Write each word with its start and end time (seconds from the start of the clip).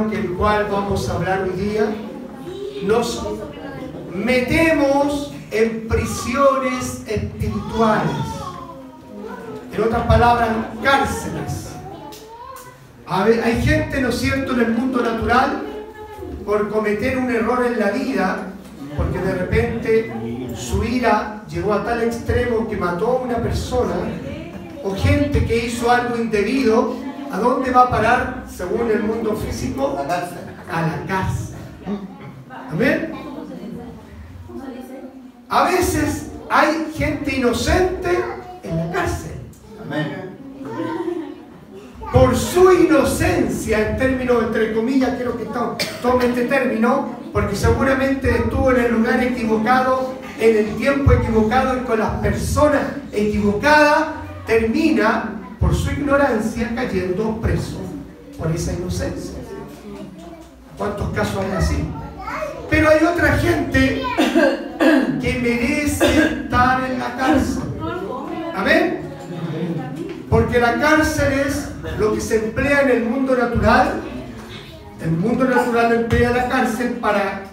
que 0.00 0.18
el 0.18 0.32
cual 0.32 0.68
vamos 0.70 1.08
a 1.08 1.14
hablar 1.14 1.42
hoy 1.42 1.60
día, 1.60 1.84
nos 2.84 3.22
metemos 4.14 5.34
en 5.50 5.86
prisiones 5.86 7.02
espirituales. 7.06 8.10
En 9.74 9.82
otras 9.82 10.06
palabras, 10.06 10.48
cárceles. 10.82 11.72
Hay 13.06 13.62
gente, 13.62 14.00
¿no 14.00 14.08
es 14.08 14.18
cierto?, 14.18 14.54
en 14.54 14.60
el 14.60 14.70
mundo 14.72 15.02
natural, 15.02 15.62
por 16.46 16.70
cometer 16.70 17.18
un 17.18 17.30
error 17.30 17.66
en 17.66 17.78
la 17.78 17.90
vida, 17.90 18.46
porque 18.96 19.18
de 19.18 19.34
repente 19.34 20.12
su 20.56 20.82
ira 20.84 21.44
llegó 21.48 21.74
a 21.74 21.84
tal 21.84 22.02
extremo 22.02 22.66
que 22.66 22.78
mató 22.78 23.18
a 23.18 23.22
una 23.22 23.36
persona, 23.36 23.94
o 24.82 24.94
gente 24.94 25.44
que 25.44 25.66
hizo 25.66 25.90
algo 25.90 26.16
indebido, 26.16 26.96
¿a 27.32 27.38
dónde 27.38 27.70
va 27.70 27.82
a 27.82 27.90
parar, 27.90 28.44
según 28.48 28.90
el 28.90 29.02
mundo 29.02 29.34
físico? 29.34 29.96
A 29.98 30.02
la 30.02 30.08
cárcel. 30.08 30.38
A 30.70 30.82
la 30.82 31.06
cárcel. 31.06 31.56
Amén. 32.70 33.12
A 35.48 35.64
veces 35.64 36.30
hay 36.50 36.92
gente 36.94 37.36
inocente 37.36 38.10
en 38.62 38.76
la 38.76 38.92
cárcel. 38.92 39.32
Amén. 39.82 40.38
Por 42.12 42.36
su 42.36 42.70
inocencia, 42.70 43.90
en 43.90 43.96
términos, 43.96 44.44
entre 44.44 44.74
comillas, 44.74 45.16
quiero 45.16 45.38
que 45.38 45.46
tome 46.02 46.26
este 46.26 46.44
término, 46.44 47.16
porque 47.32 47.56
seguramente 47.56 48.30
estuvo 48.30 48.70
en 48.72 48.84
el 48.84 48.92
lugar 48.92 49.22
equivocado, 49.22 50.14
en 50.38 50.56
el 50.56 50.76
tiempo 50.76 51.12
equivocado 51.12 51.78
y 51.78 51.80
con 51.80 51.98
las 51.98 52.10
personas 52.20 52.82
equivocadas, 53.12 54.08
termina 54.46 55.41
por 55.62 55.76
su 55.76 55.92
ignorancia 55.92 56.72
cayendo 56.74 57.40
preso 57.40 57.80
por 58.36 58.50
esa 58.50 58.72
inocencia. 58.72 59.38
¿Cuántos 60.76 61.10
casos 61.10 61.44
hay 61.44 61.52
así? 61.52 61.88
Pero 62.68 62.88
hay 62.88 63.04
otra 63.04 63.38
gente 63.38 64.02
que 65.20 65.38
merece 65.40 66.40
estar 66.42 66.90
en 66.90 66.98
la 66.98 67.16
cárcel. 67.16 67.62
Amén. 68.56 69.02
Porque 70.28 70.58
la 70.58 70.80
cárcel 70.80 71.32
es 71.46 71.68
lo 71.96 72.12
que 72.12 72.20
se 72.20 72.46
emplea 72.46 72.82
en 72.82 72.90
el 72.90 73.04
mundo 73.04 73.36
natural. 73.36 74.00
El 75.00 75.12
mundo 75.12 75.44
natural 75.44 75.92
emplea 75.92 76.30
la 76.30 76.48
cárcel 76.48 76.94
para 76.94 77.44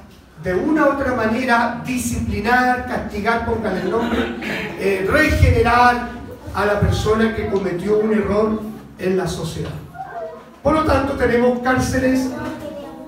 de 0.43 0.55
una 0.55 0.85
u 0.85 0.93
otra 0.93 1.13
manera 1.13 1.83
disciplinar, 1.85 2.87
castigar, 2.87 3.45
pongan 3.45 3.77
el 3.77 3.91
nombre, 3.91 4.19
eh, 4.79 5.05
regenerar 5.07 6.18
a 6.53 6.65
la 6.65 6.79
persona 6.79 7.35
que 7.35 7.47
cometió 7.47 7.99
un 7.99 8.13
error 8.13 8.61
en 8.97 9.17
la 9.17 9.27
sociedad. 9.27 9.71
Por 10.63 10.73
lo 10.73 10.83
tanto, 10.83 11.13
tenemos 11.13 11.59
cárceles 11.59 12.29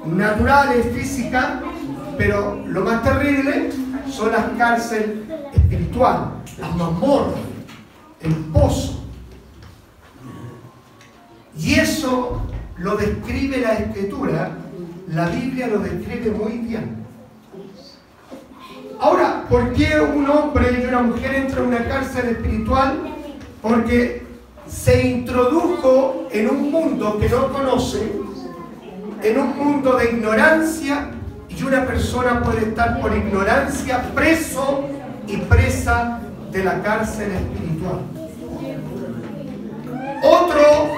naturales, 0.06 0.86
físicas, 0.94 1.60
pero 2.18 2.62
lo 2.66 2.82
más 2.82 3.04
terrible 3.04 3.72
son 4.10 4.32
las 4.32 4.46
cárceles 4.58 5.10
espirituales, 5.54 6.28
las 6.60 6.76
mazmorras, 6.76 7.40
el 8.22 8.34
pozo. 8.54 9.04
Y 11.58 11.76
eso 11.76 12.42
lo 12.78 12.96
describe 12.96 13.60
la 13.60 13.74
escritura, 13.74 14.52
la 15.10 15.28
Biblia 15.28 15.68
lo 15.68 15.80
describe 15.80 16.32
muy 16.32 16.58
bien. 16.60 17.02
Ahora, 19.00 19.46
¿por 19.50 19.74
qué 19.74 20.00
un 20.00 20.30
hombre 20.30 20.80
y 20.82 20.88
una 20.88 21.02
mujer 21.02 21.34
entran 21.34 21.66
a 21.66 21.68
una 21.68 21.88
cárcel 21.88 22.30
espiritual? 22.30 23.00
Porque 23.62 24.24
se 24.68 25.08
introdujo 25.08 26.28
en 26.32 26.50
un 26.50 26.72
mundo 26.72 27.18
que 27.20 27.30
no 27.30 27.52
conoce, 27.52 28.12
en 29.22 29.40
un 29.40 29.58
mundo 29.58 29.98
de 29.98 30.12
ignorancia 30.12 31.12
y 31.50 31.64
una 31.64 31.86
persona 31.86 32.42
puede 32.42 32.70
estar 32.70 33.00
por 33.02 33.16
ignorancia 33.16 34.02
preso 34.16 34.86
y 35.28 35.38
presa 35.38 36.22
de 36.52 36.64
la 36.64 36.82
cárcel 36.82 37.32
espiritual. 37.32 38.00
Otro 40.24 40.94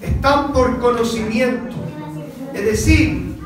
están 0.00 0.52
por 0.52 0.78
conocimiento. 0.78 1.76
Es 2.54 2.64
decir, 2.64 3.36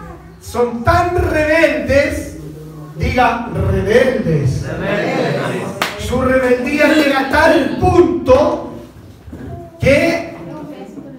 son 0.40 0.84
tan 0.84 1.16
rebeldes, 1.16 2.36
diga 2.96 3.48
rebeldes. 3.70 4.64
Su 6.14 6.22
rebeldía 6.22 6.94
llega 6.94 7.20
a 7.22 7.28
tal 7.28 7.76
punto 7.80 8.72
que 9.80 10.32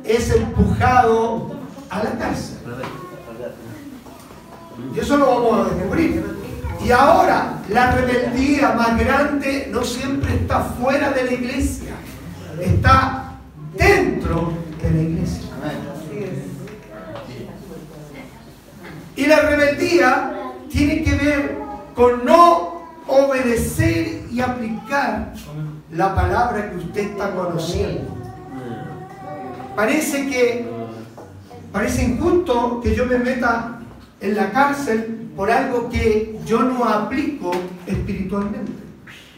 es 0.05 0.31
empujado 0.31 1.53
a 1.89 2.01
la 2.01 2.11
cárcel. 2.11 2.59
Y 4.95 4.99
eso 4.99 5.17
lo 5.17 5.25
vamos 5.25 5.67
a 5.67 5.73
descubrir. 5.73 6.23
Y 6.81 6.91
ahora, 6.91 7.59
la 7.67 7.91
rebeldía 7.91 8.71
más 8.71 8.97
grande 8.97 9.67
no 9.69 9.83
siempre 9.83 10.33
está 10.35 10.61
fuera 10.61 11.11
de 11.11 11.25
la 11.25 11.33
iglesia, 11.33 11.91
está 12.61 13.35
dentro 13.73 14.53
de 14.81 14.91
la 14.91 15.01
iglesia. 15.01 15.49
Y 19.17 19.25
la 19.25 19.41
rebeldía 19.41 20.53
tiene 20.69 21.03
que 21.03 21.15
ver 21.15 21.57
con 21.93 22.23
no 22.23 22.74
obedecer 23.07 24.23
y 24.31 24.41
aplicar 24.41 25.33
la 25.91 26.15
palabra 26.15 26.71
que 26.71 26.77
usted 26.77 27.01
está 27.11 27.31
conociendo. 27.31 28.15
Parece 29.75 30.27
que 30.27 30.67
parece 31.71 32.03
injusto 32.03 32.79
que 32.81 32.95
yo 32.95 33.05
me 33.05 33.17
meta 33.17 33.79
en 34.21 34.35
la 34.35 34.51
cárcel 34.51 35.29
por 35.35 35.51
algo 35.51 35.89
que 35.89 36.39
yo 36.45 36.63
no 36.63 36.85
aplico 36.85 37.51
espiritualmente. 37.85 38.71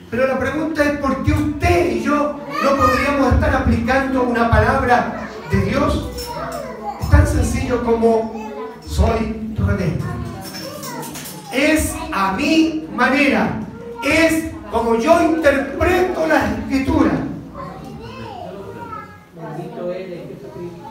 Pero 0.09 0.27
la 0.27 0.39
pregunta 0.39 0.83
es 0.83 0.97
por 0.99 1.23
qué 1.23 1.33
usted 1.33 1.91
y 1.91 2.03
yo 2.03 2.39
no 2.63 2.75
podríamos 2.77 3.33
estar 3.33 3.55
aplicando 3.55 4.23
una 4.23 4.49
palabra 4.49 5.27
de 5.51 5.61
Dios. 5.63 6.09
Es 7.01 7.09
tan 7.09 7.27
sencillo 7.27 7.83
como 7.83 8.31
soy 8.85 9.35
rebelde. 9.57 10.26
Es 11.57 11.95
a 12.13 12.33
mi 12.33 12.87
manera. 12.95 13.59
Es 14.03 14.51
como 14.71 14.95
yo 14.95 15.19
interpreto 15.23 16.27
la 16.27 16.51
escritura. 16.51 17.11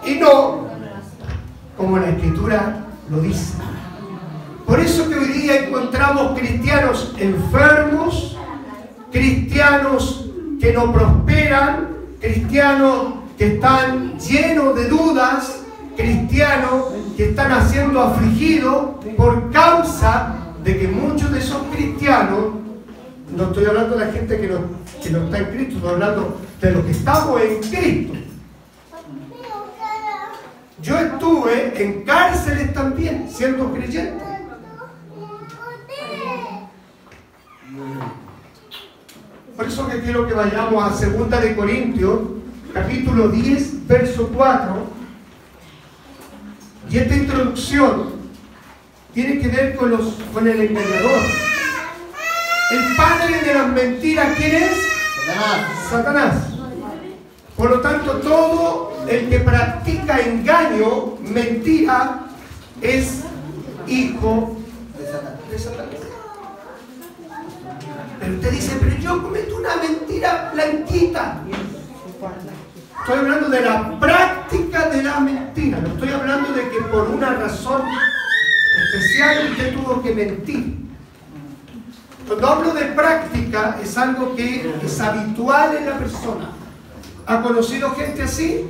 Y 0.04 0.14
no 0.16 0.66
como 1.76 1.98
la 1.98 2.08
escritura 2.08 2.84
lo 3.08 3.20
dice. 3.20 3.54
Por 4.66 4.80
eso 4.80 5.08
que 5.08 5.14
hoy 5.14 5.28
día 5.28 5.66
encontramos 5.66 6.36
cristianos 6.36 7.14
enfermos, 7.16 8.36
cristianos 9.12 10.28
que 10.60 10.72
no 10.72 10.92
prosperan, 10.92 11.90
cristianos 12.20 13.14
que 13.38 13.54
están 13.54 14.18
llenos 14.18 14.74
de 14.74 14.88
dudas, 14.88 15.60
cristianos 15.96 16.86
que 17.16 17.30
están 17.30 17.68
siendo 17.68 18.02
afligidos 18.02 18.96
por 19.16 19.52
causa 19.52 20.45
de 20.66 20.76
que 20.80 20.88
muchos 20.88 21.30
de 21.30 21.38
esos 21.38 21.62
cristianos, 21.72 22.54
no 23.36 23.44
estoy 23.44 23.66
hablando 23.66 23.96
de 23.96 24.04
la 24.04 24.12
gente 24.12 24.36
que 24.36 24.48
no, 24.48 25.24
está 25.24 25.38
en 25.38 25.44
Cristo, 25.44 25.76
estoy 25.76 25.90
hablando 25.92 26.40
de 26.60 26.72
los 26.72 26.84
que 26.84 26.90
estamos 26.90 27.40
en 27.40 27.60
Cristo. 27.60 28.14
Yo 30.82 30.98
estuve 30.98 31.82
en 31.82 32.02
cárceles 32.02 32.74
también, 32.74 33.28
siendo 33.30 33.72
creyente. 33.72 34.24
Por 39.56 39.66
eso 39.66 39.88
que 39.88 40.00
quiero 40.00 40.26
que 40.26 40.34
vayamos 40.34 40.82
a 40.82 40.96
Segunda 40.96 41.40
de 41.40 41.54
Corintios, 41.54 42.18
capítulo 42.74 43.28
10, 43.28 43.86
verso 43.86 44.28
4. 44.34 44.74
Y 46.90 46.98
esta 46.98 47.14
introducción 47.14 48.15
tiene 49.16 49.38
que 49.38 49.48
ver 49.48 49.74
con, 49.76 49.90
los, 49.90 50.12
con 50.30 50.46
el 50.46 50.60
engañador. 50.60 51.22
El 52.70 52.96
padre 52.96 53.40
de 53.46 53.54
las 53.54 53.68
mentiras, 53.68 54.36
¿quién 54.36 54.56
es? 54.56 54.72
Satanás. 55.24 55.70
Satanás. 55.90 56.34
Por 57.56 57.70
lo 57.70 57.80
tanto, 57.80 58.12
todo 58.18 59.06
el 59.08 59.30
que 59.30 59.38
practica 59.38 60.20
engaño, 60.20 61.16
mentira, 61.22 62.26
es 62.82 63.22
hijo 63.86 64.58
de 64.98 65.58
Satanás. 65.58 65.86
Pero 68.20 68.34
usted 68.34 68.50
dice, 68.50 68.76
pero 68.78 68.96
yo 68.98 69.22
cometo 69.22 69.56
una 69.56 69.76
mentira 69.76 70.50
blanquita. 70.52 71.38
Estoy 73.00 73.18
hablando 73.18 73.48
de 73.48 73.60
la 73.62 73.98
práctica 73.98 74.90
de 74.90 75.02
la 75.02 75.20
mentira. 75.20 75.78
No 75.78 75.88
estoy 75.88 76.10
hablando 76.10 76.52
de 76.52 76.68
que 76.68 76.80
por 76.82 77.08
una 77.08 77.32
razón 77.32 77.80
especial 78.86 79.50
usted 79.52 79.74
tuvo 79.74 80.02
que 80.02 80.14
mentir. 80.14 80.76
Cuando 82.26 82.46
hablo 82.46 82.74
de 82.74 82.86
práctica 82.86 83.78
es 83.82 83.96
algo 83.96 84.34
que 84.34 84.74
es 84.82 85.00
habitual 85.00 85.76
en 85.76 85.86
la 85.86 85.98
persona. 85.98 86.50
¿Ha 87.26 87.42
conocido 87.42 87.90
gente 87.92 88.22
así? 88.22 88.66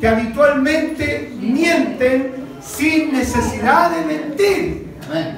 Que 0.00 0.08
habitualmente 0.08 1.32
mienten 1.40 2.34
sin 2.62 3.12
necesidad 3.12 3.90
de 3.90 4.04
mentir. 4.04 4.90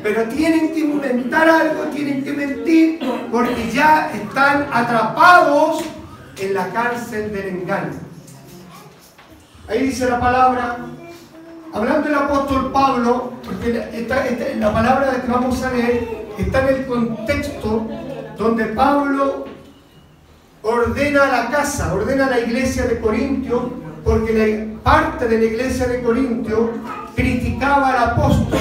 Pero 0.03 0.25
tienen 0.25 0.75
que 0.75 0.81
inventar 0.81 1.49
algo, 1.49 1.85
tienen 1.85 2.23
que 2.23 2.33
mentir, 2.33 3.01
porque 3.31 3.71
ya 3.73 4.11
están 4.13 4.67
atrapados 4.71 5.83
en 6.39 6.55
la 6.55 6.69
cárcel 6.69 7.33
del 7.33 7.49
engaño. 7.49 7.95
Ahí 9.69 9.87
dice 9.87 10.11
la 10.11 10.21
palabra, 10.21 10.79
hablando 11.73 12.09
del 12.09 12.19
apóstol 12.19 12.71
Pablo, 12.73 13.33
porque 13.45 14.57
la 14.59 14.73
palabra 14.73 15.23
que 15.25 15.31
vamos 15.31 15.63
a 15.63 15.71
leer 15.73 16.27
está 16.39 16.69
en 16.69 16.77
el 16.77 16.87
contexto 16.87 17.87
donde 18.37 18.67
Pablo 18.67 19.45
ordena 20.63 21.27
la 21.27 21.51
casa, 21.51 21.95
ordena 21.95 22.29
la 22.29 22.41
iglesia 22.41 22.87
de 22.87 23.01
Corintio, 23.01 23.71
porque 24.05 24.33
la 24.33 24.83
parte 24.83 25.29
de 25.29 25.39
la 25.39 25.45
iglesia 25.45 25.87
de 25.87 26.03
Corintio 26.03 26.71
criticaba 27.15 27.89
al 27.91 28.11
apóstol, 28.11 28.59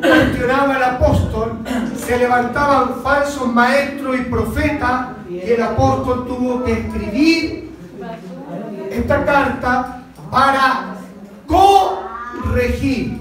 cuestionaba 0.00 0.76
al 0.76 0.84
apóstol, 0.84 1.58
se 1.96 2.18
levantaban 2.18 3.02
falsos 3.02 3.52
maestros 3.52 4.16
y 4.18 4.22
profetas 4.22 5.08
y 5.28 5.50
el 5.50 5.62
apóstol 5.62 6.26
tuvo 6.26 6.64
que 6.64 6.72
escribir 6.72 7.72
esta 8.90 9.24
carta 9.24 10.02
para 10.30 10.94
corregir. 12.44 13.18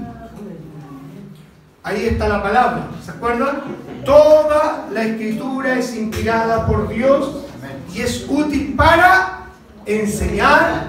Ahí 1.84 2.06
está 2.06 2.30
la 2.30 2.42
palabra, 2.42 2.88
¿se 3.04 3.12
acuerdan? 3.12 3.62
Toda 4.06 4.88
la 4.92 5.04
escritura 5.04 5.78
es 5.78 5.96
inspirada 5.96 6.66
por 6.66 6.88
Dios 6.88 7.46
y 7.94 8.02
es 8.02 8.25
útil 8.30 8.74
para 8.78 9.48
enseñar, 9.86 10.88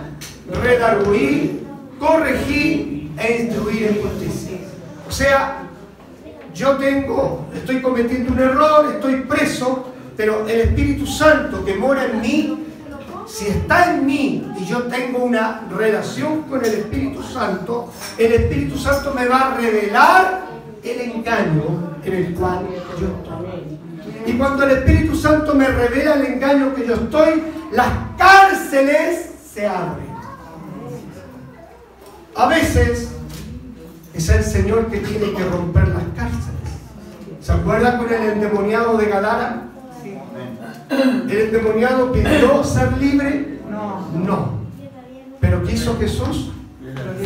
redarguir, 0.62 1.64
corregir 1.98 3.10
e 3.18 3.42
instruir 3.42 3.82
en 3.88 4.02
justicia. 4.02 4.58
O 5.08 5.10
sea, 5.10 5.64
yo 6.54 6.76
tengo, 6.76 7.46
estoy 7.54 7.82
cometiendo 7.82 8.32
un 8.32 8.38
error, 8.38 8.92
estoy 8.94 9.22
preso, 9.22 9.92
pero 10.16 10.46
el 10.46 10.60
Espíritu 10.60 11.06
Santo 11.06 11.64
que 11.64 11.74
mora 11.74 12.04
en 12.04 12.20
mí, 12.20 12.66
si 13.34 13.48
está 13.48 13.92
en 13.92 14.06
mí 14.06 14.46
y 14.56 14.64
yo 14.64 14.84
tengo 14.84 15.24
una 15.24 15.62
relación 15.76 16.42
con 16.42 16.64
el 16.64 16.72
Espíritu 16.72 17.20
Santo, 17.20 17.92
el 18.16 18.32
Espíritu 18.32 18.78
Santo 18.78 19.12
me 19.12 19.26
va 19.26 19.52
a 19.52 19.56
revelar 19.56 20.46
el 20.84 21.00
engaño 21.00 21.96
en 22.04 22.12
el 22.12 22.34
cual 22.34 22.64
yo 23.00 23.06
estoy. 23.08 23.78
Y 24.26 24.38
cuando 24.38 24.62
el 24.62 24.78
Espíritu 24.78 25.16
Santo 25.16 25.52
me 25.52 25.66
revela 25.66 26.14
el 26.14 26.26
engaño 26.26 26.74
que 26.76 26.86
yo 26.86 26.94
estoy, 26.94 27.42
las 27.72 27.88
cárceles 28.16 29.30
se 29.52 29.66
abren. 29.66 30.14
A 32.36 32.46
veces 32.46 33.08
es 34.14 34.28
el 34.28 34.44
Señor 34.44 34.86
que 34.86 34.98
tiene 34.98 35.32
que 35.32 35.44
romper 35.44 35.88
las 35.88 36.04
cárceles. 36.14 36.70
¿Se 37.40 37.50
acuerda 37.50 37.98
con 37.98 38.12
el 38.12 38.30
endemoniado 38.30 38.96
de 38.96 39.06
Gadara? 39.06 39.73
¿El 41.28 41.30
endemoniado 41.30 42.12
pidió 42.12 42.62
ser 42.64 42.92
libre? 42.98 43.58
No. 43.70 44.08
No. 44.14 44.52
¿Pero 45.40 45.62
qué 45.64 45.72
hizo 45.72 45.98
Jesús? 45.98 46.50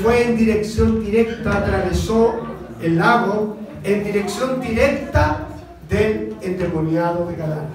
Fue 0.02 0.28
en 0.28 0.36
dirección 0.36 1.04
directa, 1.04 1.58
atravesó 1.58 2.40
el 2.80 2.96
lago, 2.96 3.56
en 3.84 4.04
dirección 4.04 4.60
directa 4.60 5.46
del 5.88 6.36
endemoniado 6.40 7.26
de 7.26 7.36
Gadara. 7.36 7.68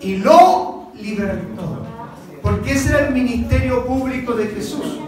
Y 0.00 0.16
lo 0.16 0.90
libertó. 1.00 1.84
Porque 2.42 2.72
ese 2.72 2.90
era 2.90 3.08
el 3.08 3.14
ministerio 3.14 3.84
público 3.84 4.34
de 4.34 4.46
Jesús. 4.46 5.00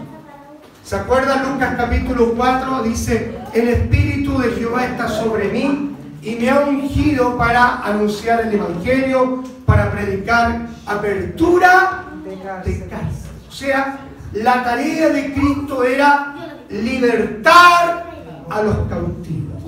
¿Se 0.83 0.95
acuerdan 0.95 1.53
Lucas 1.53 1.75
capítulo 1.77 2.33
4? 2.35 2.83
Dice, 2.83 3.35
el 3.53 3.69
Espíritu 3.69 4.39
de 4.39 4.51
Jehová 4.51 4.85
está 4.85 5.07
sobre 5.07 5.49
mí 5.49 5.88
y 6.21 6.35
me 6.35 6.49
ha 6.49 6.61
ungido 6.61 7.37
para 7.37 7.83
anunciar 7.83 8.41
el 8.41 8.53
Evangelio, 8.53 9.43
para 9.65 9.91
predicar 9.91 10.67
apertura 10.85 12.05
de 12.23 12.87
cárcel. 12.87 13.31
O 13.47 13.51
sea, 13.51 13.99
la 14.33 14.63
tarea 14.63 15.09
de 15.09 15.33
Cristo 15.33 15.83
era 15.83 16.35
libertar 16.69 18.09
a 18.49 18.61
los 18.61 18.77
cautivos. 18.87 19.63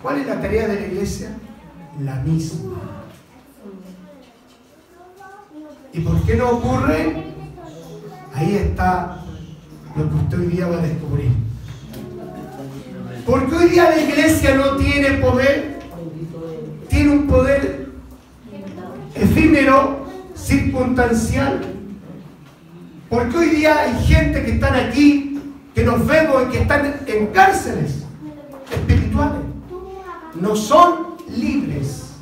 ¿Cuál 0.00 0.18
es 0.18 0.26
la 0.26 0.40
tarea 0.40 0.68
de 0.68 0.80
la 0.80 0.86
iglesia? 0.86 1.30
La 2.00 2.16
misma. 2.16 2.72
¿Y 5.92 6.00
por 6.00 6.22
qué 6.22 6.36
no 6.36 6.50
ocurre? 6.50 7.26
Ahí 8.34 8.56
está 8.56 9.22
lo 9.94 10.08
que 10.08 10.14
usted 10.16 10.40
hoy 10.40 10.46
día 10.46 10.66
va 10.66 10.78
a 10.78 10.82
descubrir. 10.82 11.51
Porque 13.26 13.54
hoy 13.54 13.68
día 13.70 13.90
la 13.90 14.00
iglesia 14.00 14.54
no 14.54 14.76
tiene 14.76 15.18
poder, 15.18 15.78
tiene 16.88 17.10
un 17.10 17.26
poder 17.26 17.88
efímero, 19.14 20.06
circunstancial. 20.34 21.60
Porque 23.08 23.36
hoy 23.36 23.50
día 23.50 23.78
hay 23.80 24.04
gente 24.04 24.44
que 24.44 24.52
están 24.52 24.74
aquí, 24.74 25.40
que 25.74 25.84
nos 25.84 26.06
vemos 26.06 26.42
y 26.46 26.52
que 26.52 26.62
están 26.62 27.00
en 27.06 27.26
cárceles 27.28 28.04
espirituales 28.70 29.52
no 30.34 30.56
son 30.56 31.16
libres. 31.28 32.14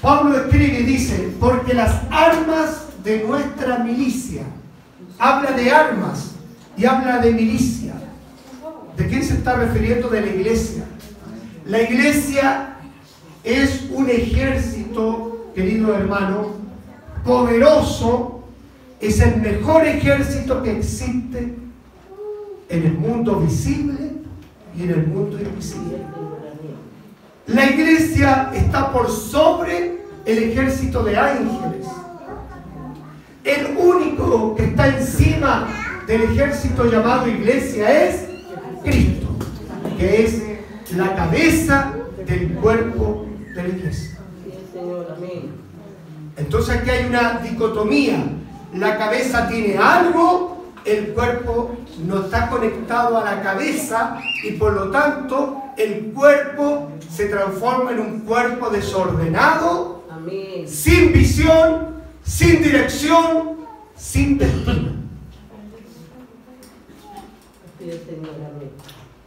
Pablo 0.00 0.38
escribe 0.38 0.80
y 0.80 0.84
dice, 0.84 1.34
porque 1.40 1.74
las 1.74 2.02
armas 2.10 2.86
de 3.02 3.24
nuestra 3.24 3.78
milicia, 3.78 4.42
habla 5.18 5.52
de 5.52 5.70
armas 5.70 6.32
y 6.78 6.86
habla 6.86 7.18
de 7.18 7.32
milicia. 7.32 7.92
¿De 8.96 9.06
quién 9.08 9.22
se 9.24 9.34
está 9.34 9.56
refiriendo? 9.56 10.08
De 10.08 10.20
la 10.20 10.28
iglesia. 10.28 10.84
La 11.66 11.82
iglesia 11.82 12.76
es 13.42 13.88
un 13.92 14.08
ejército, 14.08 15.50
querido 15.54 15.94
hermano, 15.94 16.52
poderoso, 17.24 18.44
es 19.00 19.20
el 19.20 19.40
mejor 19.40 19.86
ejército 19.86 20.62
que 20.62 20.78
existe 20.78 21.54
en 22.68 22.82
el 22.86 22.94
mundo 22.94 23.40
visible 23.40 24.12
y 24.76 24.82
en 24.84 24.90
el 24.90 25.06
mundo 25.06 25.38
invisible. 25.38 25.98
La 27.46 27.66
iglesia 27.66 28.50
está 28.54 28.92
por 28.92 29.10
sobre 29.10 29.98
el 30.24 30.38
ejército 30.38 31.02
de 31.02 31.16
ángeles. 31.16 31.86
El 33.44 33.76
único 33.76 34.54
que 34.54 34.64
está 34.64 34.88
encima 34.88 35.87
del 36.08 36.22
ejército 36.22 36.86
llamado 36.86 37.28
iglesia 37.28 38.06
es 38.06 38.24
Cristo, 38.82 39.28
que 39.98 40.24
es 40.24 40.42
la 40.96 41.14
cabeza 41.14 41.92
del 42.26 42.54
cuerpo 42.54 43.26
de 43.54 43.62
la 43.62 43.68
iglesia. 43.68 44.18
Entonces 46.36 46.76
aquí 46.76 46.90
hay 46.90 47.04
una 47.04 47.40
dicotomía. 47.40 48.24
La 48.74 48.96
cabeza 48.96 49.48
tiene 49.48 49.76
algo 49.76 50.58
el 50.84 51.08
cuerpo 51.08 51.76
no 52.06 52.24
está 52.24 52.48
conectado 52.48 53.18
a 53.18 53.24
la 53.24 53.42
cabeza 53.42 54.18
y 54.42 54.52
por 54.52 54.72
lo 54.72 54.90
tanto 54.90 55.62
el 55.76 56.12
cuerpo 56.14 56.92
se 57.10 57.26
transforma 57.26 57.92
en 57.92 58.00
un 58.00 58.20
cuerpo 58.20 58.70
desordenado, 58.70 60.04
sin 60.66 61.12
visión, 61.12 61.96
sin 62.22 62.62
dirección, 62.62 63.58
sin 63.96 64.38
destino. 64.38 64.97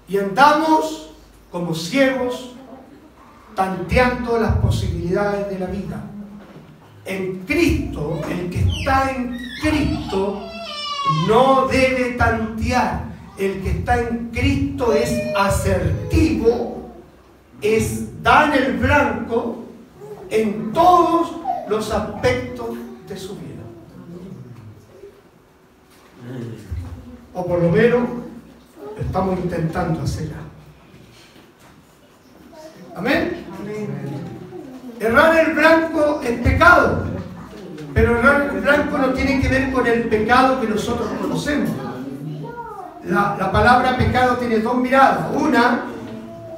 Y 0.07 0.17
andamos 0.17 1.13
como 1.51 1.73
ciegos, 1.73 2.53
tanteando 3.55 4.39
las 4.39 4.55
posibilidades 4.57 5.49
de 5.49 5.59
la 5.59 5.65
vida. 5.67 6.03
En 7.05 7.39
Cristo, 7.45 8.19
el 8.29 8.49
que 8.49 8.59
está 8.59 9.11
en 9.11 9.37
Cristo, 9.61 10.41
no 11.27 11.67
debe 11.67 12.13
tantear. 12.13 13.11
El 13.37 13.61
que 13.61 13.71
está 13.71 13.99
en 13.99 14.29
Cristo 14.29 14.93
es 14.93 15.11
asertivo, 15.35 16.91
es 17.61 18.21
dar 18.21 18.55
el 18.55 18.77
blanco 18.77 19.63
en 20.29 20.71
todos 20.73 21.31
los 21.67 21.91
aspectos 21.91 22.69
de 23.07 23.17
su 23.17 23.35
vida. 23.35 23.63
O 27.33 27.45
por 27.45 27.61
lo 27.61 27.69
menos 27.69 28.20
estamos 29.11 29.37
intentando 29.39 30.03
hacerla. 30.03 30.37
Amén. 32.95 33.43
Errar 35.01 35.37
el 35.37 35.53
blanco 35.53 36.21
es 36.23 36.39
pecado. 36.39 37.03
Pero 37.93 38.21
el 38.21 38.61
blanco 38.61 38.97
no 38.97 39.09
tiene 39.09 39.41
que 39.41 39.49
ver 39.49 39.73
con 39.73 39.85
el 39.85 40.03
pecado 40.03 40.61
que 40.61 40.67
nosotros 40.67 41.09
conocemos. 41.21 41.71
La, 43.03 43.35
la 43.37 43.51
palabra 43.51 43.97
pecado 43.97 44.37
tiene 44.37 44.59
dos 44.59 44.77
miradas. 44.77 45.35
Una, 45.35 45.87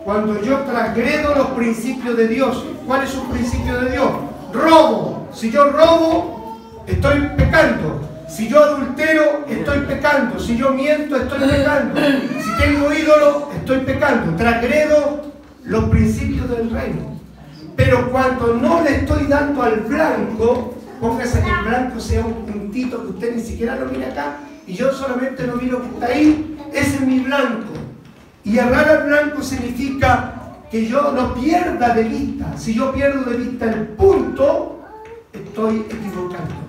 cuando 0.05 0.39
yo 0.43 0.59
transgredo 0.59 1.33
los 1.33 1.47
principios 1.47 2.15
de 2.15 2.27
Dios. 2.27 2.63
¿Cuál 2.85 3.03
es 3.03 3.15
un 3.15 3.31
principio 3.31 3.81
de 3.81 3.91
Dios? 3.93 4.11
robo. 4.53 5.27
Si 5.33 5.49
yo 5.49 5.71
robo, 5.71 6.59
estoy 6.85 7.19
pecando. 7.35 8.12
Si 8.35 8.47
yo 8.47 8.63
adultero, 8.63 9.45
estoy 9.47 9.81
pecando. 9.81 10.39
Si 10.39 10.57
yo 10.57 10.71
miento, 10.71 11.17
estoy 11.17 11.47
pecando. 11.47 12.01
Si 12.01 12.63
tengo 12.63 12.91
ídolo, 12.91 13.51
estoy 13.55 13.77
pecando. 13.81 14.35
Tragredo 14.35 15.21
los 15.65 15.83
principios 15.89 16.49
del 16.49 16.71
reino. 16.71 17.19
Pero 17.75 18.11
cuando 18.11 18.55
no 18.55 18.81
le 18.81 18.95
estoy 18.95 19.27
dando 19.27 19.61
al 19.61 19.81
blanco, 19.81 20.73
póngase 20.99 21.43
que 21.43 21.49
el 21.49 21.63
blanco 21.63 21.99
sea 21.99 22.25
un 22.25 22.45
puntito 22.45 23.03
que 23.03 23.09
usted 23.11 23.35
ni 23.35 23.41
siquiera 23.41 23.75
lo 23.75 23.85
mire 23.85 24.07
acá 24.07 24.37
y 24.65 24.73
yo 24.73 24.91
solamente 24.91 25.45
lo 25.45 25.57
miro 25.57 25.81
que 25.81 25.89
está 25.89 26.05
ahí, 26.07 26.57
ese 26.73 26.95
es 26.95 27.01
mi 27.01 27.19
blanco. 27.19 27.73
Y 28.43 28.57
errar 28.57 28.89
al 28.89 29.07
blanco 29.07 29.43
significa 29.43 30.33
que 30.71 30.87
yo 30.87 31.11
no 31.11 31.35
pierda 31.35 31.93
de 31.93 32.03
vista. 32.03 32.57
Si 32.57 32.73
yo 32.73 32.91
pierdo 32.91 33.29
de 33.29 33.37
vista 33.37 33.65
el 33.65 33.89
punto, 33.89 34.79
estoy 35.31 35.85
equivocando. 35.89 36.62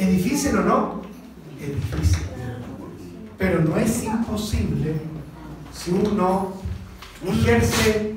¿Es 0.00 0.08
difícil 0.08 0.56
o 0.56 0.62
no? 0.62 1.02
Es 1.60 1.74
difícil. 1.74 2.22
Pero 3.36 3.60
no 3.60 3.76
es 3.76 4.02
imposible 4.02 4.94
si 5.74 5.90
uno 5.90 6.54
ejerce 7.26 8.14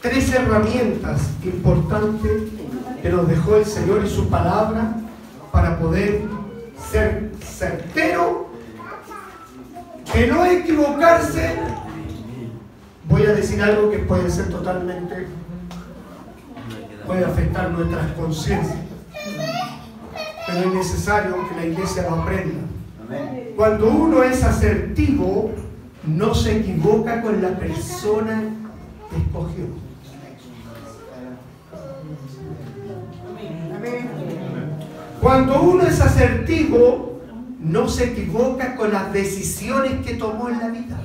tres 0.00 0.32
herramientas 0.32 1.20
importantes 1.44 2.32
que 3.02 3.10
nos 3.10 3.28
dejó 3.28 3.56
el 3.56 3.66
Señor 3.66 4.02
y 4.06 4.08
su 4.08 4.30
palabra 4.30 4.96
para 5.52 5.78
poder 5.78 6.22
ser 6.90 7.30
certero, 7.44 8.48
que 10.10 10.26
no 10.28 10.46
equivocarse. 10.46 11.58
Voy 13.06 13.26
a 13.26 13.34
decir 13.34 13.60
algo 13.60 13.90
que 13.90 13.98
puede 13.98 14.30
ser 14.30 14.48
totalmente, 14.48 15.26
puede 17.06 17.24
afectar 17.24 17.70
nuestras 17.70 18.12
conciencias, 18.12 18.78
pero 20.52 20.68
es 20.68 20.74
necesario 20.74 21.48
que 21.48 21.54
la 21.54 21.66
iglesia 21.66 22.02
lo 22.02 22.22
aprenda. 22.22 22.60
Cuando 23.56 23.90
uno 23.90 24.22
es 24.22 24.42
asertivo, 24.42 25.50
no 26.04 26.34
se 26.34 26.58
equivoca 26.58 27.22
con 27.22 27.42
la 27.42 27.50
persona 27.58 28.42
que 29.10 29.16
escogió. 29.16 29.66
Cuando 35.20 35.62
uno 35.62 35.82
es 35.82 36.00
asertivo, 36.00 37.20
no 37.60 37.88
se 37.88 38.12
equivoca 38.12 38.76
con 38.76 38.92
las 38.92 39.12
decisiones 39.12 40.04
que 40.04 40.14
tomó 40.14 40.48
en 40.48 40.58
la 40.58 40.68
vida. 40.68 40.98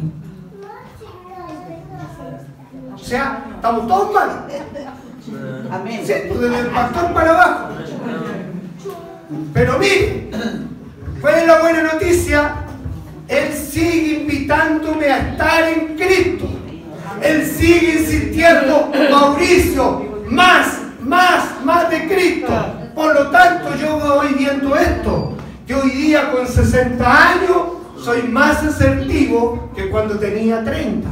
O 2.93 2.97
sea, 2.97 3.45
estamos 3.55 3.87
todos 3.87 4.13
mal. 4.13 4.47
Amén. 5.71 6.01
Sí, 6.05 6.13
pues, 6.29 6.39
desde 6.39 6.59
el 6.59 6.67
pastor 6.67 7.13
para 7.13 7.31
abajo. 7.31 7.73
Pero 9.53 9.79
mire, 9.79 10.29
¿cuál 11.21 11.35
es 11.35 11.47
la 11.47 11.59
buena 11.61 11.83
noticia? 11.93 12.55
Él 13.27 13.53
sigue 13.53 14.19
invitándome 14.21 15.07
a 15.07 15.17
estar 15.29 15.63
en 15.67 15.95
Cristo. 15.95 16.47
Él 17.21 17.45
sigue 17.45 17.99
insistiendo, 18.01 18.91
Mauricio, 19.09 20.23
más, 20.27 20.79
más, 21.01 21.63
más 21.63 21.89
de 21.89 22.07
Cristo. 22.07 22.53
Por 22.93 23.15
lo 23.15 23.31
tanto, 23.31 23.75
yo 23.75 23.99
voy 23.99 24.33
viendo 24.37 24.75
esto, 24.75 25.35
que 25.65 25.73
hoy 25.73 25.89
día 25.89 26.31
con 26.31 26.47
60 26.47 27.31
años 27.31 27.57
soy 28.03 28.23
más 28.23 28.63
asertivo 28.63 29.71
que 29.75 29.89
cuando 29.89 30.19
tenía 30.19 30.63
30. 30.63 31.09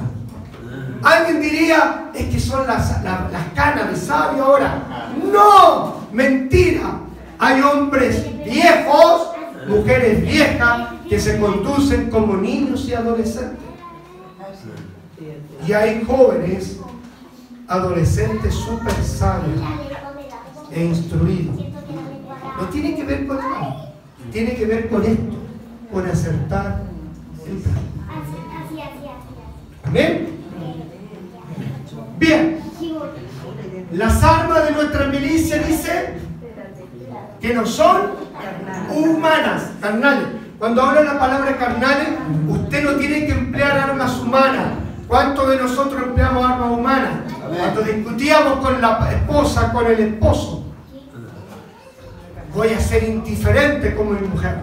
Alguien 1.02 1.42
diría, 1.42 2.06
es 2.14 2.26
que 2.28 2.40
son 2.40 2.68
las, 2.68 3.04
las 3.04 3.48
canas 3.56 3.90
de 3.90 3.96
sabio 3.96 4.44
ahora. 4.44 5.10
No, 5.32 6.08
mentira. 6.12 7.00
Hay 7.40 7.62
hombres 7.62 8.26
viejos, 8.46 9.32
mujeres 9.68 10.22
viejas, 10.22 10.90
que 11.10 11.20
se 11.20 11.40
conducen 11.40 12.10
como 12.10 12.38
niños 12.38 12.88
y 12.88 12.94
adolescentes. 12.94 13.60
Y 15.68 15.74
hay 15.74 16.04
jóvenes, 16.04 16.80
adolescentes 17.68 18.54
súper 18.54 18.94
sabios 19.04 19.62
e 20.72 20.86
instruidos. 20.86 21.56
No 22.60 22.68
tiene 22.70 22.96
que 22.96 23.04
ver 23.04 23.28
con 23.28 23.38
nada. 23.38 23.94
Tiene 24.32 24.56
que 24.56 24.66
ver 24.66 24.90
con 24.90 25.04
esto, 25.04 25.38
con 25.92 26.06
acertar 26.08 26.82
el 27.46 27.58
plan. 27.58 27.94
Amén. 29.84 30.30
Bien. 32.18 32.60
Las 33.92 34.24
armas 34.24 34.66
de 34.66 34.72
nuestra 34.72 35.08
milicia 35.08 35.62
dice 35.62 36.16
que 37.44 37.54
no 37.54 37.66
son 37.66 38.14
humanas, 38.90 39.72
carnales. 39.82 40.28
Cuando 40.58 40.82
habla 40.82 41.04
la 41.04 41.20
palabra 41.20 41.58
carnales, 41.58 42.08
usted 42.48 42.86
no 42.86 42.96
tiene 42.96 43.26
que 43.26 43.34
emplear 43.34 43.78
armas 43.80 44.18
humanas. 44.22 44.68
¿Cuántos 45.10 45.50
de 45.50 45.58
nosotros 45.58 46.04
empleamos 46.04 46.50
armas 46.50 46.72
humanas? 46.72 47.10
Cuando 47.58 47.82
discutíamos 47.82 48.66
con 48.66 48.82
la 48.82 49.12
esposa, 49.12 49.74
con 49.74 49.86
el 49.88 50.00
esposo, 50.00 50.64
voy 52.56 52.70
a 52.70 52.80
ser 52.80 53.04
indiferente 53.04 53.94
como 53.94 54.12
mi 54.12 54.26
mujer. 54.26 54.60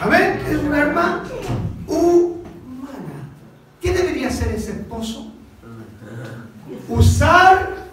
Amén. 0.00 0.40
Es 0.48 0.56
un 0.56 0.72
arma 0.72 1.22
humana. 1.86 3.28
¿Qué 3.82 3.92
debería 3.92 4.28
hacer 4.28 4.54
ese 4.54 4.70
esposo? 4.70 5.30
Usar 6.88 7.83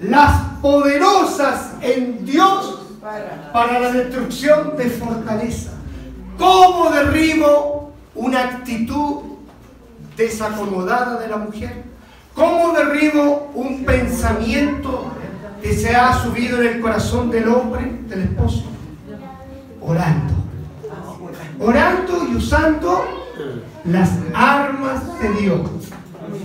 las 0.00 0.42
poderosas 0.60 1.74
en 1.80 2.24
Dios 2.24 2.80
para 3.52 3.80
la 3.80 3.92
destrucción 3.92 4.76
de 4.76 4.90
fortaleza. 4.90 5.72
¿Cómo 6.38 6.90
derribo 6.90 7.92
una 8.14 8.40
actitud 8.40 9.22
desacomodada 10.16 11.18
de 11.20 11.28
la 11.28 11.36
mujer? 11.36 11.84
¿Cómo 12.34 12.72
derribo 12.72 13.50
un 13.54 13.84
pensamiento 13.84 15.04
que 15.62 15.74
se 15.74 15.94
ha 15.94 16.12
subido 16.22 16.60
en 16.60 16.68
el 16.68 16.80
corazón 16.80 17.30
del 17.30 17.48
hombre, 17.48 18.00
del 18.08 18.22
esposo? 18.22 18.64
Orando. 19.80 20.34
Orando 21.58 22.26
y 22.30 22.36
usando 22.36 23.04
las 23.84 24.10
armas 24.34 25.18
de 25.20 25.28
Dios. 25.40 25.60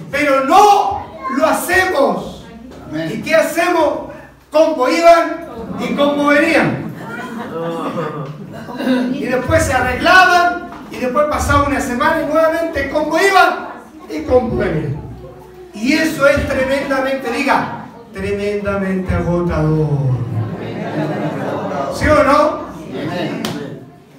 Pero 0.09 0.45
no 0.45 1.05
lo 1.35 1.45
hacemos. 1.45 2.40
¿Y 2.93 3.21
qué 3.21 3.35
hacemos? 3.35 4.11
Como 4.51 4.87
iban 4.89 5.47
y 5.79 5.95
como 5.95 6.27
venían. 6.27 6.91
Y 9.13 9.25
después 9.25 9.63
se 9.63 9.73
arreglaban 9.73 10.69
y 10.91 10.97
después 10.97 11.25
pasaba 11.29 11.67
una 11.67 11.79
semana 11.79 12.21
y 12.21 12.25
nuevamente 12.25 12.89
como 12.89 13.17
iban 13.17 13.69
y 14.09 14.23
como 14.23 14.57
venían. 14.57 14.99
Y 15.73 15.93
eso 15.93 16.27
es 16.27 16.47
tremendamente, 16.47 17.31
diga, 17.31 17.85
tremendamente 18.13 19.13
agotador. 19.13 19.87
¿Sí 21.95 22.07
o 22.07 22.23
no? 22.23 22.61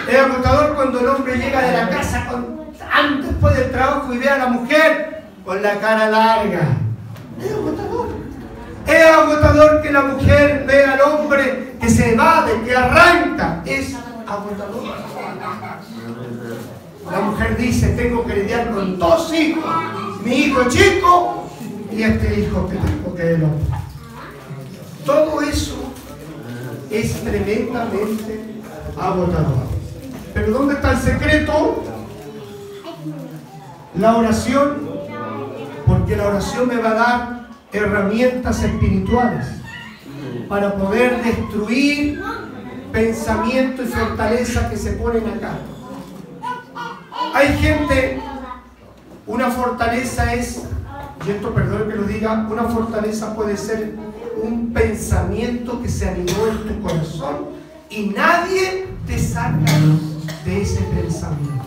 Es 0.08 0.18
agotador 0.18 0.74
cuando 0.74 1.00
el 1.00 1.08
hombre 1.08 1.36
llega 1.36 1.60
de 1.60 1.72
la 1.72 1.90
casa 1.90 2.26
con, 2.26 2.62
después 3.22 3.56
del 3.56 3.70
trabajo 3.70 4.12
y 4.14 4.18
ve 4.18 4.28
a 4.28 4.38
la 4.38 4.46
mujer 4.46 5.24
con 5.44 5.62
la 5.62 5.78
cara 5.78 6.08
larga. 6.08 6.68
Es 7.38 7.52
agotador. 7.52 8.01
Es 8.86 9.06
agotador 9.06 9.82
que 9.82 9.92
la 9.92 10.02
mujer 10.02 10.64
vea 10.66 10.92
al 10.92 11.00
hombre 11.00 11.74
que 11.80 11.88
se 11.88 12.12
evade, 12.14 12.62
que 12.62 12.76
arranca. 12.76 13.62
Es 13.64 13.94
agotador. 14.26 14.82
La 17.10 17.20
mujer 17.20 17.56
dice, 17.56 17.88
tengo 17.88 18.24
que 18.24 18.34
lidiar 18.34 18.70
con 18.70 18.98
dos 18.98 19.32
hijos. 19.34 19.64
Mi 20.24 20.36
hijo 20.36 20.68
chico 20.68 21.48
y 21.90 22.02
este 22.02 22.40
hijo 22.40 22.68
que 22.68 22.76
tengo 22.76 23.14
que 23.14 23.34
el 23.34 23.44
hombre. 23.44 23.66
Todo 25.04 25.42
eso 25.42 25.92
es 26.90 27.22
tremendamente 27.22 28.62
agotador. 28.98 29.66
Pero 30.32 30.52
¿dónde 30.52 30.74
está 30.74 30.92
el 30.92 30.98
secreto? 30.98 31.82
La 33.98 34.16
oración, 34.16 34.88
porque 35.86 36.16
la 36.16 36.28
oración 36.28 36.68
me 36.68 36.76
va 36.76 36.90
a 36.90 36.94
dar 36.94 37.48
herramientas 37.72 38.62
espirituales 38.62 39.46
para 40.48 40.74
poder 40.74 41.22
destruir 41.22 42.22
pensamiento 42.92 43.82
y 43.82 43.86
fortaleza 43.86 44.68
que 44.68 44.76
se 44.76 44.92
ponen 44.92 45.26
acá. 45.26 45.58
Hay 47.34 47.56
gente, 47.58 48.20
una 49.26 49.50
fortaleza 49.50 50.34
es, 50.34 50.64
y 51.26 51.30
esto 51.30 51.54
perdón 51.54 51.88
que 51.88 51.96
lo 51.96 52.04
diga, 52.04 52.46
una 52.50 52.64
fortaleza 52.64 53.34
puede 53.34 53.56
ser 53.56 53.96
un 54.42 54.72
pensamiento 54.72 55.80
que 55.80 55.88
se 55.88 56.08
animó 56.08 56.46
en 56.48 56.68
tu 56.68 56.82
corazón 56.82 57.46
y 57.88 58.06
nadie 58.06 58.88
te 59.06 59.18
saca 59.18 59.72
de 60.44 60.62
ese 60.62 60.82
pensamiento. 60.82 61.64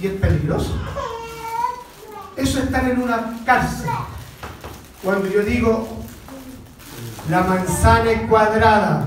Y 0.00 0.06
es 0.06 0.12
peligroso. 0.14 0.74
Eso 2.36 2.58
es 2.58 2.66
estar 2.66 2.84
en 2.88 3.02
una 3.02 3.34
cárcel. 3.44 3.88
Cuando 5.02 5.28
yo 5.28 5.42
digo, 5.42 5.88
la 7.30 7.42
manzana 7.42 8.10
es 8.10 8.28
cuadrada. 8.28 9.04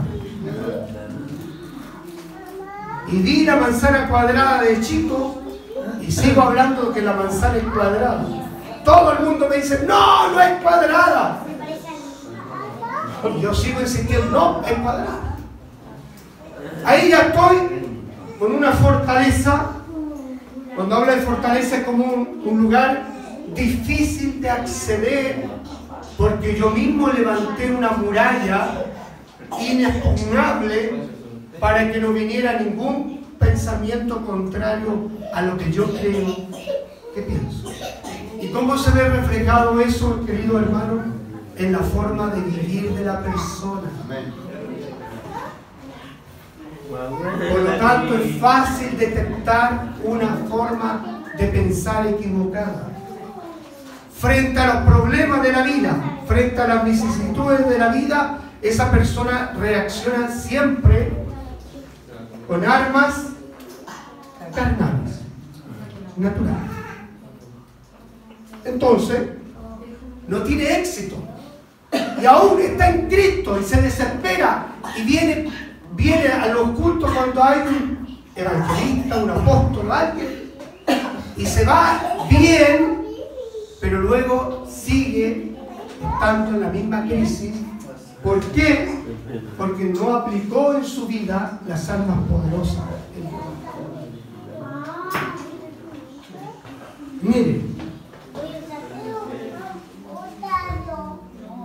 Y 3.08 3.18
di 3.18 3.46
la 3.46 3.56
manzana 3.56 4.08
cuadrada 4.08 4.62
de 4.62 4.82
chico 4.82 5.42
y 6.02 6.12
sigo 6.12 6.42
hablando 6.42 6.88
de 6.88 6.94
que 6.94 7.02
la 7.02 7.14
manzana 7.14 7.58
es 7.58 7.64
cuadrada. 7.64 8.26
Todo 8.84 9.14
el 9.14 9.26
mundo 9.26 9.48
me 9.50 9.58
dice, 9.58 9.84
no, 9.88 10.32
no 10.32 10.42
es 10.42 10.62
cuadrada. 10.62 11.44
Y 13.36 13.42
yo 13.42 13.54
sigo 13.54 13.82
insistiendo, 13.82 14.30
no, 14.32 14.62
es 14.66 14.74
cuadrada. 14.74 15.38
Ahí 16.86 17.10
ya 17.10 17.20
estoy 17.20 17.58
con 18.40 18.54
una 18.54 18.72
fortaleza. 18.72 19.72
Cuando 20.76 20.96
habla 20.96 21.16
de 21.16 21.22
fortaleza 21.22 21.78
es 21.78 21.84
como 21.84 22.06
un 22.06 22.62
lugar 22.62 23.19
difícil 23.56 24.42
de 24.42 24.50
acceder 24.50 25.46
porque 26.18 26.58
yo 26.58 26.70
mismo 26.72 27.08
levanté 27.10 27.72
una 27.72 27.92
muralla 27.92 28.86
inexpugnable 29.60 31.08
para 31.60 31.92
que 31.92 32.00
no 32.00 32.12
viniera 32.12 32.60
ningún 32.60 33.26
pensamiento 33.40 34.26
contrario 34.26 35.10
a 35.34 35.42
lo 35.42 35.58
que 35.58 35.72
yo 35.72 35.86
creo 35.86 36.36
que 37.16 37.22
pienso. 37.22 37.72
¿Y 38.42 38.50
cómo 38.50 38.78
se 38.78 38.92
ve 38.92 39.10
reflejado 39.10 39.80
eso, 39.80 40.26
querido 40.26 40.60
hermano? 40.60 41.20
En 41.56 41.72
la 41.72 41.80
forma 41.80 42.28
de 42.28 42.42
vivir 42.42 42.92
de 42.92 43.06
la 43.06 43.22
persona. 43.22 43.90
Por 46.90 47.60
lo 47.60 47.72
tanto, 47.78 48.16
es 48.16 48.36
fácil 48.38 48.98
detectar 48.98 49.94
una 50.04 50.36
forma 50.50 51.24
de 51.38 51.48
pensar 51.48 52.08
equivocada 52.08 52.99
frente 54.20 54.60
a 54.60 54.74
los 54.74 54.84
problemas 54.84 55.42
de 55.42 55.52
la 55.54 55.64
vida, 55.64 55.96
frente 56.28 56.62
a 56.62 56.68
las 56.68 56.84
vicisitudes 56.84 57.68
de 57.70 57.78
la 57.78 57.88
vida, 57.88 58.40
esa 58.62 58.92
persona 58.92 59.54
reacciona 59.58 60.30
siempre 60.30 61.14
con 62.46 62.66
armas 62.66 63.28
carnales, 64.54 65.22
naturales. 66.18 66.70
Entonces, 68.66 69.30
no 70.28 70.44
tiene 70.44 70.80
éxito. 70.80 71.16
Y 72.22 72.26
aún 72.26 72.60
está 72.60 72.90
en 72.90 73.08
Cristo 73.08 73.58
y 73.60 73.64
se 73.64 73.82
desespera 73.82 74.68
y 74.98 75.04
viene, 75.04 75.50
viene 75.94 76.28
a 76.28 76.48
los 76.48 76.72
cultos 76.72 77.10
cuando 77.10 77.42
hay 77.42 77.60
un 77.62 78.20
evangelista, 78.36 79.24
un 79.24 79.30
apóstol, 79.30 79.92
alguien, 79.92 80.52
y 81.38 81.46
se 81.46 81.64
va 81.64 82.28
bien 82.30 83.09
pero 83.80 84.02
luego 84.02 84.66
sigue 84.70 85.56
estando 86.02 86.56
en 86.56 86.62
la 86.62 86.70
misma 86.70 87.04
crisis. 87.04 87.54
¿Por 88.24 88.42
qué? 88.52 89.00
Porque 89.58 89.86
no 89.86 90.16
aplicó 90.16 90.74
en 90.74 90.84
su 90.84 91.08
vida 91.08 91.60
las 91.68 91.90
armas 91.90 92.18
poderosas. 92.30 92.84
Mire, 97.22 97.62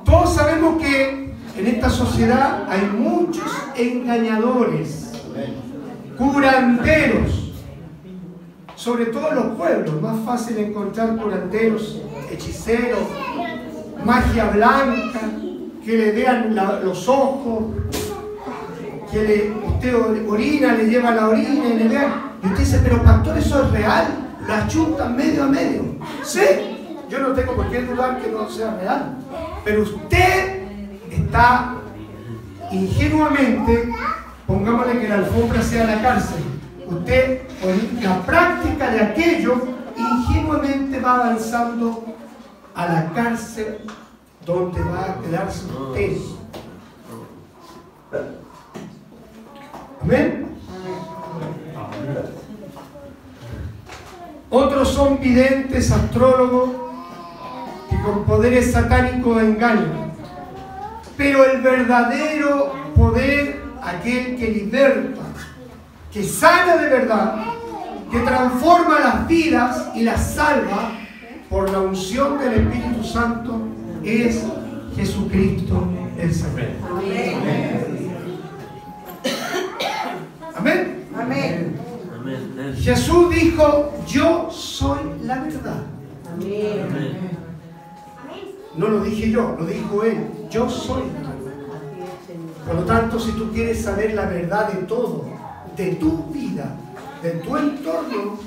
todos 0.05 0.35
sabemos 0.35 0.81
que 0.83 1.35
en 1.57 1.67
esta 1.67 1.91
sociedad 1.91 2.69
hay 2.69 2.87
muchos 2.87 3.51
engañadores, 3.77 5.13
curanderos, 6.17 7.44
sobre 8.85 9.07
todo 9.07 9.31
en 9.31 9.37
los 9.37 9.47
pueblos, 9.57 10.03
más 10.03 10.21
fácil 10.27 10.59
encontrar 10.59 11.17
curanderos, 11.17 12.03
hechiceros, 12.31 13.01
magia 14.05 14.51
blanca, 14.51 15.21
que 15.83 15.97
le 15.97 16.13
vean 16.13 16.55
los 16.55 17.09
ojos, 17.09 17.65
que 19.11 19.23
le, 19.23 19.53
usted 19.69 20.29
orina, 20.29 20.75
le 20.75 20.85
lleva 20.91 21.13
la 21.13 21.29
orina 21.29 21.67
y 21.67 21.79
le 21.79 21.89
vean. 21.89 22.13
Y 22.43 22.47
usted 22.47 22.59
dice, 22.59 22.81
pero 22.85 23.03
pastor, 23.03 23.39
eso 23.39 23.65
es 23.65 23.71
real, 23.71 24.07
la 24.47 24.69
chuntan 24.69 25.17
medio 25.17 25.45
a 25.45 25.47
medio. 25.47 25.83
Sí, 26.23 26.43
yo 27.09 27.21
no 27.21 27.29
tengo 27.29 27.55
por 27.55 27.71
qué 27.71 27.81
dudar 27.81 28.21
que 28.21 28.31
no 28.31 28.51
sea 28.51 28.77
real, 28.79 29.17
pero 29.65 29.81
usted 29.81 30.63
está 31.11 31.77
ingenuamente, 32.71 33.89
pongámosle 34.47 35.01
que 35.01 35.09
la 35.09 35.15
alfombra 35.15 35.63
sea 35.63 35.87
la 35.87 36.03
cárcel, 36.03 36.45
usted 36.87 37.54
la 38.03 38.21
práctica 38.27 38.91
de 38.91 39.01
aquello 39.01 39.55
ingenuamente 39.97 41.01
va 41.01 41.15
avanzando 41.15 42.05
a 42.75 42.87
la 42.87 43.13
cárcel 43.13 43.79
donde 44.45 44.83
va 44.83 45.05
a 45.05 45.21
quedarse 45.21 45.65
usted. 45.67 46.17
Amén. 50.03 50.47
Otros 54.51 54.89
son 54.91 55.19
videntes, 55.19 55.91
astrólogos, 55.91 56.71
que 57.89 58.03
con 58.03 58.25
poderes 58.25 58.73
satánicos 58.73 59.43
engañan. 59.43 60.13
Pero 61.17 61.45
el 61.45 61.63
verdadero 61.63 62.75
poder, 62.95 63.63
aquel 63.83 64.37
que 64.37 64.49
liberta, 64.49 65.24
que 66.15 66.23
sana 66.23 66.77
de 66.77 66.89
verdad, 66.91 67.45
que 68.09 68.21
transforma 68.21 69.01
las 69.01 69.27
vidas 69.27 69.89
y 69.97 70.05
las 70.05 70.35
salva 70.35 70.93
por 71.51 71.69
la 71.71 71.81
unción 71.81 72.39
del 72.39 72.53
Espíritu 72.53 73.03
Santo, 73.03 73.59
es 74.05 74.45
Jesucristo 74.95 75.89
el 76.17 76.33
Señor. 76.33 76.69
Amén. 80.55 81.05
Amén. 81.17 81.81
Jesús 82.79 83.35
dijo, 83.35 83.93
yo 84.07 84.49
soy 84.53 85.01
la 85.23 85.41
verdad. 85.41 85.83
No 88.77 88.89
lo 88.89 89.01
dije 89.03 89.31
yo, 89.33 89.57
lo 89.59 89.67
dijo 89.67 90.05
Él. 90.05 90.29
Yo 90.49 90.71
soy 90.71 91.03
la 91.23 91.31
verdad. 91.31 91.45
Por 92.67 92.75
lo 92.77 92.85
tanto, 92.85 93.19
si 93.19 93.33
tú 93.33 93.51
quieres 93.53 93.83
saber 93.83 94.15
la 94.15 94.27
verdad 94.27 94.69
de 94.69 94.83
todo, 94.85 95.34
de 95.77 95.95
tu 95.97 96.25
vida, 96.33 96.77
de 97.23 97.31
tu 97.31 97.57
entorno, 97.57 98.39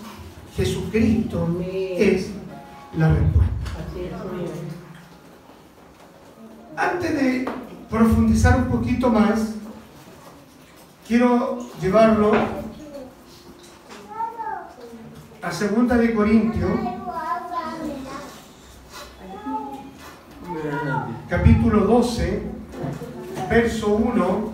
Jesucristo 0.55 1.49
es 1.61 2.29
la 2.97 3.09
respuesta. 3.09 3.53
Antes 6.75 7.13
de 7.13 7.49
profundizar 7.89 8.59
un 8.59 8.67
poquito 8.67 9.09
más, 9.09 9.55
quiero 11.07 11.59
llevarlo 11.81 12.31
a 15.41 15.51
segunda 15.51 15.97
de 15.97 16.13
Corintios, 16.13 16.71
capítulo 21.29 21.81
12, 21.81 22.41
verso 23.49 23.95
1 23.95 24.51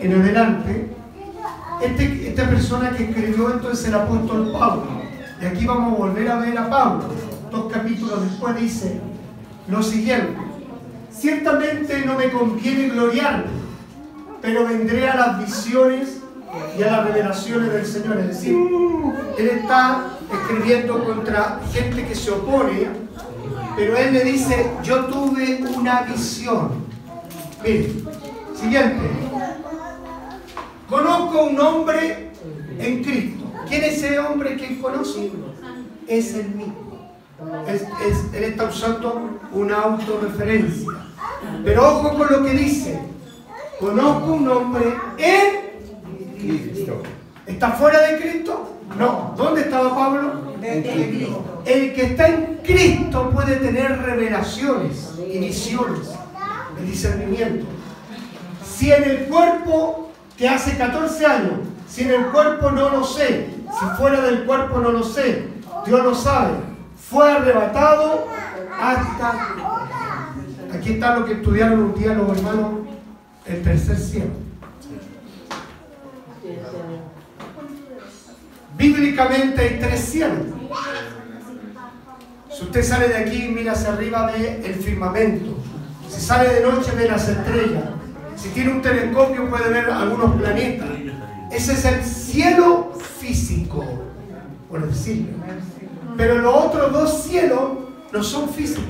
en 0.00 0.20
adelante 0.20 0.97
este, 1.80 2.28
esta 2.28 2.48
persona 2.48 2.90
que 2.90 3.04
escribió 3.04 3.50
esto 3.50 3.72
es 3.72 3.84
el 3.86 3.94
apóstol 3.94 4.52
Pablo. 4.52 4.86
Y 5.40 5.46
aquí 5.46 5.66
vamos 5.66 5.94
a 5.94 5.96
volver 5.96 6.30
a 6.30 6.38
ver 6.38 6.58
a 6.58 6.68
Pablo. 6.68 7.04
Dos 7.50 7.72
capítulos 7.72 8.22
después 8.22 8.56
dice 8.56 9.00
lo 9.68 9.82
siguiente. 9.82 10.36
Ciertamente 11.10 12.04
no 12.04 12.14
me 12.14 12.30
conviene 12.30 12.88
gloriarme, 12.88 13.46
pero 14.40 14.66
vendré 14.66 15.08
a 15.08 15.16
las 15.16 15.38
visiones 15.40 16.18
y 16.78 16.82
a 16.82 16.90
las 16.90 17.04
revelaciones 17.06 17.72
del 17.72 17.86
Señor. 17.86 18.18
Es 18.18 18.28
decir, 18.28 18.56
él 19.38 19.48
está 19.48 20.06
escribiendo 20.32 21.04
contra 21.04 21.60
gente 21.72 22.06
que 22.06 22.14
se 22.14 22.30
opone, 22.30 22.88
pero 23.76 23.96
él 23.96 24.12
le 24.12 24.24
dice, 24.24 24.70
yo 24.82 25.06
tuve 25.06 25.60
una 25.76 26.02
visión. 26.02 26.70
Mire, 27.62 27.92
siguiente. 28.54 29.10
Conozco 30.88 31.44
un 31.44 31.60
hombre 31.60 32.30
en 32.78 33.04
Cristo. 33.04 33.44
¿Quién 33.68 33.84
es 33.84 34.02
ese 34.02 34.18
hombre 34.18 34.56
que 34.56 34.80
conoce? 34.80 35.30
Es 36.06 36.34
el 36.34 36.48
mismo. 36.50 37.12
él 38.32 38.44
está 38.44 38.64
usando 38.64 39.38
una 39.52 39.76
autorreferencia. 39.80 40.92
Pero 41.64 41.88
ojo 41.88 42.16
con 42.16 42.32
lo 42.32 42.42
que 42.42 42.52
dice. 42.52 42.98
Conozco 43.78 44.32
un 44.32 44.48
hombre 44.48 44.94
en 45.18 46.38
Cristo. 46.38 47.02
¿Está 47.46 47.72
fuera 47.72 48.00
de 48.00 48.18
Cristo? 48.18 48.76
No. 48.98 49.34
¿Dónde 49.36 49.62
estaba 49.62 49.94
Pablo? 49.94 50.54
En 50.62 50.82
Cristo. 50.82 51.62
El 51.66 51.94
que 51.94 52.06
está 52.06 52.28
en 52.28 52.60
Cristo 52.64 53.30
puede 53.30 53.56
tener 53.56 53.98
revelaciones 54.02 55.12
y 55.18 55.38
visiones, 55.38 56.08
el 56.78 56.86
discernimiento. 56.86 57.66
Si 58.64 58.90
en 58.90 59.04
el 59.04 59.18
cuerpo 59.26 60.07
que 60.38 60.48
hace 60.48 60.76
14 60.76 61.26
años, 61.26 61.52
si 61.88 62.04
en 62.04 62.12
el 62.12 62.26
cuerpo 62.26 62.70
no 62.70 62.90
lo 62.90 63.04
sé, 63.04 63.50
si 63.78 63.86
fuera 63.98 64.20
del 64.20 64.44
cuerpo 64.44 64.78
no 64.78 64.92
lo 64.92 65.02
sé, 65.02 65.48
Dios 65.84 66.04
lo 66.04 66.14
sabe. 66.14 66.54
fue 67.10 67.30
arrebatado 67.30 68.26
hasta... 68.80 69.56
Aquí 70.72 70.92
está 70.92 71.18
lo 71.18 71.24
que 71.24 71.32
estudiaron 71.32 71.80
un 71.80 71.94
día 71.94 72.14
los 72.14 72.36
hermanos, 72.36 72.70
el 73.46 73.62
tercer 73.62 73.98
cielo. 73.98 74.30
Bíblicamente 78.76 79.60
hay 79.60 79.78
tres 79.80 80.00
cielos. 80.04 80.46
Si 82.54 82.64
usted 82.64 82.84
sale 82.84 83.08
de 83.08 83.16
aquí 83.16 83.48
mira 83.48 83.72
hacia 83.72 83.92
arriba, 83.92 84.26
ve 84.26 84.62
el 84.64 84.74
firmamento. 84.74 85.56
Si 86.08 86.20
sale 86.20 86.48
de 86.50 86.60
noche, 86.60 86.92
ve 86.92 87.08
las 87.08 87.28
estrellas. 87.28 87.84
Si 88.38 88.50
tiene 88.50 88.70
un 88.70 88.82
telescopio, 88.82 89.50
puede 89.50 89.68
ver 89.68 89.90
algunos 89.90 90.36
planetas. 90.36 90.88
Ese 91.50 91.72
es 91.72 91.84
el 91.84 92.04
cielo 92.04 92.92
físico, 93.18 93.84
por 94.70 94.86
decirlo. 94.86 95.32
Pero 96.16 96.38
los 96.38 96.54
otros 96.54 96.92
dos 96.92 97.22
cielos 97.24 97.60
no 98.12 98.22
son 98.22 98.48
físicos, 98.48 98.84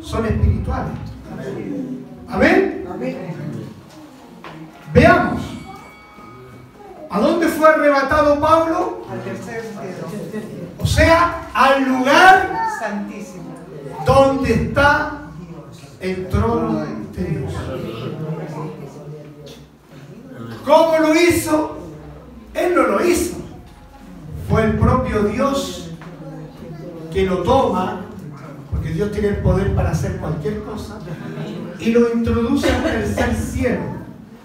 son 0.00 0.26
espirituales. 0.26 0.92
Amén. 2.28 2.84
Veamos. 4.92 5.42
¿A 7.10 7.20
dónde 7.20 7.48
fue 7.48 7.68
arrebatado 7.68 8.38
Pablo? 8.38 9.02
Al 9.10 9.20
tercer 9.22 9.62
cielo. 9.62 10.06
O 10.78 10.86
sea, 10.86 11.48
al 11.52 11.84
lugar 11.84 12.68
santísimo. 12.78 13.54
Donde 14.06 14.52
está 14.52 15.22
el 16.00 16.28
trono 16.28 16.84
de 17.12 17.24
Dios. 17.24 17.52
¿Cómo 20.68 20.98
lo 20.98 21.14
hizo? 21.14 21.78
Él 22.52 22.74
no 22.74 22.82
lo 22.82 23.02
hizo. 23.02 23.36
Fue 24.50 24.64
el 24.64 24.78
propio 24.78 25.22
Dios 25.22 25.90
que 27.10 27.24
lo 27.24 27.38
toma, 27.38 28.02
porque 28.70 28.90
Dios 28.90 29.10
tiene 29.10 29.28
el 29.28 29.36
poder 29.38 29.74
para 29.74 29.92
hacer 29.92 30.18
cualquier 30.18 30.62
cosa, 30.64 30.98
y 31.78 31.90
lo 31.90 32.12
introduce 32.12 32.70
al 32.70 32.82
tercer 32.82 33.34
cielo. 33.34 33.80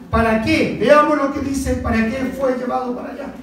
¿Para 0.10 0.42
qué? 0.44 0.78
Veamos 0.80 1.18
lo 1.18 1.34
que 1.34 1.42
dice, 1.42 1.76
¿para 1.76 1.98
qué 2.10 2.34
fue 2.40 2.56
llevado 2.58 2.96
para 2.96 3.10
allá? 3.10 3.34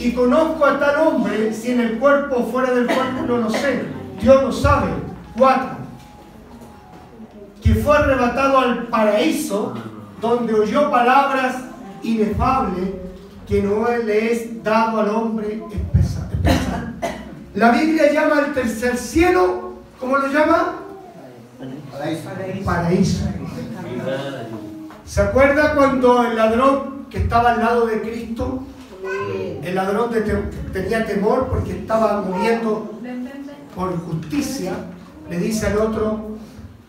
Y 0.00 0.10
conozco 0.10 0.64
a 0.64 0.80
tal 0.80 1.06
hombre, 1.06 1.54
si 1.54 1.70
en 1.70 1.80
el 1.82 1.98
cuerpo 1.98 2.38
o 2.38 2.50
fuera 2.50 2.72
del 2.72 2.86
cuerpo, 2.86 3.22
no 3.28 3.38
lo 3.38 3.50
sé. 3.50 3.84
Dios 4.20 4.42
lo 4.42 4.52
sabe. 4.52 4.88
Cuatro. 5.38 5.76
Que 7.62 7.74
fue 7.76 7.96
arrebatado 7.96 8.58
al 8.58 8.88
paraíso, 8.88 9.74
donde 10.20 10.54
oyó 10.54 10.90
palabras 10.90 11.56
inefables 12.02 12.90
que 13.46 13.62
no 13.62 13.88
le 13.88 14.32
es 14.32 14.62
dado 14.62 15.00
al 15.00 15.08
hombre 15.10 15.62
expresar. 15.70 16.28
La 17.54 17.70
Biblia 17.70 18.12
llama 18.12 18.38
al 18.38 18.52
tercer 18.52 18.96
cielo, 18.96 19.74
¿cómo 19.98 20.18
lo 20.18 20.28
llama? 20.28 20.80
Paraíso. 21.92 22.28
Paraíso. 22.64 23.24
¿Se 25.06 25.20
acuerda 25.22 25.74
cuando 25.74 26.24
el 26.24 26.36
ladrón 26.36 27.06
que 27.08 27.18
estaba 27.18 27.52
al 27.52 27.60
lado 27.60 27.86
de 27.86 28.02
Cristo 28.02 28.62
el 29.62 29.74
ladrón 29.74 30.10
tenía 30.72 31.04
temor 31.04 31.48
porque 31.48 31.78
estaba 31.78 32.22
muriendo 32.22 32.98
por 33.74 33.96
justicia. 33.98 34.72
Le 35.28 35.38
dice 35.38 35.66
al 35.66 35.78
otro, 35.78 36.35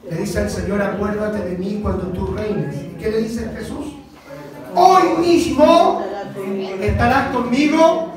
le 0.10 0.17
dice 0.17 0.39
al 0.39 0.50
Señor, 0.50 0.82
acuérdate 0.82 1.39
de 1.39 1.58
mí 1.58 1.80
cuando 1.82 2.08
tú 2.08 2.36
reines. 2.36 2.76
¿Qué 3.00 3.12
le 3.12 3.22
dice 3.22 3.50
Jesús? 3.58 3.96
Hoy 4.76 5.26
mismo 5.26 6.04
estarás 6.82 7.36
conmigo, 7.36 8.13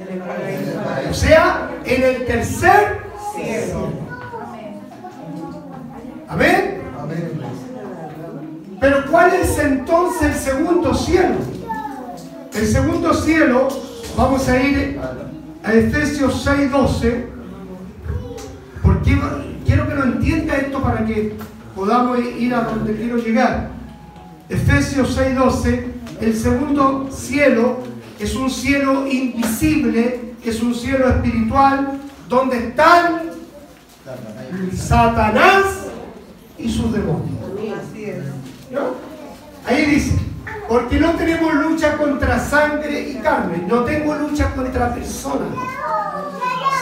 o 1.09 1.15
sea, 1.15 1.71
en 1.85 2.03
el 2.03 2.27
tercer 2.27 3.01
cielo. 3.35 3.89
Amén. 6.29 6.81
Pero 8.81 9.05
¿cuál 9.11 9.35
es 9.35 9.59
entonces 9.59 10.23
el 10.23 10.35
segundo 10.35 10.95
cielo? 10.95 11.35
El 12.55 12.67
segundo 12.67 13.15
cielo 13.15 13.69
Vamos 14.17 14.49
a 14.49 14.61
ir 14.61 15.01
a 15.65 15.73
Efesios 15.73 16.47
6:12, 16.47 17.25
porque 18.83 19.19
quiero 19.65 19.89
que 19.89 19.95
lo 19.95 20.05
entienda 20.05 20.57
esto 20.57 20.83
para 20.83 21.05
que 21.07 21.37
podamos 21.81 22.19
ir 22.19 22.55
a 22.55 22.61
donde 22.65 22.95
quiero 22.95 23.17
llegar. 23.17 23.71
Efesios 24.51 25.17
6:12, 25.17 25.87
el 26.21 26.37
segundo 26.37 27.09
cielo 27.11 27.79
es 28.19 28.35
un 28.37 28.51
cielo 28.51 29.07
invisible, 29.07 30.35
es 30.45 30.61
un 30.61 30.75
cielo 30.75 31.09
espiritual, 31.09 31.99
donde 32.29 32.69
están 32.69 33.31
Satanás 34.77 35.87
y 36.59 36.69
sus 36.69 36.93
demonios. 36.93 37.31
Ahí 39.67 39.87
dice, 39.87 40.19
porque 40.69 41.01
no 41.01 41.13
tenemos 41.13 41.55
lucha 41.55 41.97
contra 41.97 42.39
sangre 42.39 43.09
y 43.09 43.15
carne. 43.23 43.65
No 43.67 43.85
tengo 43.85 44.15
lucha 44.17 44.55
contra 44.55 44.95
personas. 44.95 45.49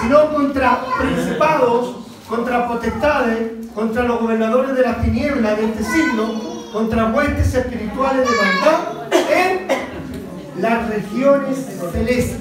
Sino 0.03 0.35
contra 0.35 0.81
principados, 0.99 1.99
contra 2.29 2.67
potestades, 2.67 3.58
contra 3.79 4.03
los 4.03 4.21
gobernadores 4.21 4.75
de 4.75 4.83
las 4.83 5.01
tinieblas 5.01 5.57
de 5.57 5.67
este 5.67 5.85
siglo, 5.85 6.67
contra 6.73 7.13
huestes 7.13 7.55
espirituales 7.55 8.29
de 8.29 8.37
maldad 8.37 8.81
en 9.31 10.61
las 10.61 10.89
regiones 10.89 11.59
celestes. 11.93 12.41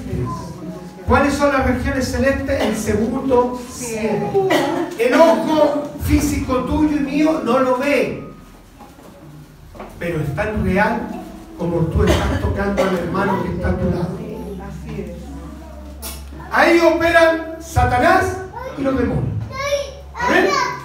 ¿Cuáles 1.06 1.34
son 1.34 1.52
las 1.52 1.64
regiones 1.64 2.10
celestes? 2.10 2.60
El 2.60 2.74
segundo 2.74 3.56
cielo. 3.70 4.48
El 4.98 5.14
ojo 5.14 5.84
físico 6.02 6.56
tuyo 6.64 6.96
y 6.96 7.00
mío 7.00 7.40
no 7.44 7.60
lo 7.60 7.78
ve, 7.78 8.24
pero 10.00 10.20
es 10.20 10.34
tan 10.34 10.64
real 10.64 11.08
como 11.56 11.82
tú 11.82 12.02
estás 12.02 12.40
tocando 12.40 12.82
al 12.82 12.98
hermano 12.98 13.44
que 13.44 13.50
está 13.50 13.68
a 13.68 13.76
tu 13.76 13.90
lado. 13.90 14.18
Ahí 16.50 16.80
operan 16.80 17.58
Satanás 17.60 18.38
y 18.76 18.82
los 18.82 18.98
demonios. 18.98 19.34
¿Ven? 20.28 20.77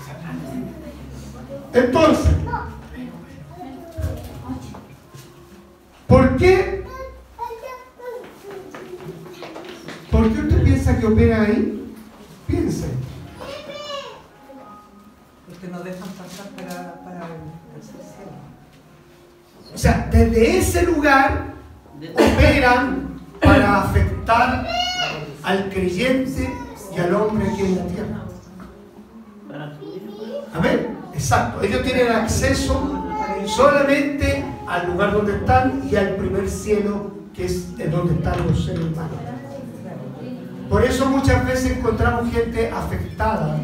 Entonces, 1.74 2.32
¿por 6.08 6.38
qué? 6.38 6.84
¿Por 10.12 10.32
qué 10.32 10.40
usted 10.40 10.64
piensa 10.64 11.00
que 11.00 11.06
opera 11.08 11.42
ahí? 11.42 11.96
Piense. 12.46 12.88
Porque 15.48 15.68
no 15.68 15.80
dejan 15.80 16.10
pasar 16.10 16.48
para, 16.50 17.04
para 17.04 17.28
o 19.74 19.78
sea, 19.78 20.08
desde 20.12 20.60
ese 20.60 20.84
lugar 20.84 21.54
operan 22.14 23.20
para 23.42 23.82
afectar 23.82 24.68
al 25.42 25.70
creyente 25.70 26.54
y 26.96 27.00
al 27.00 27.16
hombre 27.16 27.46
que 27.58 27.66
en 27.66 27.76
la 27.78 27.86
tierra. 27.88 28.24
Amén. 30.54 30.93
Exacto. 31.14 31.62
Ellos 31.62 31.84
tienen 31.84 32.12
acceso 32.12 33.04
solamente 33.46 34.44
al 34.68 34.92
lugar 34.92 35.14
donde 35.14 35.36
están 35.36 35.88
y 35.90 35.96
al 35.96 36.16
primer 36.16 36.50
cielo 36.50 37.12
que 37.34 37.46
es 37.46 37.78
donde 37.92 38.14
están 38.14 38.48
los 38.48 38.66
seres 38.66 38.82
humanos. 38.82 39.18
Por 40.70 40.84
eso 40.84 41.06
muchas 41.06 41.46
veces 41.46 41.78
encontramos 41.78 42.32
gente 42.32 42.70
afectada. 42.72 43.58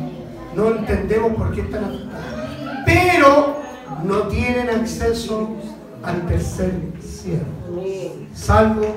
No 0.55 0.69
entendemos 0.69 1.33
por 1.33 1.51
qué 1.53 1.61
están 1.61 1.85
afectados. 1.85 2.83
Pero 2.85 3.59
no 4.03 4.27
tienen 4.27 4.69
acceso 4.69 5.49
al 6.03 6.25
tercer 6.27 6.73
cielo, 7.01 7.43
salvo 8.33 8.95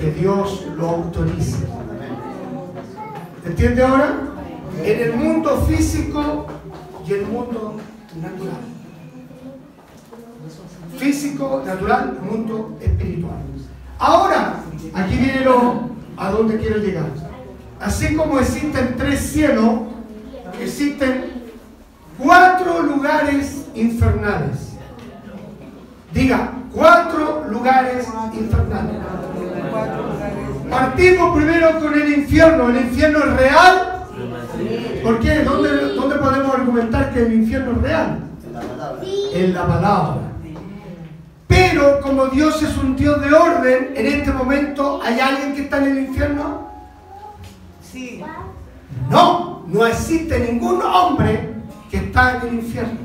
que 0.00 0.10
Dios 0.10 0.66
lo 0.76 0.88
autorice. 0.88 1.66
¿Entiende 3.44 3.82
ahora? 3.84 4.16
En 4.82 5.00
el 5.00 5.12
mundo 5.14 5.64
físico 5.68 6.46
y 7.06 7.12
el 7.12 7.26
mundo 7.26 7.76
natural. 8.20 8.60
Físico, 10.98 11.62
natural, 11.64 12.18
mundo 12.22 12.76
espiritual. 12.80 13.36
Ahora, 13.98 14.56
aquí 14.94 15.16
viene 15.16 15.40
lo 15.40 15.90
a 16.16 16.30
donde 16.30 16.58
quiero 16.58 16.78
llegar. 16.78 17.06
Así 17.80 18.14
como 18.14 18.38
existen 18.38 18.94
tres 18.96 19.20
cielos, 19.20 19.80
existen 20.60 21.44
cuatro 22.18 22.82
lugares 22.82 23.66
infernales. 23.74 24.72
Diga, 26.12 26.52
cuatro 26.72 27.44
lugares 27.50 28.06
infernales. 28.32 28.96
Partimos 30.70 31.36
primero 31.36 31.80
con 31.80 31.94
el 31.94 32.12
infierno. 32.14 32.70
¿El 32.70 32.76
infierno 32.76 33.18
es 33.18 33.36
real? 33.36 34.06
¿Por 35.02 35.20
qué? 35.20 35.44
¿Dónde, 35.44 35.68
¿Dónde 35.68 35.95
podemos 36.26 36.54
argumentar 36.54 37.12
que 37.12 37.22
el 37.22 37.34
infierno 37.34 37.72
es 37.72 37.82
real? 37.82 38.18
En 39.32 39.54
la 39.54 39.66
palabra. 39.66 40.16
Pero 41.46 42.00
como 42.00 42.26
Dios 42.26 42.60
es 42.62 42.76
un 42.78 42.96
Dios 42.96 43.20
de 43.20 43.32
orden, 43.32 43.92
en 43.94 44.06
este 44.06 44.32
momento, 44.32 45.00
¿hay 45.04 45.20
alguien 45.20 45.54
que 45.54 45.62
está 45.62 45.78
en 45.78 45.84
el 45.84 45.98
infierno? 46.06 46.68
Sí. 47.80 48.24
No, 49.08 49.62
no 49.68 49.86
existe 49.86 50.40
ningún 50.40 50.82
hombre 50.82 51.54
que 51.90 51.98
está 51.98 52.38
en 52.38 52.48
el 52.48 52.54
infierno. 52.54 52.98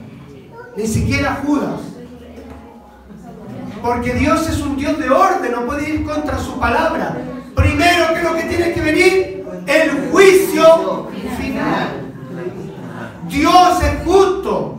Ni 0.75 0.87
siquiera 0.87 1.41
Judas. 1.45 1.79
Porque 3.83 4.13
Dios 4.13 4.49
es 4.49 4.61
un 4.61 4.77
Dios 4.77 4.97
de 4.97 5.09
orden, 5.09 5.51
no 5.51 5.65
puede 5.65 5.89
ir 5.89 6.03
contra 6.05 6.39
su 6.39 6.59
palabra. 6.59 7.17
Primero, 7.55 8.07
¿qué 8.13 8.17
es 8.17 8.23
lo 8.23 8.35
que 8.35 8.43
tiene 8.43 8.73
que 8.73 8.81
venir? 8.81 9.45
El 9.67 10.09
juicio 10.11 11.07
final. 11.39 12.00
Dios 13.31 13.81
es 13.81 14.03
justo. 14.03 14.77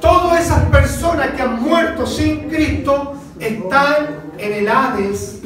Todas 0.00 0.44
esas 0.44 0.64
personas 0.66 1.30
que 1.30 1.42
han 1.42 1.62
muerto 1.62 2.06
sin 2.06 2.48
Cristo 2.50 3.14
están 3.40 4.20
en 4.36 4.52
el 4.52 4.68
Hades 4.68 5.40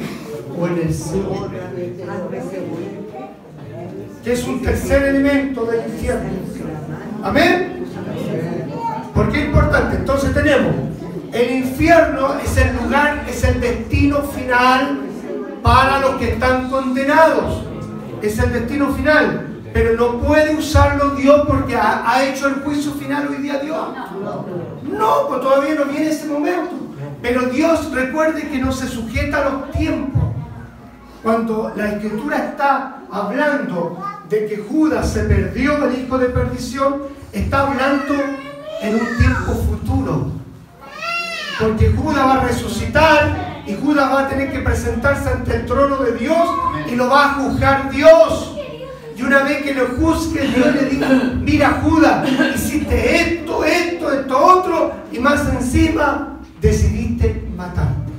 o 0.59 0.67
en 0.67 0.77
el 0.77 0.93
cielo. 0.93 1.49
Que 4.23 4.33
es 4.33 4.45
un 4.45 4.61
tercer 4.61 5.03
elemento 5.03 5.65
del 5.65 5.89
infierno. 5.89 6.29
Amén. 7.23 7.85
¿Por 9.15 9.31
qué 9.31 9.39
es 9.39 9.45
importante? 9.45 9.97
Entonces 9.97 10.33
tenemos, 10.33 10.73
el 11.31 11.51
infierno 11.51 12.35
es 12.43 12.57
el 12.57 12.75
lugar, 12.75 13.25
es 13.29 13.43
el 13.43 13.61
destino 13.61 14.21
final 14.21 14.99
para 15.61 15.99
los 15.99 16.15
que 16.15 16.33
están 16.33 16.69
condenados. 16.69 17.63
Es 18.21 18.37
el 18.39 18.51
destino 18.51 18.93
final. 18.93 19.52
Pero 19.73 19.97
no 19.97 20.19
puede 20.19 20.55
usarlo 20.55 21.15
Dios 21.15 21.43
porque 21.47 21.75
ha, 21.75 22.23
hecho 22.23 22.47
el 22.47 22.55
juicio 22.55 22.91
final 22.93 23.27
hoy 23.27 23.37
día 23.37 23.59
Dios. 23.59 23.87
No, 24.83 25.27
pues 25.27 25.41
todavía 25.41 25.75
no 25.75 25.85
viene 25.85 26.09
ese 26.09 26.27
momento. 26.27 26.71
Pero 27.21 27.47
Dios 27.47 27.91
recuerde 27.91 28.47
que 28.49 28.59
no 28.59 28.71
se 28.71 28.87
sujeta 28.87 29.37
a 29.37 29.49
los 29.49 29.71
tiempos. 29.71 30.21
Cuando 31.23 31.71
la 31.75 31.93
escritura 31.93 32.37
está 32.37 32.99
hablando 33.09 33.97
de 34.29 34.45
que 34.45 34.57
Judas 34.57 35.09
se 35.09 35.23
perdió 35.23 35.83
el 35.87 35.99
hijo 35.99 36.17
de 36.17 36.27
perdición, 36.27 37.03
está 37.31 37.61
hablando 37.61 38.13
en 38.81 38.95
un 38.95 39.17
tiempo 39.17 39.53
futuro. 39.53 40.31
Porque 41.59 41.91
Judas 41.91 42.25
va 42.25 42.41
a 42.41 42.43
resucitar 42.43 43.63
y 43.65 43.75
Judas 43.75 44.11
va 44.11 44.21
a 44.21 44.27
tener 44.27 44.51
que 44.51 44.59
presentarse 44.59 45.29
ante 45.29 45.55
el 45.55 45.65
trono 45.65 45.97
de 45.97 46.11
Dios 46.13 46.47
y 46.91 46.95
lo 46.95 47.09
va 47.09 47.25
a 47.25 47.33
juzgar 47.35 47.89
Dios. 47.89 48.52
Y 49.23 49.25
una 49.25 49.43
vez 49.43 49.63
que 49.63 49.73
lo 49.73 49.87
juzgue, 49.87 50.41
Dios 50.47 50.75
le 50.75 50.89
dijo, 50.89 51.05
mira 51.39 51.81
Judas, 51.81 52.27
hiciste 52.55 53.21
esto, 53.21 53.63
esto, 53.63 54.11
esto, 54.11 54.45
otro, 54.45 54.91
y 55.13 55.19
más 55.19 55.47
encima 55.47 56.39
decidiste 56.59 57.47
matarte. 57.55 58.11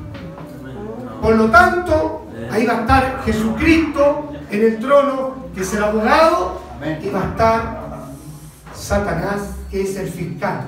Por 1.20 1.36
lo 1.36 1.50
tanto, 1.50 2.26
ahí 2.50 2.64
va 2.64 2.78
a 2.78 2.80
estar 2.80 3.22
Jesucristo 3.26 4.32
en 4.50 4.62
el 4.62 4.78
trono, 4.78 5.48
que 5.54 5.60
es 5.60 5.74
el 5.74 5.84
abogado, 5.84 6.62
y 7.02 7.10
va 7.10 7.20
a 7.20 7.28
estar 7.28 7.84
Satanás, 8.74 9.56
que 9.70 9.82
es 9.82 9.96
el 9.96 10.08
fiscal, 10.08 10.64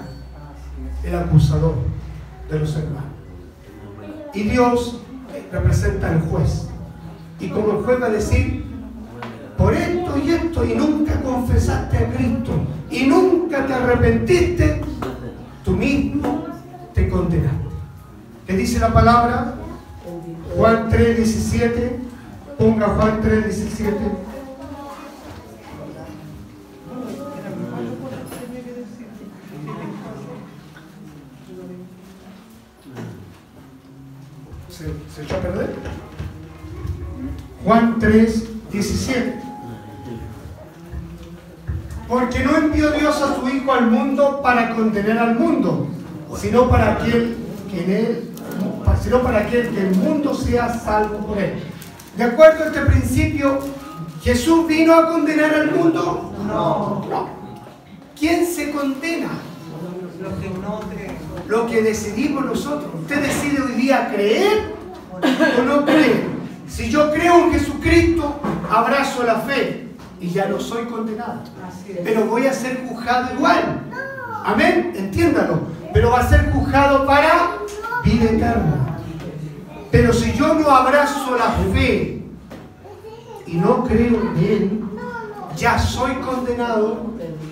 el 1.02 1.16
acusador 1.16 1.76
de 2.50 2.58
los 2.58 2.76
hermanos. 2.76 3.04
Y 4.34 4.42
Dios 4.42 5.00
representa 5.50 6.10
al 6.10 6.20
juez. 6.20 6.68
Y 7.40 7.48
como 7.48 7.78
el 7.78 7.84
juez 7.84 8.02
va 8.02 8.06
a 8.06 8.10
decir, 8.10 8.65
por 9.56 9.74
esto 9.74 10.18
y 10.24 10.30
esto, 10.30 10.64
y 10.64 10.74
nunca 10.74 11.20
confesaste 11.20 11.98
a 11.98 12.10
Cristo, 12.12 12.52
y 12.90 13.06
nunca 13.06 13.66
te 13.66 13.74
arrepentiste, 13.74 14.82
tú 15.64 15.72
mismo 15.72 16.44
te 16.94 17.08
condenaste. 17.08 17.66
¿Qué 18.46 18.56
dice 18.56 18.78
la 18.78 18.92
palabra? 18.92 19.54
Juan 20.56 20.88
3, 20.88 21.16
17. 21.16 22.00
Ponga 22.58 22.86
Juan 22.88 23.20
3, 23.20 23.44
17. 23.44 23.96
¿Se, 34.70 35.22
echó 35.22 35.36
a 35.36 35.40
perder? 35.40 35.74
Juan 37.64 37.98
3, 37.98 38.70
17. 38.70 39.35
Porque 42.36 42.44
no 42.44 42.58
envió 42.58 42.90
Dios 42.90 43.22
a 43.22 43.34
su 43.34 43.48
Hijo 43.48 43.72
al 43.72 43.90
mundo 43.90 44.40
para 44.42 44.74
condenar 44.74 45.18
al 45.18 45.38
mundo, 45.38 45.86
sino 46.38 46.68
para 46.68 46.92
aquel 46.92 47.36
que 47.70 47.84
en 47.84 47.90
él, 47.90 48.30
sino 49.02 49.22
para 49.22 49.38
aquel 49.38 49.70
que 49.70 49.80
el 49.80 49.94
mundo 49.94 50.34
sea 50.34 50.68
salvo 50.78 51.18
por 51.26 51.38
él. 51.38 51.62
De 52.16 52.24
acuerdo 52.24 52.64
a 52.64 52.66
este 52.66 52.80
principio, 52.80 53.58
¿Jesús 54.22 54.66
vino 54.66 54.92
a 54.92 55.08
condenar 55.08 55.54
al 55.54 55.70
mundo? 55.72 56.34
No. 56.46 57.06
no. 57.08 57.28
¿Quién 58.18 58.44
se 58.44 58.70
condena? 58.70 59.30
Lo 60.20 60.40
que 60.40 60.50
no 60.60 60.80
Lo 61.46 61.66
que 61.66 61.82
decidimos 61.82 62.44
nosotros. 62.44 62.90
Usted 63.02 63.22
decide 63.22 63.62
hoy 63.62 63.72
día 63.72 64.10
creer 64.12 64.74
o 65.12 65.62
no 65.62 65.84
creer. 65.84 66.26
Si 66.68 66.90
yo 66.90 67.12
creo 67.12 67.44
en 67.44 67.52
Jesucristo, 67.52 68.40
abrazo 68.70 69.22
la 69.22 69.36
fe 69.36 69.86
y 70.20 70.30
ya 70.30 70.48
no 70.48 70.58
soy 70.58 70.84
condenado. 70.86 71.42
Pero 72.04 72.26
voy 72.26 72.46
a 72.46 72.52
ser 72.52 72.84
juzgado 72.86 73.34
igual. 73.34 73.80
Amén, 74.44 74.92
entiéndalo. 74.96 75.60
Pero 75.92 76.10
va 76.10 76.20
a 76.20 76.28
ser 76.28 76.50
juzgado 76.52 77.06
para 77.06 77.58
vida 78.04 78.24
eterna. 78.24 78.98
Pero 79.90 80.12
si 80.12 80.32
yo 80.32 80.54
no 80.54 80.70
abrazo 80.70 81.36
la 81.36 81.50
fe 81.72 82.22
y 83.46 83.56
no 83.56 83.84
creo 83.84 84.20
en 84.20 84.36
Él, 84.44 84.80
ya 85.56 85.78
soy 85.78 86.14
condenado 86.16 87.06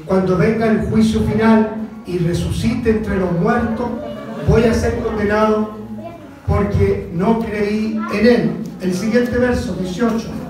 cuando 0.04 0.36
venga 0.36 0.66
el 0.66 0.86
juicio 0.86 1.22
final 1.22 1.76
y 2.06 2.18
resucite 2.18 2.90
entre 2.90 3.16
los 3.16 3.32
muertos, 3.32 3.88
voy 4.46 4.64
a 4.64 4.74
ser 4.74 4.98
condenado 4.98 5.70
porque 6.46 7.10
no 7.14 7.40
creí 7.40 7.98
en 8.12 8.26
Él. 8.26 8.50
El 8.82 8.92
siguiente 8.92 9.38
verso, 9.38 9.74
18. 9.74 10.43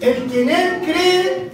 El 0.00 0.30
que 0.30 0.42
en 0.42 0.50
Él 0.50 0.80
cree 0.82 1.50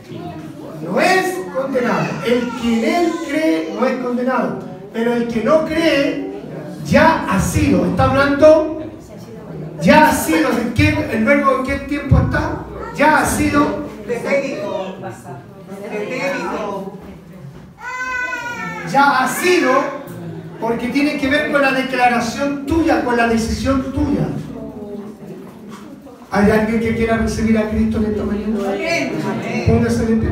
no 0.82 1.00
es 1.00 1.34
condenado. 1.54 2.06
El 2.24 2.50
que 2.60 2.78
en 2.78 2.94
Él 2.94 3.12
cree 3.28 3.74
no 3.78 3.86
es 3.86 3.96
condenado. 3.96 4.58
Pero 4.92 5.12
el 5.14 5.28
que 5.28 5.42
no 5.42 5.64
cree 5.64 6.30
ya 6.84 7.26
ha 7.28 7.40
sido. 7.40 7.86
Está 7.86 8.04
hablando, 8.04 8.82
ya 9.80 10.08
ha 10.08 10.12
sido. 10.12 10.50
¿En 10.50 10.74
qué, 10.74 10.88
¿El 11.12 11.24
verbo 11.24 11.58
en 11.58 11.64
qué 11.64 11.74
tiempo 11.86 12.18
está? 12.18 12.60
Ya 12.96 13.18
ha 13.18 13.26
sido. 13.26 13.86
Ya 18.92 19.18
ha 19.18 19.28
sido 19.28 19.72
porque 20.60 20.88
tiene 20.88 21.18
que 21.18 21.28
ver 21.28 21.52
con 21.52 21.60
la 21.60 21.72
declaración 21.72 22.64
tuya, 22.64 23.04
con 23.04 23.16
la 23.16 23.28
decisión 23.28 23.92
tuya. 23.92 24.28
¿Hay 26.30 26.50
alguien 26.50 26.80
que 26.80 26.96
quiera 26.96 27.18
recibir 27.18 27.56
a 27.58 27.70
Cristo 27.70 27.98
en 27.98 28.04
esta 28.06 28.24
mañana? 28.24 28.58
Póngase 29.66 30.06
de 30.06 30.16
pie. 30.16 30.30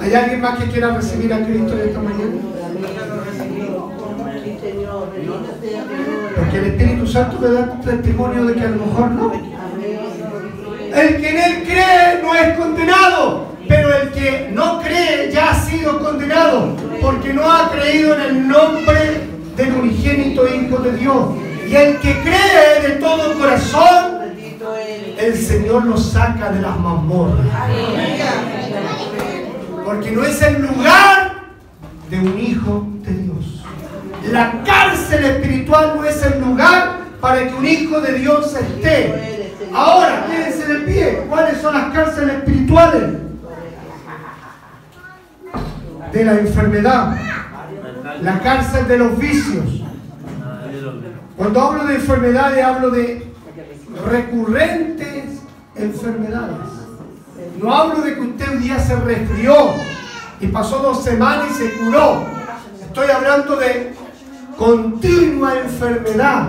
¿Hay 0.00 0.14
alguien 0.14 0.40
más 0.40 0.58
que 0.58 0.70
quiera 0.70 0.94
recibir 0.94 1.32
a 1.32 1.46
Cristo 1.46 1.72
en 1.72 1.88
esta 1.88 2.00
mañana? 2.00 2.32
Porque 6.36 6.58
el 6.58 6.64
Espíritu 6.64 7.06
Santo 7.06 7.38
me 7.40 7.48
da 7.48 7.80
testimonio 7.80 8.44
de 8.46 8.54
que 8.54 8.60
a 8.60 8.70
lo 8.70 8.86
mejor 8.86 9.10
no. 9.12 9.32
El 10.94 11.20
que 11.20 11.28
en 11.28 11.38
él 11.38 11.62
cree 11.64 12.20
no 12.22 12.34
es 12.34 12.58
condenado, 12.58 13.46
pero 13.68 13.96
el 13.96 14.10
que 14.10 14.50
no 14.52 14.80
cree 14.80 15.30
ya 15.32 15.52
ha 15.52 15.54
sido 15.54 15.98
condenado, 16.00 16.76
porque 17.00 17.32
no 17.32 17.50
ha 17.50 17.70
creído 17.70 18.14
en 18.14 18.20
el 18.20 18.48
nombre 18.48 19.20
del 19.56 19.72
unigénito 19.72 20.46
Hijo 20.46 20.78
de 20.78 20.96
Dios. 20.96 21.26
Y 21.68 21.74
el 21.74 21.98
que 21.98 22.12
cree 22.20 22.88
de 22.88 22.96
todo 23.00 23.38
corazón, 23.38 24.23
el 25.26 25.36
Señor 25.36 25.84
lo 25.84 25.96
saca 25.96 26.50
de 26.52 26.60
las 26.60 26.78
mazmorras. 26.78 27.46
Porque 29.84 30.10
no 30.12 30.24
es 30.24 30.42
el 30.42 30.62
lugar 30.62 31.34
de 32.10 32.18
un 32.18 32.38
hijo 32.38 32.86
de 33.02 33.12
Dios. 33.12 33.64
La 34.30 34.62
cárcel 34.64 35.24
espiritual 35.24 35.94
no 35.96 36.04
es 36.04 36.22
el 36.22 36.40
lugar 36.40 36.98
para 37.20 37.46
que 37.46 37.54
un 37.54 37.66
hijo 37.66 38.00
de 38.00 38.18
Dios 38.18 38.54
esté. 38.54 39.52
Ahora, 39.72 40.26
quédense 40.26 40.66
de 40.66 40.80
pie. 40.80 41.26
¿Cuáles 41.28 41.60
son 41.60 41.74
las 41.74 41.92
cárceles 41.92 42.36
espirituales? 42.36 43.02
De 46.12 46.24
la 46.24 46.32
enfermedad. 46.34 47.16
La 48.22 48.38
cárcel 48.40 48.86
de 48.86 48.98
los 48.98 49.18
vicios. 49.18 49.82
Cuando 51.36 51.60
hablo 51.60 51.86
de 51.86 51.96
enfermedades, 51.96 52.64
hablo 52.64 52.90
de 52.90 53.34
recurrentes 54.10 55.13
enfermedades. 55.76 56.68
No 57.60 57.74
hablo 57.74 58.02
de 58.02 58.14
que 58.14 58.20
usted 58.20 58.52
un 58.52 58.62
día 58.62 58.78
se 58.78 58.96
resfrió 58.96 59.72
y 60.40 60.46
pasó 60.48 60.78
dos 60.78 61.02
semanas 61.02 61.48
y 61.50 61.54
se 61.54 61.72
curó. 61.72 62.24
Estoy 62.80 63.10
hablando 63.10 63.56
de 63.56 63.94
continua 64.56 65.58
enfermedad, 65.58 66.48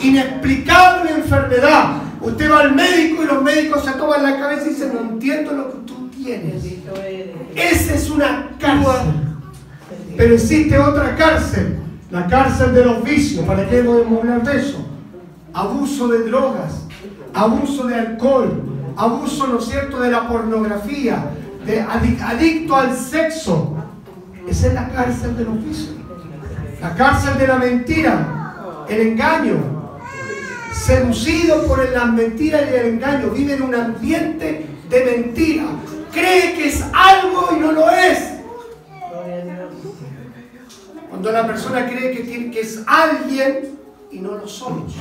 inexplicable 0.00 1.10
enfermedad. 1.10 2.02
Usted 2.20 2.50
va 2.50 2.60
al 2.60 2.74
médico 2.74 3.22
y 3.22 3.26
los 3.26 3.42
médicos 3.42 3.84
se 3.84 3.92
toman 3.92 4.22
la 4.22 4.38
cabeza 4.38 4.66
y 4.66 4.70
dicen, 4.70 4.94
no 4.94 5.00
entiendo 5.00 5.52
lo 5.52 5.70
que 5.70 5.78
tú 5.86 6.08
tienes. 6.08 6.64
Esa 7.54 7.94
es 7.94 8.10
una 8.10 8.50
cárcel. 8.58 9.12
Pero 10.16 10.34
existe 10.34 10.78
otra 10.78 11.16
cárcel, 11.16 11.78
la 12.10 12.26
cárcel 12.26 12.74
de 12.74 12.84
los 12.84 13.02
vicios. 13.02 13.44
¿Para 13.44 13.68
qué 13.68 13.82
podemos 13.82 14.20
hablar 14.20 14.42
de 14.44 14.60
eso? 14.60 14.86
Abuso 15.52 16.08
de 16.08 16.24
drogas, 16.24 16.83
abuso 17.34 17.86
de 17.86 17.94
alcohol, 17.96 18.62
abuso, 18.96 19.46
¿no 19.46 19.58
es 19.58 19.66
cierto?, 19.66 20.00
de 20.00 20.10
la 20.10 20.28
pornografía, 20.28 21.30
de 21.66 21.80
adicto 21.80 22.76
al 22.76 22.96
sexo. 22.96 23.76
Esa 24.48 24.66
es 24.68 24.74
la 24.74 24.88
cárcel 24.88 25.36
de 25.36 25.44
los 25.44 25.64
vicios. 25.64 25.94
La 26.80 26.94
cárcel 26.94 27.38
de 27.38 27.46
la 27.46 27.56
mentira, 27.56 28.84
el 28.88 29.00
engaño, 29.00 29.56
seducido 30.72 31.66
por 31.66 31.88
las 31.88 32.12
mentiras 32.12 32.62
y 32.70 32.74
el 32.74 32.86
engaño, 32.86 33.30
vive 33.30 33.54
en 33.54 33.62
un 33.62 33.74
ambiente 33.74 34.66
de 34.88 35.04
mentira. 35.04 35.64
Cree 36.12 36.54
que 36.54 36.68
es 36.68 36.84
algo 36.92 37.48
y 37.56 37.60
no 37.60 37.72
lo 37.72 37.90
es. 37.90 38.34
Cuando 41.08 41.32
la 41.32 41.46
persona 41.46 41.86
cree 41.88 42.12
que, 42.12 42.22
tiene, 42.22 42.50
que 42.50 42.60
es 42.60 42.82
alguien 42.86 43.78
y 44.14 44.20
no 44.20 44.36
lo 44.36 44.46
somos. 44.46 44.94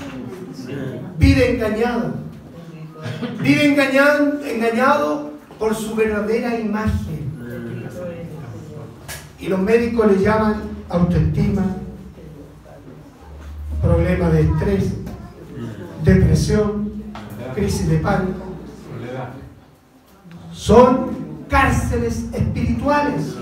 Vive 1.18 1.52
engañado. 1.52 2.14
Vive 3.42 3.66
engañado, 3.66 4.42
engañado 4.44 5.32
por 5.60 5.76
su 5.76 5.96
verdadera 5.96 6.60
imagen. 6.60 7.32
Y 9.40 9.48
los 9.48 9.60
médicos 9.60 10.12
le 10.12 10.24
llaman 10.24 10.62
autoestima, 10.90 11.64
problema 13.82 14.30
de 14.30 14.42
estrés, 14.42 14.94
depresión, 16.04 17.04
crisis 17.54 17.90
de 17.90 17.98
pánico. 17.98 18.40
Son 20.54 21.46
cárceles 21.50 22.26
espirituales. 22.34 23.36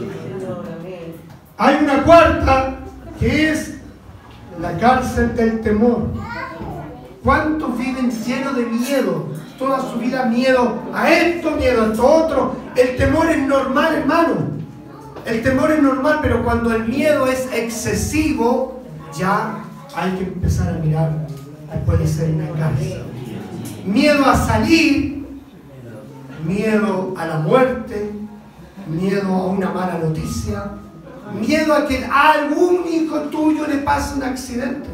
Hay 1.58 1.84
una 1.84 2.04
cuarta 2.04 2.80
que 3.20 3.52
es 3.52 3.81
la 4.62 4.78
cárcel 4.78 5.36
del 5.36 5.62
temor. 5.62 6.08
¿Cuántos 7.24 7.78
viven 7.78 8.12
llenos 8.12 8.56
de 8.56 8.65
miedo? 8.65 9.26
Toda 9.60 9.80
su 9.82 10.00
vida 10.00 10.26
miedo 10.26 10.80
a 10.93 11.12
esto, 11.12 11.52
miedo 11.52 11.84
a 11.84 11.88
esto 11.88 12.06
otro. 12.06 12.56
El 12.76 12.97
temor 12.97 13.30
es 13.30 13.45
normal, 13.47 13.95
hermano. 13.95 14.34
El 15.26 15.43
temor 15.43 15.71
es 15.71 15.82
normal, 15.82 16.19
pero 16.21 16.43
cuando 16.43 16.74
el 16.74 16.88
miedo 16.88 17.28
es 17.28 17.47
excesivo, 17.54 18.82
ya 19.17 19.58
hay 19.95 20.12
que 20.13 20.24
empezar 20.24 20.69
a 20.69 20.78
mirar 20.80 21.28
puede 21.86 22.08
ser 22.08 22.32
una 22.32 22.50
cárcel. 22.52 23.04
Miedo 23.86 24.26
a 24.26 24.36
salir, 24.36 25.26
miedo 26.45 27.13
a 27.17 27.26
la 27.26 27.39
muerte, 27.39 28.12
miedo 28.88 29.34
a 29.34 29.45
una 29.47 29.69
mala 29.69 29.97
noticia, 29.97 30.71
miedo 31.39 31.74
a 31.74 31.88
que 31.88 32.04
a 32.06 32.32
algún 32.34 32.86
hijo 32.88 33.20
tuyo 33.24 33.67
le 33.67 33.78
pase 33.78 34.15
un 34.15 34.24
accidente. 34.24 34.89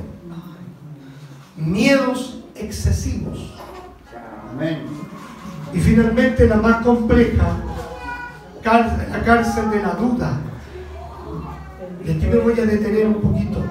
Miedos 1.56 2.44
excesivos. 2.56 3.54
Y 5.74 5.80
finalmente 5.80 6.48
la 6.48 6.58
más 6.58 6.84
compleja, 6.84 7.46
la 8.64 9.24
cárcel 9.24 9.70
de 9.72 9.82
la 9.82 9.94
duda. 9.96 10.40
Y 12.06 12.12
aquí 12.12 12.26
me 12.28 12.38
voy 12.38 12.60
a 12.60 12.66
detener 12.66 13.08
un 13.08 13.22
poquito. 13.22 13.64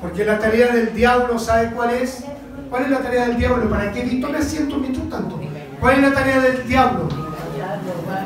Porque 0.00 0.24
la 0.24 0.38
tarea 0.38 0.72
del 0.72 0.94
diablo, 0.94 1.38
¿sabe 1.38 1.70
cuál 1.72 1.90
es? 1.90 2.24
¿Cuál 2.68 2.84
es 2.84 2.90
la 2.90 2.98
tarea 3.00 3.26
del 3.26 3.36
diablo? 3.36 3.68
¿Para 3.68 3.92
qué 3.92 4.02
Víctor 4.02 4.32
me 4.32 4.42
siento 4.42 4.78
mientras 4.78 5.08
tanto? 5.08 5.40
¿Cuál 5.80 5.96
es 5.96 6.02
la 6.02 6.12
tarea 6.12 6.40
del 6.40 6.66
diablo? 6.66 7.08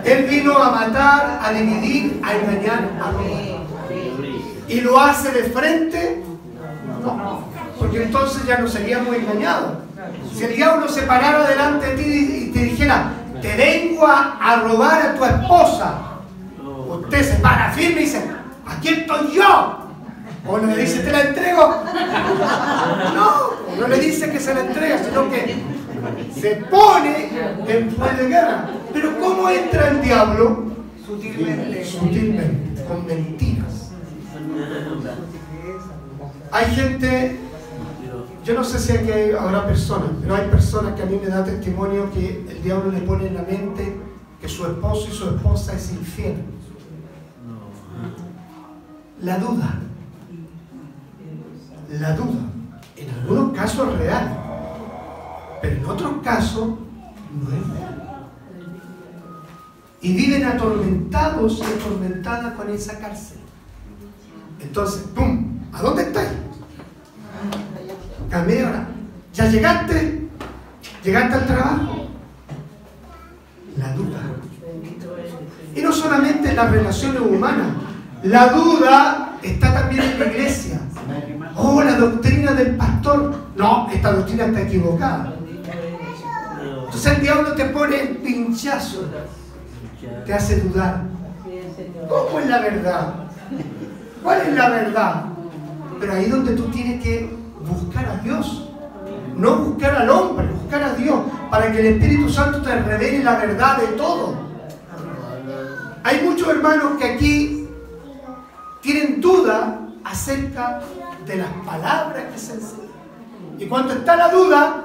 Él 0.05 0.25
vino 0.25 0.59
a 0.59 0.71
matar, 0.71 1.41
a 1.43 1.53
dividir, 1.53 2.21
a 2.23 2.35
engañar, 2.35 2.91
a 3.03 3.11
robar. 3.11 3.55
¿Y 4.69 4.81
lo 4.81 5.01
hace 5.01 5.31
de 5.31 5.45
frente? 5.45 6.23
No. 7.03 7.45
Porque 7.79 8.03
entonces 8.03 8.45
ya 8.47 8.59
no 8.59 8.69
seríamos 8.69 9.15
engañados. 9.15 9.79
Si 10.35 10.45
el 10.45 10.57
diablo 10.57 10.89
se 10.89 11.03
parara 11.03 11.47
delante 11.49 11.95
de 11.95 12.03
ti 12.03 12.49
y 12.49 12.53
te 12.53 12.61
dijera, 12.61 13.13
te 13.41 13.57
vengo 13.57 14.07
a, 14.07 14.63
robar 14.65 15.03
a 15.03 15.15
tu 15.15 15.25
esposa, 15.25 15.95
usted 16.89 17.23
se 17.23 17.37
para 17.41 17.71
firme 17.73 18.03
y 18.03 18.05
dice, 18.05 18.25
aquí 18.67 18.89
estoy 18.89 19.35
yo. 19.35 19.81
O 20.47 20.59
no 20.59 20.67
le 20.67 20.77
dice, 20.83 21.01
te 21.01 21.11
la 21.11 21.23
entrego. 21.23 21.83
No, 23.15 23.81
no 23.81 23.89
le 23.89 23.99
dice 23.99 24.31
que 24.31 24.39
se 24.39 24.55
la 24.55 24.61
entrega, 24.61 24.99
sino 25.03 25.31
que 25.31 25.57
se 26.39 26.57
pone 26.71 27.31
en 27.67 27.89
plan 27.95 28.17
de 28.17 28.29
guerra. 28.29 28.65
Pero 28.95 29.19
¿cómo 29.21 29.51
entra 29.51 29.89
el 29.91 30.01
diablo? 30.01 30.65
Sutilmente. 31.07 31.85
Sutilmente, 31.85 32.85
con 32.85 33.05
mentiras. 33.05 33.91
Hay 36.51 36.67
gente, 36.75 37.41
yo 38.45 38.55
no 38.55 38.65
sé 38.65 38.79
si 38.79 38.93
hay, 38.93 39.33
habrá 39.33 39.67
personas, 39.67 40.11
pero 40.23 40.37
hay 40.37 40.49
personas 40.49 40.95
que 40.95 41.03
a 41.03 41.07
mí 41.07 41.21
me 41.23 41.29
da 41.29 41.45
testimonio 41.45 42.11
que 42.15 42.47
el 42.49 42.63
diablo 42.63 42.91
le 42.91 43.01
pone 43.01 43.27
en 43.27 43.35
la 43.35 43.43
mente 43.43 43.97
que 44.41 44.49
su 44.49 44.65
esposo 44.65 45.09
y 45.11 45.15
su 45.15 45.29
esposa 45.29 45.75
es 45.75 45.93
infiel. 45.93 46.37
La 49.21 49.39
duda 49.39 49.81
la 52.01 52.15
duda. 52.15 52.41
En 52.97 53.11
algunos 53.11 53.57
casos 53.57 53.89
es 53.93 53.99
real, 53.99 54.39
pero 55.61 55.77
en 55.77 55.85
otros 55.85 56.13
casos 56.23 56.69
no 56.69 57.49
es 57.49 57.69
real. 57.69 58.04
Y 60.05 60.13
viven 60.13 60.45
atormentados 60.45 61.61
y 61.61 61.63
atormentadas 61.63 62.53
con 62.53 62.69
esa 62.69 62.99
cárcel. 62.99 63.39
Entonces, 64.61 65.03
¡pum! 65.15 65.61
¿A 65.73 65.81
dónde 65.81 66.03
estáis? 66.03 66.29
Ahora. 68.31 68.87
¿Ya 69.33 69.49
llegaste? 69.49 70.29
¿Llegaste 71.03 71.35
al 71.35 71.47
trabajo? 71.47 72.09
La 73.79 73.95
duda. 73.95 74.21
Y 75.75 75.81
no 75.81 75.91
solamente 75.91 76.51
en 76.51 76.57
las 76.57 76.71
relaciones 76.71 77.23
humanas. 77.23 77.69
La 78.25 78.49
duda 78.49 79.39
está 79.43 79.73
también 79.73 80.03
en 80.03 80.21
la 80.21 80.27
iglesia. 80.27 80.81
Oh, 81.57 81.83
la 81.83 81.97
doctrina 81.97 82.53
del 82.53 82.77
pastor. 82.77 83.35
No, 83.57 83.89
esta 83.91 84.13
doctrina 84.13 84.45
está 84.45 84.61
equivocada. 84.61 85.35
Entonces 86.85 87.13
el 87.17 87.23
diablo 87.23 87.53
te 87.55 87.65
pone 87.65 88.03
el 88.03 88.17
pinchazo. 88.19 89.07
Te 90.25 90.35
hace 90.35 90.61
dudar. 90.61 91.03
¿Cómo 92.09 92.41
es 92.41 92.47
la 92.47 92.61
verdad? 92.61 93.15
¿Cuál 94.23 94.41
es 94.43 94.55
la 94.55 94.69
verdad? 94.71 95.25
Pero 96.01 96.13
ahí 96.13 96.27
donde 96.27 96.55
tú 96.55 96.65
tienes 96.65 97.03
que 97.03 97.31
buscar 97.69 98.07
a 98.07 98.17
Dios. 98.17 98.71
No 99.37 99.57
buscar 99.57 99.97
al 99.97 100.11
hombre, 100.11 100.47
buscar 100.47 100.83
a 100.83 100.95
Dios. 100.95 101.19
Para 101.51 101.71
que 101.73 101.81
el 101.81 101.87
Espíritu 101.95 102.29
Santo 102.29 102.63
te 102.63 102.75
revele 102.75 103.25
la 103.25 103.37
verdad 103.37 103.79
de 103.79 103.87
todo. 103.89 104.35
Hay 106.03 106.23
muchos 106.23 106.49
hermanos 106.49 106.93
que 106.99 107.05
aquí 107.05 107.69
tienen 108.81 109.21
duda 109.21 109.81
acerca 110.05 110.81
de 111.27 111.37
las 111.37 111.49
palabras 111.65 112.25
que 112.33 112.39
se 112.39 112.55
enseñan. 112.55 112.85
Y 113.59 113.67
cuando 113.67 113.95
está 113.95 114.17
la 114.17 114.29
duda, 114.29 114.85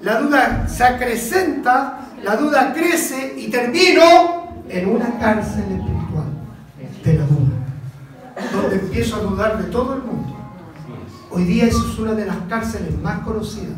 la 0.00 0.20
duda 0.20 0.66
se 0.68 0.82
acrecenta, 0.82 2.00
la 2.22 2.36
duda 2.36 2.72
crece 2.72 3.34
y 3.36 3.48
termino 3.48 4.62
en 4.68 4.88
una 4.88 5.18
cárcel 5.18 5.64
espiritual 5.64 6.26
de 7.04 7.14
la 7.14 7.26
duda, 7.26 8.52
donde 8.52 8.76
empiezo 8.76 9.16
a 9.16 9.20
dudar 9.20 9.62
de 9.62 9.70
todo 9.70 9.94
el 9.94 10.02
mundo. 10.02 10.36
Hoy 11.30 11.44
día 11.44 11.64
eso 11.66 11.88
es 11.90 11.98
una 11.98 12.12
de 12.12 12.26
las 12.26 12.36
cárceles 12.48 12.96
más 13.00 13.20
conocidas, 13.20 13.76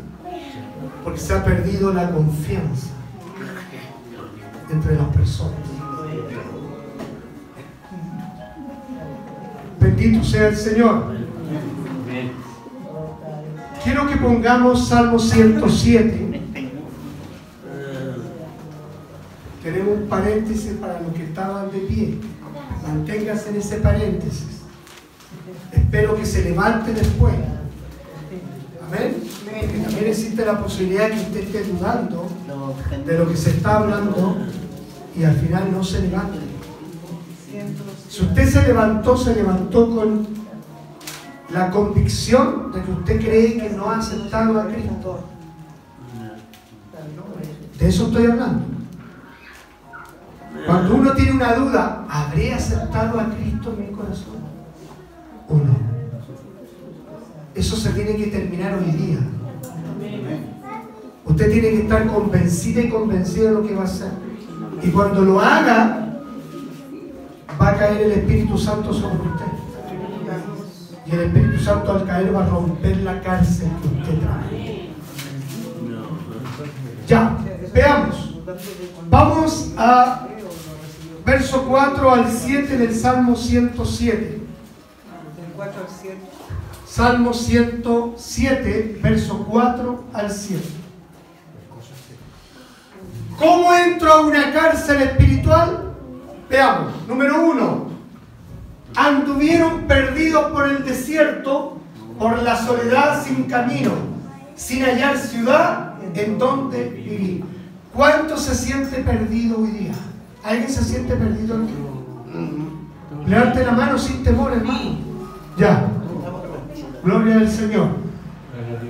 porque 1.03 1.19
se 1.19 1.33
ha 1.33 1.43
perdido 1.43 1.93
la 1.93 2.11
confianza 2.11 2.89
entre 4.71 4.95
las 4.95 5.07
personas. 5.07 5.53
Bendito 9.79 10.23
sea 10.23 10.49
el 10.49 10.57
Señor. 10.57 11.15
Quiero 13.83 14.07
que 14.07 14.17
pongamos 14.17 14.87
Salmo 14.87 15.19
107. 15.19 16.34
Tenemos 19.65 19.97
un 19.97 20.07
paréntesis 20.07 20.73
para 20.73 21.01
los 21.01 21.11
que 21.13 21.23
estaban 21.23 21.71
de 21.71 21.79
pie. 21.79 22.19
Manténgase 22.85 23.49
en 23.49 23.55
ese 23.55 23.77
paréntesis. 23.77 24.61
Espero 25.71 26.15
que 26.15 26.23
se 26.23 26.43
levante 26.43 26.93
después. 26.93 27.33
Amén. 28.87 29.23
Que 29.71 29.79
también 29.79 30.05
existe 30.05 30.45
la 30.45 30.59
posibilidad 30.59 31.09
que 31.09 31.19
usted 31.19 31.39
esté 31.39 31.63
dudando 31.63 32.27
de 33.07 33.17
lo 33.17 33.27
que 33.27 33.35
se 33.35 33.49
está 33.49 33.77
hablando 33.77 34.37
y 35.17 35.23
al 35.23 35.35
final 35.35 35.71
no 35.71 35.83
se 35.83 36.01
levante. 36.03 36.37
Si 38.07 38.21
usted 38.21 38.47
se 38.47 38.67
levantó, 38.67 39.17
se 39.17 39.33
levantó 39.33 39.89
con 39.95 40.27
la 41.51 41.71
convicción 41.71 42.71
de 42.71 42.83
que 42.83 42.91
usted 42.91 43.19
cree 43.19 43.57
que 43.57 43.69
no 43.71 43.89
ha 43.89 43.97
aceptado 43.97 44.61
a 44.61 44.67
Cristo. 44.67 45.23
De 47.79 47.87
eso 47.87 48.05
estoy 48.05 48.27
hablando. 48.27 48.74
Cuando 50.65 50.95
uno 50.95 51.11
tiene 51.13 51.31
una 51.31 51.53
duda, 51.53 52.05
¿habré 52.09 52.53
aceptado 52.53 53.19
a 53.19 53.29
Cristo 53.29 53.73
en 53.77 53.85
mi 53.85 53.95
corazón? 53.95 54.35
¿O 55.47 55.53
no? 55.55 55.75
Eso 57.53 57.75
se 57.75 57.91
tiene 57.91 58.15
que 58.15 58.27
terminar 58.27 58.73
hoy 58.73 58.91
día. 58.91 59.19
Usted 61.25 61.51
tiene 61.51 61.69
que 61.69 61.81
estar 61.83 62.07
convencida 62.07 62.81
y 62.81 62.89
convencido 62.89 63.47
de 63.47 63.53
lo 63.53 63.67
que 63.67 63.75
va 63.75 63.81
a 63.81 63.85
hacer. 63.85 64.11
Y 64.81 64.89
cuando 64.89 65.21
lo 65.21 65.39
haga, 65.39 66.19
va 67.61 67.69
a 67.69 67.77
caer 67.77 68.01
el 68.01 68.11
Espíritu 68.11 68.57
Santo 68.57 68.93
sobre 68.93 69.15
usted. 69.15 69.45
Y 71.05 71.11
el 71.11 71.19
Espíritu 71.21 71.63
Santo 71.63 71.91
al 71.91 72.05
caer 72.05 72.35
va 72.35 72.43
a 72.43 72.49
romper 72.49 72.97
la 72.97 73.21
cárcel 73.21 73.69
que 73.81 73.87
usted 73.99 74.19
trae. 74.19 74.89
Ya, 77.07 77.37
veamos. 77.73 78.39
Vamos 79.09 79.73
a 79.77 80.27
verso 81.25 81.63
4 81.63 82.11
al 82.11 82.31
7 82.31 82.77
del 82.77 82.95
Salmo 82.95 83.35
107. 83.35 84.41
Salmo 86.87 87.33
107, 87.33 88.99
verso 89.01 89.45
4 89.49 90.03
al 90.13 90.31
7. 90.31 90.63
¿Cómo 93.37 93.73
entro 93.73 94.13
a 94.13 94.21
una 94.21 94.53
cárcel 94.53 95.01
espiritual? 95.01 95.93
Veamos. 96.49 96.93
Número 97.07 97.43
uno, 97.43 97.87
anduvieron 98.95 99.87
perdidos 99.87 100.51
por 100.51 100.69
el 100.69 100.85
desierto, 100.85 101.77
por 102.17 102.41
la 102.43 102.55
soledad 102.55 103.25
sin 103.25 103.43
camino, 103.45 103.91
sin 104.55 104.83
hallar 104.83 105.17
ciudad 105.17 105.95
en 106.13 106.37
donde 106.37 106.89
vivir. 106.89 107.43
¿Cuánto 107.93 108.37
se 108.37 108.55
siente 108.55 108.97
perdido 108.97 109.59
hoy 109.59 109.71
día? 109.71 109.93
¿Alguien 110.45 110.69
se 110.69 110.83
siente 110.83 111.15
perdido 111.15 111.55
aquí? 111.55 111.73
Levante 113.25 113.65
la 113.65 113.71
mano 113.71 113.97
sin 113.97 114.23
temor, 114.23 114.53
hermano. 114.53 114.99
Ya. 115.57 115.87
Gloria 117.03 117.37
al 117.37 117.49
Señor. 117.49 117.87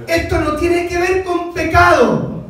Esto 0.06 0.42
no 0.42 0.58
tiene 0.58 0.90
que 0.90 0.98
ver 0.98 1.24
con 1.24 1.54
pecado. 1.54 2.44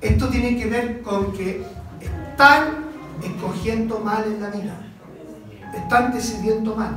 Esto 0.00 0.28
tiene 0.28 0.56
que 0.56 0.66
ver 0.70 1.02
con 1.02 1.34
que 1.34 1.66
están 2.00 2.86
escogiendo 3.22 4.00
mal 4.00 4.24
en 4.24 4.40
la 4.40 4.48
vida. 4.48 4.78
Están 5.74 6.14
decidiendo 6.14 6.74
mal. 6.74 6.96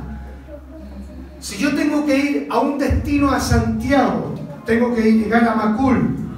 Si 1.40 1.58
yo 1.58 1.74
tengo 1.74 2.06
que 2.06 2.16
ir 2.16 2.48
a 2.50 2.58
un 2.60 2.78
destino 2.78 3.30
a 3.30 3.38
Santiago, 3.38 4.34
tengo 4.64 4.94
que 4.94 5.02
llegar 5.02 5.46
a 5.46 5.54
Macul 5.54 6.29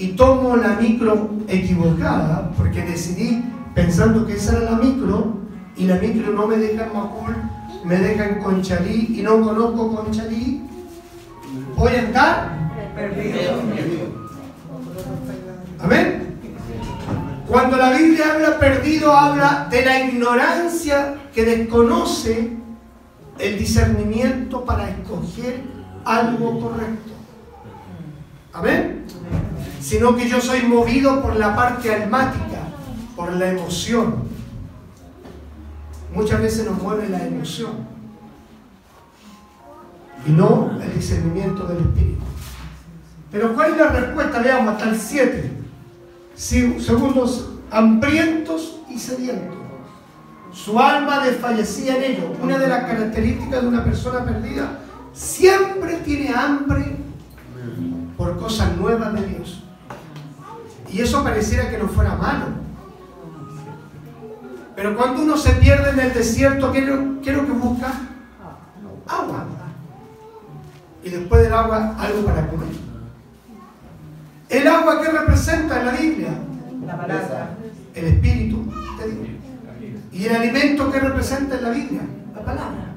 y 0.00 0.08
tomo 0.12 0.56
la 0.56 0.76
micro 0.76 1.28
equivocada 1.46 2.50
porque 2.56 2.80
decidí 2.80 3.44
pensando 3.74 4.26
que 4.26 4.32
esa 4.32 4.56
era 4.56 4.70
la 4.70 4.78
micro 4.78 5.34
y 5.76 5.84
la 5.84 5.96
micro 5.96 6.32
no 6.32 6.46
me 6.46 6.56
deja 6.56 6.86
en 6.86 6.92
Macul, 6.94 7.36
me 7.84 7.96
deja 7.98 8.28
en 8.30 8.42
Conchalí 8.42 9.14
y 9.18 9.22
no 9.22 9.42
conozco 9.42 9.94
Conchalí, 9.94 10.62
voy 11.76 11.92
a 11.92 12.00
estar 12.00 12.70
perdido. 12.94 13.40
Amén. 15.78 16.38
Cuando 17.46 17.76
la 17.76 17.90
Biblia 17.92 18.32
habla 18.32 18.58
perdido, 18.58 19.12
habla 19.12 19.68
de 19.70 19.84
la 19.84 20.00
ignorancia 20.00 21.16
que 21.34 21.44
desconoce 21.44 22.56
el 23.38 23.58
discernimiento 23.58 24.64
para 24.64 24.88
escoger 24.88 25.60
algo 26.06 26.58
correcto. 26.58 27.10
Amén. 28.54 29.00
Sino 29.80 30.14
que 30.14 30.28
yo 30.28 30.40
soy 30.40 30.62
movido 30.62 31.22
por 31.22 31.36
la 31.36 31.56
parte 31.56 31.92
almática, 31.94 32.58
por 33.16 33.32
la 33.32 33.50
emoción. 33.50 34.14
Muchas 36.14 36.40
veces 36.40 36.66
nos 36.66 36.80
mueve 36.82 37.08
la 37.08 37.24
emoción 37.24 37.88
y 40.26 40.30
no 40.30 40.78
el 40.82 40.94
discernimiento 40.94 41.64
del 41.64 41.78
Espíritu. 41.78 42.22
Pero 43.30 43.54
¿cuál 43.54 43.72
es 43.72 43.78
la 43.78 43.88
respuesta? 43.88 44.40
Veamos 44.40 44.74
hasta 44.74 44.90
el 44.90 45.00
7 45.00 45.60
segundos 46.34 47.50
hambrientos 47.70 48.80
y 48.88 48.98
sedientos. 48.98 49.58
Su 50.52 50.78
alma 50.78 51.24
desfallecía 51.24 51.96
en 51.96 52.02
ellos. 52.04 52.24
Una 52.42 52.58
de 52.58 52.66
las 52.66 52.84
características 52.84 53.62
de 53.62 53.68
una 53.68 53.84
persona 53.84 54.24
perdida 54.24 54.80
siempre 55.12 55.96
tiene 55.98 56.34
hambre 56.34 56.96
por 58.16 58.38
cosas 58.38 58.76
nuevas 58.76 59.12
de 59.14 59.26
Dios. 59.26 59.59
Y 60.92 61.00
eso 61.00 61.22
pareciera 61.22 61.70
que 61.70 61.78
no 61.78 61.88
fuera 61.88 62.16
malo. 62.16 62.46
Pero 64.74 64.96
cuando 64.96 65.22
uno 65.22 65.36
se 65.36 65.52
pierde 65.52 65.90
en 65.90 66.00
el 66.00 66.14
desierto, 66.14 66.72
¿qué 66.72 66.78
es 66.78 66.86
lo 66.86 67.20
que 67.22 67.52
busca? 67.52 67.92
Agua. 69.06 69.46
Y 71.02 71.10
después 71.10 71.42
del 71.42 71.52
agua, 71.52 71.96
algo 71.98 72.24
para 72.24 72.46
comer. 72.48 72.68
¿El 74.48 74.66
agua 74.66 75.00
que 75.00 75.10
representa 75.10 75.80
en 75.80 75.86
la 75.86 75.92
Biblia? 75.92 76.30
La 76.86 76.96
palabra. 76.96 77.50
El 77.94 78.04
Espíritu 78.06 78.64
¿Y 80.12 80.26
el 80.26 80.36
alimento 80.36 80.90
que 80.90 81.00
representa 81.00 81.56
en 81.56 81.62
la 81.62 81.70
Biblia? 81.70 82.02
La 82.34 82.44
palabra. 82.44 82.94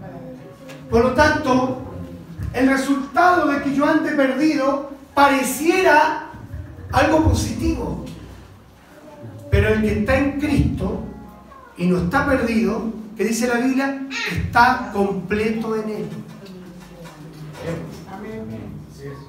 Por 0.90 1.04
lo 1.04 1.14
tanto, 1.14 1.82
el 2.54 2.70
resultado 2.70 3.48
de 3.48 3.62
que 3.62 3.76
yo 3.76 3.86
ande 3.86 4.12
perdido 4.12 4.92
pareciera 5.14 6.33
algo 6.94 7.24
positivo. 7.24 8.06
Pero 9.52 9.70
el 9.70 9.82
que 9.82 10.00
está 10.00 10.18
en 10.18 10.40
Cristo 10.40 11.04
y 11.78 11.88
no 11.88 11.98
está 11.98 12.26
perdido, 12.26 12.92
que 13.18 13.26
dice 13.26 13.48
la 13.48 13.56
Biblia, 13.56 14.08
está 14.32 14.92
completo 14.94 15.76
en 15.76 15.90
él. 15.90 16.10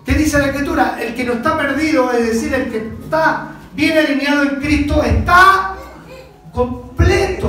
¿Qué 0.04 0.14
dice 0.14 0.38
la 0.38 0.46
escritura? 0.46 0.98
El 1.00 1.14
que 1.14 1.24
no 1.24 1.34
está 1.34 1.56
perdido, 1.56 2.12
es 2.12 2.26
decir, 2.26 2.54
el 2.54 2.70
que 2.70 2.78
está 3.02 3.52
bien 3.74 3.98
alineado 3.98 4.44
en 4.44 4.60
Cristo, 4.60 5.02
está 5.02 5.74
completo. 6.52 7.48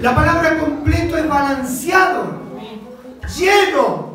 La 0.00 0.14
palabra 0.14 0.58
completo 0.58 1.16
es 1.16 1.28
balanceado, 1.28 2.40
lleno. 3.36 4.08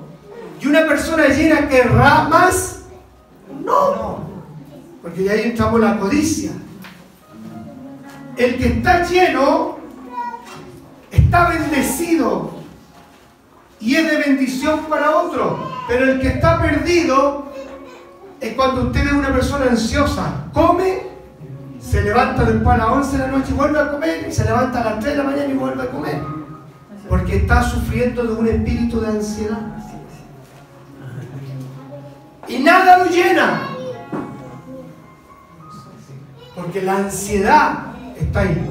¿Y 0.61 0.67
una 0.67 0.87
persona 0.87 1.27
llena 1.27 1.67
querrá 1.67 2.23
más? 2.29 2.83
No, 3.63 4.32
porque 5.03 5.21
de 5.21 5.29
ahí 5.29 5.41
entramos 5.41 5.81
la 5.81 5.99
codicia. 5.99 6.51
El 8.37 8.57
que 8.57 8.67
está 8.67 9.03
lleno 9.03 9.77
está 11.11 11.49
bendecido 11.49 12.51
y 13.81 13.95
es 13.95 14.09
de 14.09 14.17
bendición 14.17 14.79
para 14.89 15.17
otro. 15.17 15.71
Pero 15.89 16.05
el 16.05 16.21
que 16.21 16.29
está 16.29 16.59
perdido 16.61 17.51
es 18.39 18.53
cuando 18.53 18.83
usted 18.83 19.03
ve 19.03 19.11
una 19.11 19.33
persona 19.33 19.65
ansiosa, 19.71 20.45
come, 20.53 21.01
se 21.81 22.01
levanta 22.01 22.45
después 22.45 22.75
a 22.75 22.77
las 22.77 22.87
11 22.87 23.11
de 23.11 23.17
la 23.17 23.27
noche 23.27 23.47
y 23.49 23.53
vuelve 23.53 23.79
a 23.79 23.91
comer, 23.91 24.25
y 24.27 24.31
se 24.31 24.45
levanta 24.45 24.81
a 24.81 24.85
las 24.85 24.99
3 25.01 25.17
de 25.17 25.23
la 25.23 25.29
mañana 25.29 25.53
y 25.53 25.57
vuelve 25.57 25.83
a 25.83 25.91
comer. 25.91 26.21
Porque 27.09 27.35
está 27.35 27.61
sufriendo 27.61 28.23
de 28.23 28.33
un 28.33 28.47
espíritu 28.47 29.01
de 29.01 29.07
ansiedad. 29.07 29.59
Y 32.47 32.59
nada 32.59 32.99
lo 32.99 33.05
llena. 33.05 33.72
Porque 36.55 36.81
la 36.81 36.97
ansiedad 36.97 37.93
está 38.19 38.41
ahí. 38.41 38.69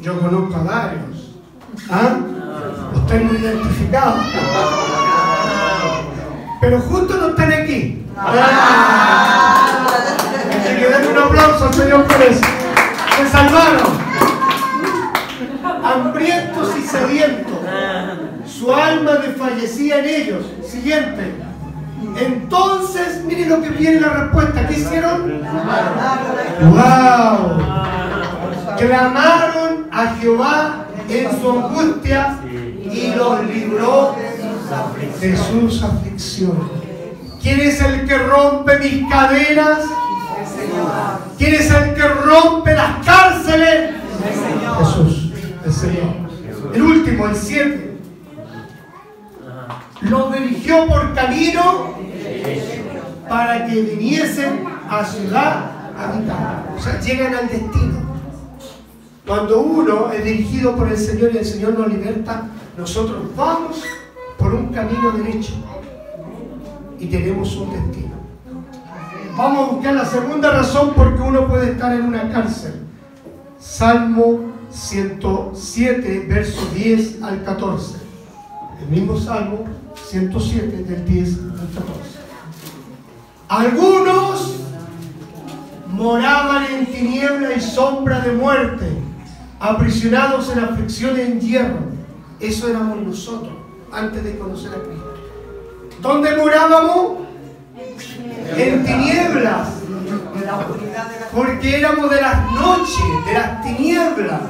Yo 0.00 0.20
conozco 0.20 0.54
a 0.56 0.62
varios. 0.62 1.34
¿Ah? 1.90 2.18
Usted 2.94 3.22
muy 3.22 3.36
identificado. 3.36 4.16
Pero 6.60 6.80
justo 6.80 7.16
no 7.16 7.28
están 7.30 7.52
aquí. 7.52 8.04
Hay 10.68 10.76
que 10.78 10.88
darle 10.88 11.08
un 11.08 11.18
aplauso 11.18 11.66
al 11.66 11.74
Señor 11.74 12.04
por 12.04 12.22
eso. 12.22 12.40
Se 13.16 13.28
salvaron. 13.28 13.96
Hambrientos 15.84 16.76
y 16.78 16.82
sedientos. 16.82 17.58
Su 18.46 18.72
alma 18.72 19.16
desfallecía 19.16 19.98
en 19.98 20.04
ellos. 20.04 20.44
Siguiente. 20.64 21.45
Entonces, 22.18 23.24
miren 23.24 23.48
lo 23.48 23.62
que 23.62 23.70
viene 23.70 24.00
la 24.00 24.08
respuesta. 24.08 24.66
¿Qué 24.66 24.74
hicieron? 24.74 25.42
¡Wow! 26.60 27.58
Clamaron 28.78 29.88
a 29.90 30.14
Jehová 30.20 30.86
en 31.08 31.40
su 31.40 31.50
angustia 31.50 32.38
y 32.44 33.14
los 33.16 33.44
libró 33.46 34.16
de 35.20 35.36
sus 35.36 35.82
aflicciones. 35.82 36.64
¿Quién 37.42 37.60
es 37.60 37.80
el 37.80 38.06
que 38.06 38.18
rompe 38.18 38.78
mis 38.78 39.08
cadenas? 39.08 39.78
¿Quién 41.38 41.54
es 41.54 41.70
el 41.70 41.94
que 41.94 42.02
rompe 42.02 42.74
las 42.74 43.04
cárceles? 43.04 43.94
Jesús, 44.78 45.32
el 45.64 45.72
Señor. 45.72 46.26
El 46.74 46.82
último, 46.82 47.26
el 47.26 47.36
siete. 47.36 47.98
Los 50.02 50.32
dirigió 50.32 50.86
por 50.86 51.14
camino 51.14 51.95
para 53.28 53.66
que 53.66 53.80
viniesen 53.80 54.64
a 54.88 55.04
ciudad 55.04 55.70
habitada. 55.96 56.74
O 56.76 56.80
sea, 56.80 57.00
llegan 57.00 57.34
al 57.34 57.48
destino. 57.48 58.06
Cuando 59.26 59.60
uno 59.60 60.12
es 60.12 60.24
dirigido 60.24 60.76
por 60.76 60.88
el 60.88 60.96
Señor 60.96 61.32
y 61.34 61.38
el 61.38 61.44
Señor 61.44 61.78
nos 61.78 61.88
liberta, 61.88 62.48
nosotros 62.76 63.24
vamos 63.36 63.82
por 64.38 64.54
un 64.54 64.68
camino 64.68 65.10
derecho 65.12 65.54
y 66.98 67.06
tenemos 67.06 67.56
un 67.56 67.72
destino. 67.72 68.14
Vamos 69.36 69.68
a 69.68 69.72
buscar 69.72 69.94
la 69.94 70.04
segunda 70.04 70.50
razón 70.50 70.92
porque 70.94 71.20
uno 71.20 71.48
puede 71.48 71.72
estar 71.72 71.92
en 71.92 72.04
una 72.04 72.30
cárcel. 72.30 72.74
Salmo 73.58 74.52
107, 74.70 76.26
verso 76.28 76.66
10 76.74 77.22
al 77.22 77.42
14. 77.44 77.96
El 78.80 78.88
mismo 78.88 79.18
Salmo 79.18 79.64
107, 80.08 80.84
del 80.84 81.04
10 81.04 81.38
al 81.38 81.68
14. 81.74 82.15
Algunos 83.48 84.56
moraban 85.88 86.64
en 86.64 86.86
tiniebla 86.86 87.52
y 87.52 87.60
sombra 87.60 88.20
de 88.20 88.32
muerte, 88.32 88.90
aprisionados 89.60 90.50
en 90.50 90.58
aflicción 90.58 91.16
y 91.16 91.20
en 91.20 91.40
hierro. 91.40 91.78
Eso 92.40 92.68
éramos 92.68 92.98
nosotros 92.98 93.52
antes 93.92 94.24
de 94.24 94.36
conocer 94.36 94.72
a 94.72 94.82
Cristo. 94.82 95.14
¿Dónde 96.02 96.36
morábamos? 96.36 97.18
En 98.56 98.84
tinieblas. 98.84 99.68
Porque 101.32 101.78
éramos 101.78 102.10
de 102.10 102.20
las 102.20 102.52
noches, 102.52 103.26
de 103.26 103.32
las 103.32 103.62
tinieblas. 103.62 104.40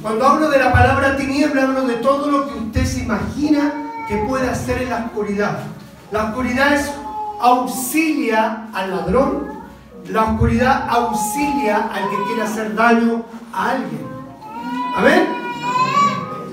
Cuando 0.00 0.26
hablo 0.26 0.48
de 0.48 0.58
la 0.58 0.72
palabra 0.72 1.16
tiniebla, 1.16 1.64
hablo 1.64 1.82
de 1.82 1.94
todo 1.94 2.30
lo 2.30 2.48
que 2.48 2.54
usted 2.54 2.84
se 2.84 3.00
imagina 3.00 3.72
que 4.06 4.18
puede 4.18 4.48
hacer 4.48 4.82
en 4.82 4.90
la 4.90 5.06
oscuridad. 5.06 5.58
La 6.12 6.26
oscuridad 6.26 6.74
es 6.74 6.92
auxilia 7.40 8.68
al 8.72 8.90
ladrón, 8.90 9.48
la 10.08 10.24
oscuridad 10.24 10.88
auxilia 10.88 11.88
al 11.92 12.08
que 12.10 12.16
quiere 12.26 12.42
hacer 12.42 12.74
daño 12.74 13.22
a 13.52 13.70
alguien. 13.70 14.06
Amén. 14.96 15.26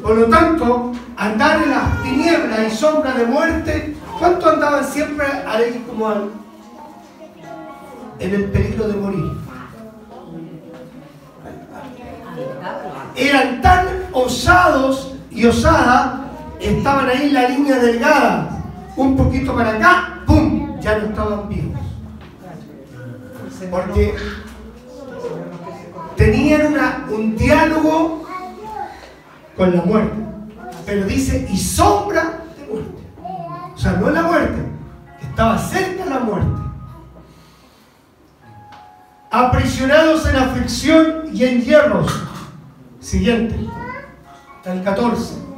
Por 0.01 0.17
lo 0.17 0.25
tanto, 0.25 0.91
andar 1.15 1.61
en 1.63 1.69
las 1.69 2.03
tinieblas 2.03 2.59
y 2.67 2.75
sombra 2.75 3.13
de 3.13 3.25
muerte, 3.25 3.95
¿cuánto 4.19 4.49
andaban 4.49 4.83
siempre 4.83 5.25
ahí 5.47 5.83
como 5.87 6.11
en 8.19 8.33
el 8.33 8.45
peligro 8.45 8.87
de 8.87 8.93
morir? 8.95 9.31
Eran 13.15 13.61
tan 13.61 13.87
osados 14.11 15.15
y 15.29 15.45
osadas, 15.45 16.21
estaban 16.59 17.07
ahí 17.07 17.27
en 17.27 17.33
la 17.33 17.49
línea 17.49 17.77
delgada, 17.77 18.49
un 18.95 19.15
poquito 19.15 19.55
para 19.55 19.71
acá, 19.71 20.23
¡pum! 20.25 20.52
Ya 20.83 20.97
no 20.97 21.05
estaban 21.07 21.47
vivos. 21.47 21.79
Porque 23.71 24.13
tenían 26.17 26.75
un 27.09 27.37
diálogo 27.37 28.25
con 29.55 29.75
la 29.75 29.81
muerte. 29.83 30.17
Pero 30.85 31.05
dice, 31.05 31.47
y 31.49 31.57
sombra 31.57 32.41
de 32.57 32.67
muerte. 32.67 33.03
O 33.73 33.77
sea, 33.77 33.93
no 33.93 34.09
es 34.09 34.13
la 34.13 34.23
muerte, 34.23 34.61
estaba 35.21 35.57
cerca 35.57 36.05
la 36.05 36.19
muerte. 36.19 36.61
Aprisionados 39.31 40.27
en 40.27 40.35
aflicción 40.35 41.23
y 41.31 41.45
en 41.45 41.61
hierros. 41.61 42.21
Siguiente, 42.99 43.55
el 44.65 44.83
14. 44.83 45.52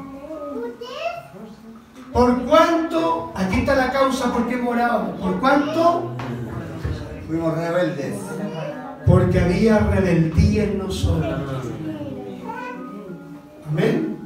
¿Por 2.16 2.43
cuánto? 2.45 3.34
Aquí 3.36 3.57
está 3.59 3.76
la 3.76 3.91
causa 3.91 4.32
por 4.32 4.47
qué 4.47 4.55
morábamos. 4.55 5.20
¿Por 5.20 5.38
cuánto? 5.41 6.11
Fuimos 7.28 7.57
rebeldes. 7.57 8.16
Porque 9.05 9.38
había 9.38 9.80
rebeldía 9.80 10.63
en 10.63 10.78
nosotros. 10.78 11.41
Amén. 13.70 14.18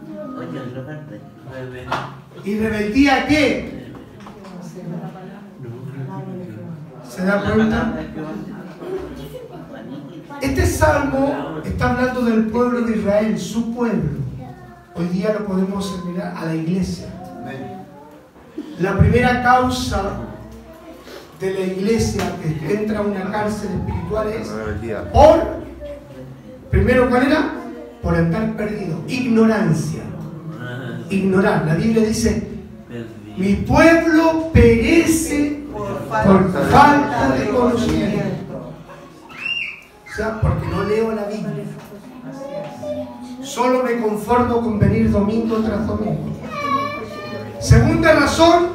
¿Y 2.45 2.59
rebeldía 2.59 3.25
qué? 3.25 3.91
¿Se 7.09 7.25
da 7.25 7.41
cuenta? 7.41 7.99
Este 10.41 10.67
salmo 10.67 11.59
está 11.65 11.89
hablando 11.89 12.21
del 12.21 12.45
pueblo 12.49 12.81
de 12.81 12.97
Israel, 12.97 13.39
su 13.39 13.73
pueblo. 13.73 14.19
Hoy 14.93 15.07
día 15.07 15.33
lo 15.39 15.47
podemos 15.47 16.05
mirar 16.05 16.37
a 16.37 16.45
la 16.45 16.53
iglesia. 16.53 17.18
La 18.79 18.97
primera 18.97 19.43
causa 19.43 20.11
de 21.39 21.53
la 21.53 21.59
iglesia 21.59 22.23
que 22.41 22.73
entra 22.73 22.99
a 22.99 23.01
una 23.01 23.29
cárcel 23.29 23.69
espiritual 23.71 24.29
es 24.29 24.47
por, 25.11 25.39
primero, 26.71 27.09
¿cuál 27.09 27.23
era? 27.23 27.53
Por 28.01 28.15
andar 28.15 28.55
perdido, 28.55 28.99
ignorancia. 29.07 30.03
Ignorar. 31.09 31.65
La 31.65 31.75
Biblia 31.75 32.05
dice, 32.07 32.47
mi 33.35 33.55
pueblo 33.55 34.49
perece 34.53 35.63
por 35.73 36.51
falta 36.69 37.35
de 37.35 37.49
conocimiento. 37.49 38.73
O 40.07 40.15
sea, 40.15 40.39
porque 40.39 40.67
no 40.67 40.83
leo 40.83 41.11
la 41.11 41.25
Biblia. 41.25 41.65
Solo 43.41 43.83
me 43.83 43.99
conformo 43.99 44.61
con 44.61 44.79
venir 44.79 45.11
domingo 45.11 45.57
tras 45.57 45.85
domingo. 45.85 46.29
Segunda 47.59 48.13
razón, 48.13 48.69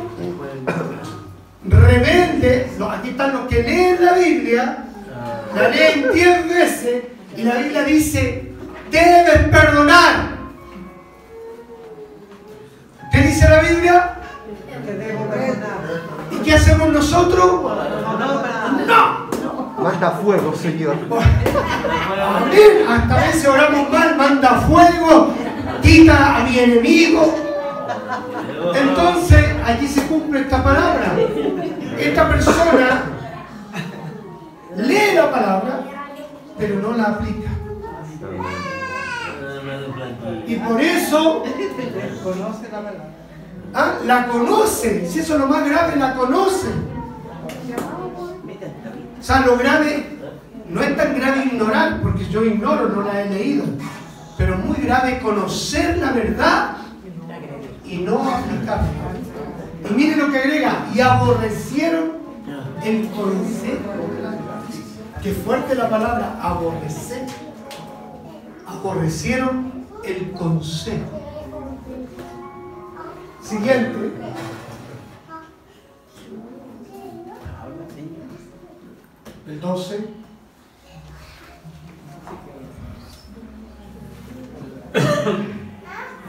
rebelde. 1.67 2.71
Aquí 2.91 3.09
están 3.09 3.33
los 3.33 3.47
que 3.49 3.63
leen 3.63 4.05
la 4.05 4.13
Biblia, 4.13 4.85
la 5.55 5.69
leen 5.69 6.13
diez 6.13 6.49
veces 6.49 7.05
y 7.37 7.43
la 7.43 7.55
Biblia 7.55 7.83
dice, 7.85 8.53
debes 8.91 9.49
perdonar. 9.49 10.35
¿Qué 13.11 13.19
dice 13.23 13.49
la 13.49 13.61
Biblia? 13.61 14.15
¿Y 16.31 16.37
qué 16.39 16.55
hacemos 16.55 16.93
nosotros? 16.93 17.63
No. 18.87 19.25
Manda 19.83 20.11
fuego, 20.13 20.55
Señor. 20.55 20.97
Amén. 22.21 22.87
Hasta 22.89 23.15
a 23.15 23.27
veces 23.27 23.47
oramos 23.47 23.91
mal, 23.91 24.17
manda 24.17 24.61
fuego, 24.61 25.33
quita 25.83 26.37
a 26.37 26.45
mi 26.45 26.59
enemigo. 26.59 27.54
Entonces, 28.75 29.45
allí 29.65 29.87
se 29.89 30.07
cumple 30.07 30.41
esta 30.41 30.63
palabra. 30.63 31.15
Esta 31.99 32.29
persona 32.29 33.03
lee 34.77 35.15
la 35.15 35.31
palabra, 35.31 35.81
pero 36.59 36.81
no 36.81 36.97
la 36.97 37.05
aplica. 37.05 37.51
Y 40.47 40.57
por 40.57 40.81
eso 40.81 41.45
Conoce 42.23 42.69
la 42.73 42.81
verdad. 42.81 43.05
ah, 43.75 43.93
la 44.07 44.27
conoce. 44.29 45.07
Si 45.09 45.21
eso 45.21 45.35
es 45.35 45.41
lo 45.41 45.47
más 45.47 45.65
grave, 45.69 45.97
la 45.97 46.15
conoce. 46.15 46.69
O 49.21 49.23
sea, 49.23 49.41
lo 49.41 49.57
grave 49.57 50.07
no 50.69 50.81
es 50.81 50.97
tan 50.97 51.15
grave 51.15 51.45
ignorar, 51.45 52.01
porque 52.03 52.27
yo 52.29 52.45
ignoro, 52.45 52.89
no 52.89 53.03
la 53.03 53.23
he 53.23 53.31
leído. 53.31 53.65
Pero 54.37 54.57
muy 54.59 54.77
grave 54.79 55.21
conocer 55.21 55.99
la 55.99 56.13
verdad 56.13 56.77
y 57.95 57.99
no 57.99 58.29
aplicarla. 58.29 58.89
Y 59.89 59.95
miren 59.95 60.19
lo 60.19 60.31
que 60.33 60.39
agrega, 60.39 60.87
y 60.93 61.01
aborrecieron 61.01 62.13
el 62.83 63.09
consejo. 63.11 63.93
Qué 65.23 65.33
fuerte 65.33 65.75
la 65.75 65.89
palabra, 65.89 66.39
aborrecer. 66.43 67.27
Aborrecieron 68.67 69.87
el 70.05 70.33
consejo. 70.33 71.21
Siguiente. 73.43 74.13
El 79.47 79.61
12. 79.61 80.09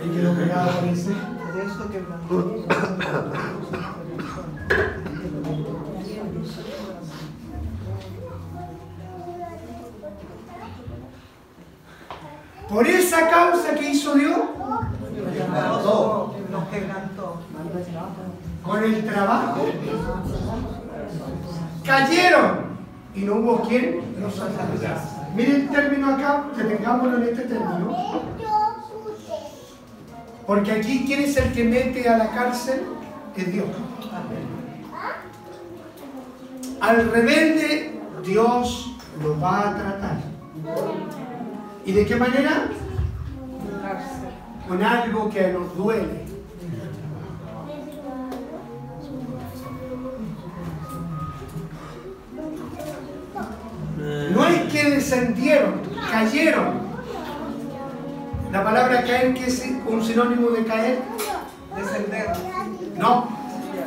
Ahí 0.02 0.10
quedó 0.10 0.34
pegado, 0.34 0.72
parece. 0.80 1.12
Por 1.12 1.62
eso 1.62 1.90
que 1.90 2.00
Por 12.70 12.88
esa 12.88 13.30
causa 13.30 13.76
que 13.76 13.92
hizo 13.92 14.16
Dios, 14.16 14.38
Los 16.52 16.64
quebrantó. 16.70 17.38
con 18.64 18.84
el 18.84 19.06
trabajo, 19.06 19.68
cayeron 21.86 22.66
y 23.14 23.22
no 23.22 23.36
hubo 23.36 23.62
quien 23.62 24.02
los 24.20 24.34
salvara. 24.34 25.04
Miren 25.36 25.56
el 25.62 25.70
término 25.70 26.16
acá, 26.16 26.46
que 26.56 26.64
tengámoslo 26.64 27.18
en 27.18 27.24
este 27.24 27.44
término. 27.44 27.96
Porque 30.48 30.72
aquí, 30.72 31.06
¿quién 31.06 31.24
es 31.24 31.38
el 31.38 31.52
que 31.54 31.64
mete 31.64 32.08
a 32.08 32.18
la 32.18 32.30
cárcel? 32.30 32.84
Es 33.36 33.52
Dios. 33.52 33.68
al 36.80 37.12
rebelde 37.12 38.00
Dios 38.24 38.96
lo 39.22 39.40
va 39.40 39.70
a 39.70 39.76
tratar. 39.76 40.18
¿Y 41.86 41.92
de 41.92 42.06
qué 42.06 42.16
manera? 42.16 42.70
Con 44.68 44.84
algo 44.84 45.30
que 45.30 45.52
nos 45.52 45.76
duele. 45.76 46.26
No 54.32 54.46
es 54.46 54.72
que 54.72 54.90
descendieron, 54.92 55.82
cayeron. 56.12 56.85
La 58.56 58.64
palabra 58.64 59.04
caer, 59.04 59.34
que 59.34 59.48
es 59.48 59.66
un 59.86 60.02
sinónimo 60.02 60.52
de 60.52 60.64
caer? 60.64 61.02
Descender. 61.76 62.28
No. 62.98 63.28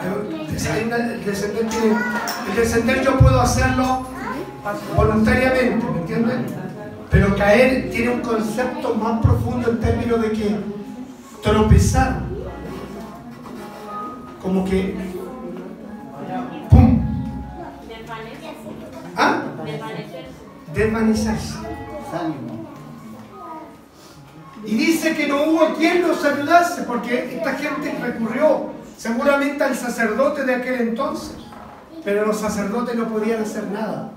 El 0.05 0.53
descender, 0.53 1.01
el 2.51 2.55
descender 2.55 3.03
yo 3.03 3.17
puedo 3.17 3.41
hacerlo 3.41 4.07
voluntariamente, 4.95 5.87
¿me 5.87 6.01
entienden? 6.01 6.47
Pero 7.11 7.35
caer 7.35 7.89
tiene 7.91 8.11
un 8.11 8.21
concepto 8.21 8.95
más 8.95 9.23
profundo 9.23 9.71
en 9.71 9.81
términos 9.81 10.21
de 10.21 10.33
que 10.33 10.61
tropezar, 11.43 12.21
como 14.43 14.67
que 14.67 14.99
¡pum! 16.69 17.07
¿Ah? 19.17 19.45
Desvanecerse. 20.75 21.57
Y 24.69 24.75
dice 24.75 25.17
que 25.17 25.27
no 25.27 25.45
hubo 25.45 25.75
quien 25.77 26.03
los 26.03 26.23
ayudase, 26.23 26.83
porque 26.83 27.37
esta 27.37 27.55
gente 27.55 27.99
recurrió 28.03 28.67
seguramente 28.99 29.65
al 29.65 29.75
sacerdote 29.75 30.45
de 30.45 30.57
aquel 30.57 30.89
entonces, 30.89 31.37
pero 32.05 32.27
los 32.27 32.39
sacerdotes 32.39 32.95
no 32.95 33.09
podían 33.09 33.41
hacer 33.41 33.67
nada. 33.69 34.11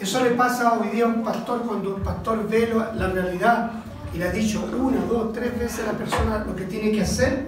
Eso 0.00 0.24
le 0.24 0.30
pasa 0.30 0.72
hoy 0.72 0.88
día 0.88 1.04
a 1.04 1.06
un 1.06 1.22
pastor 1.22 1.62
cuando 1.62 1.94
un 1.94 2.02
pastor 2.02 2.48
ve 2.48 2.74
la 2.96 3.06
realidad 3.06 3.70
y 4.12 4.18
le 4.18 4.24
ha 4.24 4.32
dicho 4.32 4.68
una, 4.76 4.98
dos, 5.08 5.32
tres 5.32 5.56
veces 5.56 5.86
a 5.86 5.92
la 5.92 5.98
persona 5.98 6.44
lo 6.44 6.56
que 6.56 6.64
tiene 6.64 6.90
que 6.90 7.02
hacer 7.02 7.46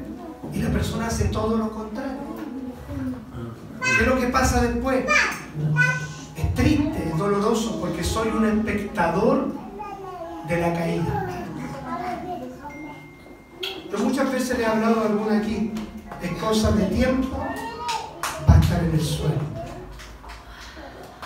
y 0.54 0.62
la 0.62 0.70
persona 0.70 1.08
hace 1.08 1.24
todo 1.30 1.56
lo 1.56 1.68
contrario. 1.70 2.12
¿Qué 3.82 4.04
es 4.04 4.06
lo 4.06 4.20
que 4.20 4.28
pasa 4.28 4.62
después? 4.62 5.04
Es 6.36 6.54
triste, 6.54 7.08
es 7.08 7.18
doloroso 7.18 7.80
porque 7.80 8.04
soy 8.04 8.28
un 8.28 8.44
espectador 8.44 9.48
de 10.46 10.60
la 10.60 10.72
caída. 10.74 11.39
Yo 13.90 13.98
muchas 13.98 14.32
veces 14.32 14.56
le 14.56 14.64
he 14.64 14.66
hablado 14.66 15.00
a 15.00 15.06
alguna 15.06 15.38
aquí, 15.38 15.72
es 16.22 16.30
cosa 16.42 16.70
de 16.72 16.84
tiempo, 16.86 17.36
va 18.48 18.54
a 18.54 18.60
estar 18.60 18.84
en 18.84 18.92
el 18.92 19.00
suelo. 19.00 19.40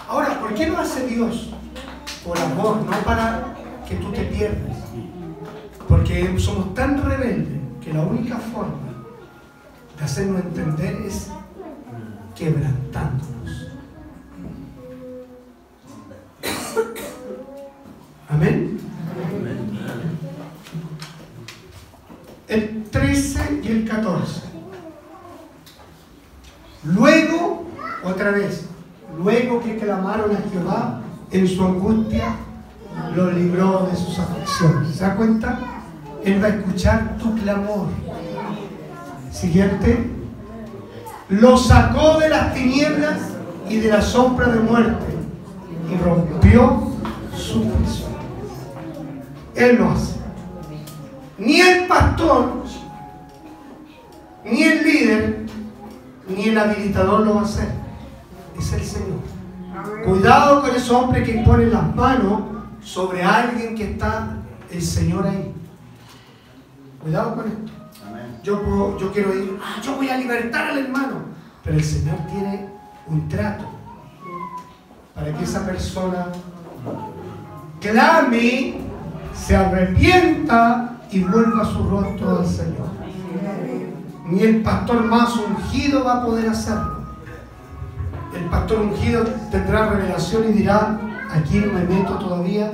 Ahora, 0.09 0.41
¿por 0.41 0.55
qué 0.55 0.69
lo 0.69 0.79
hace 0.79 1.07
Dios? 1.07 1.51
Por 2.25 2.39
amor, 2.39 2.83
no 2.83 2.93
para 3.05 3.55
que 3.87 3.97
tú 3.97 4.11
te 4.12 4.25
pierdas. 4.25 4.79
Porque 5.89 6.39
somos 6.39 6.75
tan 6.75 7.05
rebeldes 7.05 7.61
que 7.83 7.93
la 7.93 8.01
única 8.01 8.37
forma 8.39 8.95
de 9.99 10.05
hacernos 10.05 10.41
entender 10.41 11.03
es 11.07 11.31
quebrantándonos. 12.35 13.69
Amén. 18.31 18.81
El 22.49 22.84
13 22.90 23.61
y 23.62 23.68
el 23.68 23.88
14. 23.88 24.42
Luego, 26.84 27.64
otra 28.05 28.30
vez, 28.32 28.66
luego 29.16 29.62
que 29.62 29.78
clamaron 29.78 30.30
a 30.32 30.51
Jehová 30.51 31.01
en 31.30 31.49
su 31.49 31.64
angustia, 31.64 32.36
los 33.16 33.34
libró 33.34 33.88
de 33.90 33.97
sus 33.97 34.18
aflicciones. 34.18 34.95
¿Se 34.95 35.05
da 35.05 35.16
cuenta? 35.16 35.59
Él 36.24 36.42
va 36.42 36.49
a 36.49 36.51
escuchar 36.51 37.16
tu 37.18 37.34
clamor. 37.36 37.88
Siguiente. 39.32 40.11
Lo 41.30 41.57
sacó 41.57 42.18
de 42.18 42.28
las 42.28 42.53
tinieblas 42.55 43.18
y 43.68 43.78
de 43.78 43.88
la 43.88 44.03
sombra 44.03 44.49
de 44.49 44.61
muerte 44.61 45.07
y 45.90 45.97
rompió 46.05 46.92
su 47.34 47.66
prisión. 47.70 48.12
Él 49.55 49.76
lo 49.76 49.90
hace. 49.90 50.24
Ni 51.45 51.61
el 51.61 51.86
pastor, 51.86 52.64
ni 54.45 54.62
el 54.62 54.82
líder, 54.82 55.47
ni 56.28 56.45
el 56.49 56.59
habilitador 56.59 57.20
lo 57.20 57.34
va 57.34 57.40
a 57.42 57.45
hacer. 57.45 57.68
Es 58.59 58.72
el 58.72 58.84
Señor. 58.84 59.20
Cuidado 60.05 60.62
con 60.62 60.74
ese 60.74 60.92
hombre 60.92 61.22
que 61.22 61.42
pone 61.45 61.66
las 61.66 61.95
manos 61.95 62.42
sobre 62.82 63.22
alguien 63.22 63.74
que 63.74 63.92
está 63.92 64.36
el 64.70 64.80
Señor 64.80 65.26
ahí. 65.26 65.53
Cuidado 67.03 67.36
con 67.36 67.47
esto. 67.47 67.72
Yo, 68.42 68.99
yo 68.99 69.12
quiero 69.12 69.34
ir, 69.34 69.59
ah, 69.62 69.80
yo 69.82 69.97
voy 69.97 70.09
a 70.09 70.16
libertar 70.16 70.70
al 70.70 70.78
hermano. 70.78 71.34
Pero 71.62 71.76
el 71.76 71.84
Señor 71.84 72.16
tiene 72.30 72.68
un 73.07 73.28
trato 73.28 73.64
para 75.14 75.32
que 75.32 75.45
esa 75.45 75.64
persona 75.64 76.26
clame, 77.80 78.74
se 79.34 79.57
arrepienta 79.57 80.93
y 81.11 81.20
vuelva 81.20 81.64
su 81.64 81.88
rostro 81.88 82.38
al 82.38 82.46
Señor. 82.46 82.88
Ni 84.28 84.42
el 84.42 84.62
pastor 84.62 85.05
más 85.05 85.36
ungido 85.36 86.05
va 86.05 86.14
a 86.14 86.24
poder 86.24 86.48
hacerlo. 86.48 87.05
El 88.34 88.44
pastor 88.46 88.80
ungido 88.80 89.24
tendrá 89.50 89.90
revelación 89.90 90.44
y 90.48 90.52
dirá, 90.52 90.98
aquí 91.30 91.59
no 91.59 91.72
me 91.72 91.84
meto 91.84 92.14
todavía 92.14 92.72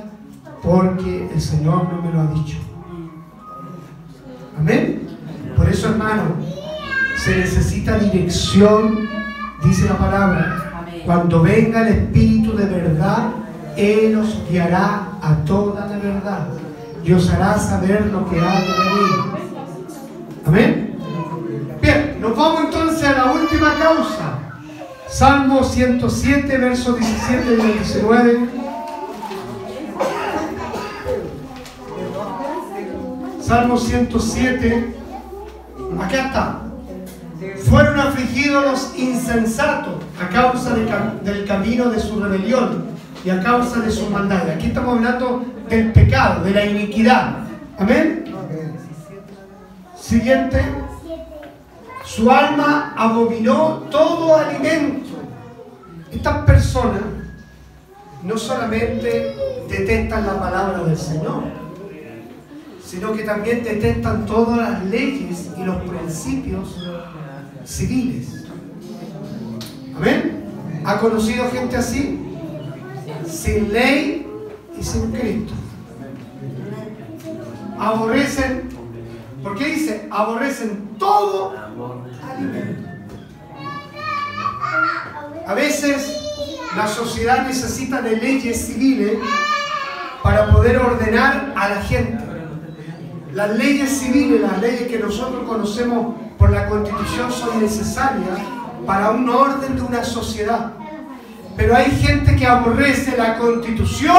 porque 0.63 1.29
el 1.33 1.41
Señor 1.41 1.93
no 1.93 2.03
me 2.03 2.13
lo 2.13 2.21
ha 2.21 2.27
dicho. 2.33 2.57
Amén. 4.59 5.09
Por 5.57 5.69
eso, 5.69 5.89
hermano, 5.89 6.23
se 7.17 7.37
necesita 7.37 7.99
dirección, 7.99 9.09
dice 9.63 9.87
la 9.87 9.99
palabra. 9.99 10.87
Cuando 11.05 11.43
venga 11.43 11.87
el 11.87 11.95
Espíritu 11.95 12.57
de 12.57 12.67
verdad, 12.67 13.31
Él 13.77 14.17
os 14.17 14.43
guiará 14.49 15.09
a 15.21 15.35
toda 15.45 15.87
la 15.87 15.99
verdad 15.99 16.60
y 17.05 17.13
os 17.13 17.31
hará 17.31 17.59
saber 17.59 18.07
lo 18.07 18.29
que 18.29 18.41
ha 18.41 18.61
de 18.61 18.67
venir. 18.67 19.41
Amén. 20.47 20.97
Bien, 21.81 22.19
nos 22.21 22.37
vamos 22.37 22.65
entonces 22.65 23.09
a 23.09 23.13
la 23.13 23.33
última 23.33 23.75
causa. 23.75 24.39
Salmo 25.09 25.65
107, 25.65 26.59
versos 26.59 26.99
17 26.99 27.55
y 27.55 27.73
19. 27.79 28.49
Salmo 33.41 33.77
107. 33.77 34.95
Acá 36.01 36.27
está. 36.27 36.61
Fueron 37.69 37.99
afligidos 37.99 38.65
los 38.65 38.99
insensatos 38.99 39.95
a 40.21 40.29
causa 40.29 40.75
del 40.75 41.47
camino 41.47 41.91
de 41.91 41.99
su 41.99 42.21
rebelión 42.21 42.90
y 43.25 43.31
a 43.31 43.41
causa 43.41 43.81
de 43.81 43.91
su 43.91 44.09
maldad. 44.09 44.49
Aquí 44.51 44.69
estamos 44.69 44.97
hablando 44.97 45.45
del 45.69 45.93
pecado, 45.93 46.45
de 46.45 46.51
la 46.53 46.65
iniquidad. 46.65 47.37
Amén. 47.79 48.25
Siguiente. 49.97 50.63
Su 52.05 52.31
alma 52.31 52.95
abominó 52.97 53.85
todo 53.91 54.37
alimento. 54.37 55.11
Estas 56.11 56.45
personas 56.45 57.03
no 58.25 58.37
solamente 58.37 59.37
detestan 59.69 60.27
la 60.27 60.41
palabra 60.41 60.83
del 60.83 60.99
Señor, 60.99 61.45
sino 62.85 63.13
que 63.13 63.23
también 63.23 63.63
detestan 63.63 64.27
todas 64.27 64.59
las 64.59 64.85
leyes 64.87 65.51
y 65.57 65.63
los 65.63 65.77
principios 65.83 66.85
civiles. 67.65 68.47
Amén. 69.97 70.45
¿Ha 70.85 70.99
conocido 70.99 71.49
gente 71.51 71.77
así? 71.77 72.30
Sin 73.31 73.73
ley 73.73 74.27
y 74.79 74.83
sin 74.83 75.13
Cristo. 75.13 75.55
Aborrecen, 77.79 78.69
¿por 79.43 79.57
qué 79.57 79.67
dice? 79.67 80.09
Aborrecen 80.11 80.97
todo 80.99 81.55
alimento. 82.29 82.89
A 85.47 85.55
veces 85.55 86.21
la 86.77 86.87
sociedad 86.87 87.47
necesita 87.47 88.03
de 88.03 88.17
leyes 88.17 88.67
civiles 88.67 89.19
para 90.23 90.53
poder 90.53 90.79
ordenar 90.79 91.53
a 91.57 91.69
la 91.71 91.83
gente. 91.83 92.23
Las 93.33 93.57
leyes 93.57 93.91
civiles, 93.99 94.41
las 94.41 94.61
leyes 94.61 94.89
que 94.89 94.99
nosotros 94.99 95.45
conocemos 95.47 96.15
por 96.37 96.51
la 96.51 96.69
constitución 96.69 97.33
son 97.33 97.61
necesarias 97.61 98.39
para 98.87 99.11
un 99.11 99.29
orden 99.29 99.77
de 99.77 99.83
una 99.83 100.05
sociedad. 100.05 100.73
Pero 101.61 101.77
hay 101.77 101.91
gente 101.91 102.37
que 102.37 102.47
aborrece 102.47 103.19
la 103.19 103.37
constitución 103.37 104.17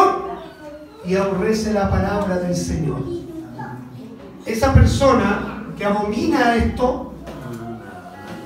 y 1.03 1.15
aborrece 1.15 1.73
la 1.73 1.89
palabra 1.89 2.37
del 2.37 2.55
Señor. 2.55 3.01
Esa 4.45 4.71
persona 4.75 5.65
que 5.75 5.83
abomina 5.83 6.55
esto, 6.55 7.15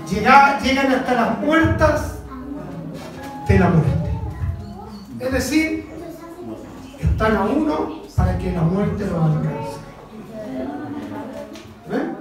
llega, 0.10 0.62
llegan 0.62 0.94
hasta 0.94 1.14
las 1.14 1.36
puertas 1.40 2.20
de 3.50 3.60
la 3.60 3.70
muerte. 3.70 4.12
Es 5.20 5.32
decir, 5.34 5.90
están 6.98 7.36
a 7.36 7.42
uno 7.42 8.02
para 8.16 8.38
que 8.38 8.54
la 8.54 8.62
muerte 8.62 9.08
los 9.08 9.22
alcance. 9.22 9.78
¿Ven? 11.90 12.16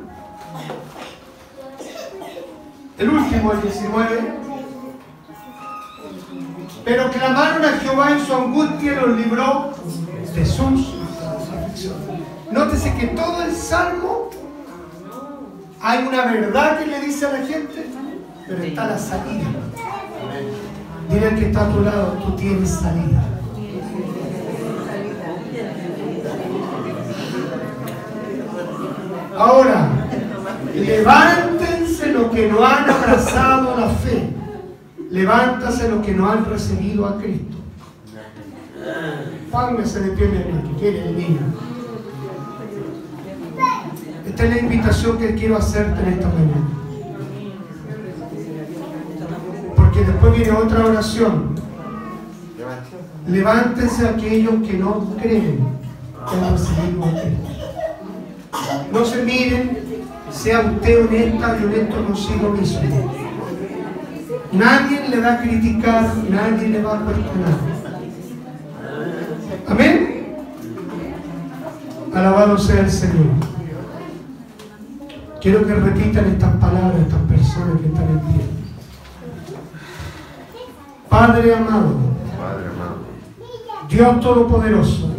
El 2.98 3.10
último, 3.10 3.52
el 3.52 3.62
19. 3.62 4.43
Pero 6.84 7.10
clamaron 7.10 7.64
a 7.64 7.78
Jehová 7.78 8.12
en 8.12 8.26
su 8.26 8.34
angustia 8.34 8.92
y 8.92 8.96
los 8.96 9.16
libró 9.16 9.72
de 10.34 10.46
sus 10.46 10.94
Nótese 12.50 12.94
que 12.94 13.06
todo 13.08 13.42
el 13.42 13.52
salmo 13.52 14.30
hay 15.80 16.06
una 16.06 16.24
verdad 16.26 16.78
que 16.78 16.86
le 16.86 17.00
dice 17.00 17.26
a 17.26 17.32
la 17.32 17.46
gente, 17.46 17.86
pero 18.46 18.62
está 18.62 18.86
la 18.86 18.98
salida. 18.98 19.44
Dile 21.10 21.26
al 21.26 21.34
que 21.36 21.46
está 21.46 21.66
a 21.66 21.72
tu 21.72 21.80
lado, 21.80 22.12
tú 22.24 22.36
tienes 22.36 22.70
salida. 22.70 23.22
Ahora, 29.36 29.88
levántense 30.74 32.12
los 32.12 32.30
que 32.30 32.48
no 32.48 32.64
han 32.64 32.88
abrazado 32.88 33.76
la 33.78 33.88
fe. 33.88 34.33
Levántase 35.14 35.88
los 35.88 36.04
que 36.04 36.12
no 36.12 36.28
han 36.28 36.44
recibido 36.44 37.06
a 37.06 37.16
Cristo. 37.18 37.56
Póngase 39.48 40.00
de 40.00 40.10
pie, 40.10 40.26
que 40.26 40.80
quiere 40.80 41.08
el 41.08 41.16
niño. 41.16 41.40
Esta 44.26 44.44
es 44.44 44.50
la 44.50 44.58
invitación 44.58 45.16
que 45.16 45.36
quiero 45.36 45.56
hacerte 45.56 46.02
en 46.02 46.08
esta 46.14 46.26
mañana. 46.26 46.66
Porque 49.76 50.00
después 50.00 50.34
viene 50.34 50.50
otra 50.50 50.84
oración. 50.84 51.54
Levántense 53.28 54.08
aquellos 54.08 54.54
que 54.66 54.78
no 54.78 55.14
creen 55.22 55.64
que 56.28 56.36
han 56.36 56.50
recibido 56.50 57.04
a 57.04 57.10
Cristo. 57.12 57.50
No 58.92 59.04
se 59.04 59.22
miren, 59.22 59.78
sea 60.32 60.60
usted 60.60 61.04
honesta 61.06 61.56
y 61.60 61.64
honesto 61.66 62.04
consigo 62.04 62.48
mismo. 62.50 63.23
Nadie 64.54 65.08
le 65.08 65.20
va 65.20 65.32
a 65.32 65.40
criticar, 65.40 66.14
nadie 66.30 66.68
le 66.68 66.82
va 66.82 66.94
a 66.94 67.00
cuestionar. 67.00 67.54
Amén. 69.68 70.36
Alabado 72.14 72.56
sea 72.56 72.80
el 72.80 72.90
Señor. 72.90 73.34
Quiero 75.40 75.66
que 75.66 75.74
repitan 75.74 76.26
estas 76.26 76.56
palabras 76.56 77.00
estas 77.00 77.20
personas 77.22 77.80
que 77.80 77.86
están 77.88 78.08
en 78.08 78.20
pie. 78.20 78.44
Padre 81.08 81.54
amado, 81.54 81.96
Dios 83.88 84.20
Todopoderoso, 84.20 85.10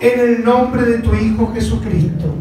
en 0.00 0.20
el 0.20 0.44
nombre 0.44 0.84
de 0.84 0.98
tu 0.98 1.14
Hijo 1.14 1.52
Jesucristo, 1.52 2.34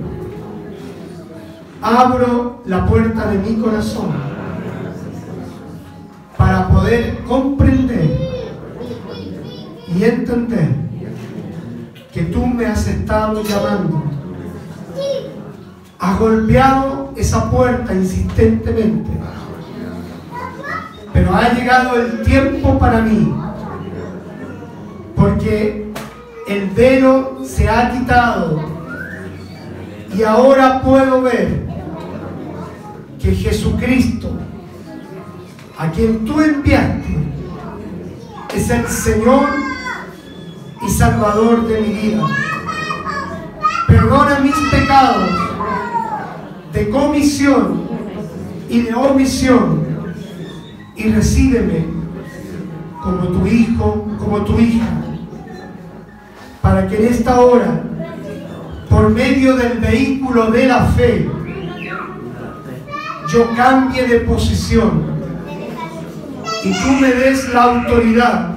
abro 1.82 2.62
la 2.66 2.86
puerta 2.86 3.28
de 3.28 3.38
mi 3.40 3.56
corazón 3.58 4.31
para 6.42 6.68
poder 6.70 7.20
comprender 7.28 8.18
y 9.96 10.04
entender 10.04 10.70
que 12.12 12.24
tú 12.24 12.48
me 12.48 12.66
has 12.66 12.88
estado 12.88 13.44
llamando 13.44 14.04
ha 16.00 16.18
golpeado 16.18 17.14
esa 17.16 17.52
puerta 17.52 17.94
insistentemente. 17.94 19.12
Pero 21.14 21.36
ha 21.36 21.54
llegado 21.54 21.96
el 22.02 22.24
tiempo 22.24 22.80
para 22.80 23.02
mí, 23.02 23.32
porque 25.16 25.94
el 26.48 26.72
velo 26.72 27.42
se 27.46 27.70
ha 27.70 27.92
quitado 27.92 28.64
y 30.18 30.24
ahora 30.24 30.82
puedo 30.82 31.22
ver 31.22 31.68
que 33.22 33.32
Jesucristo, 33.36 34.32
a 35.82 35.90
quien 35.90 36.24
tú 36.26 36.40
enviaste, 36.40 37.18
es 38.54 38.70
el 38.70 38.86
Señor 38.86 39.48
y 40.86 40.90
Salvador 40.92 41.68
de 41.68 41.82
mi 41.82 41.88
vida. 41.88 42.24
Perdona 43.88 44.40
mis 44.42 44.56
pecados 44.70 45.32
de 46.72 46.88
comisión 46.88 47.82
y 48.70 48.82
de 48.82 48.94
omisión 48.94 49.84
y 50.96 51.10
recíbeme 51.10 51.88
como 53.02 53.30
tu 53.30 53.48
hijo, 53.48 54.08
como 54.20 54.42
tu 54.44 54.60
hija, 54.60 54.86
para 56.62 56.88
que 56.88 56.98
en 56.98 57.12
esta 57.12 57.40
hora, 57.40 57.82
por 58.88 59.10
medio 59.10 59.56
del 59.56 59.80
vehículo 59.80 60.52
de 60.52 60.68
la 60.68 60.86
fe, 60.86 61.28
yo 63.28 63.50
cambie 63.56 64.06
de 64.06 64.20
posición 64.20 65.11
y 66.64 66.72
tú 66.72 66.92
me 67.00 67.12
des 67.12 67.54
la 67.54 67.64
autoridad 67.64 68.52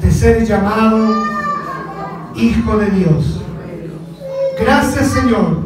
de 0.00 0.10
ser 0.10 0.44
llamado 0.44 1.24
hijo 2.34 2.76
de 2.76 2.90
Dios. 2.90 3.42
Gracias 4.60 5.08
Señor 5.08 5.58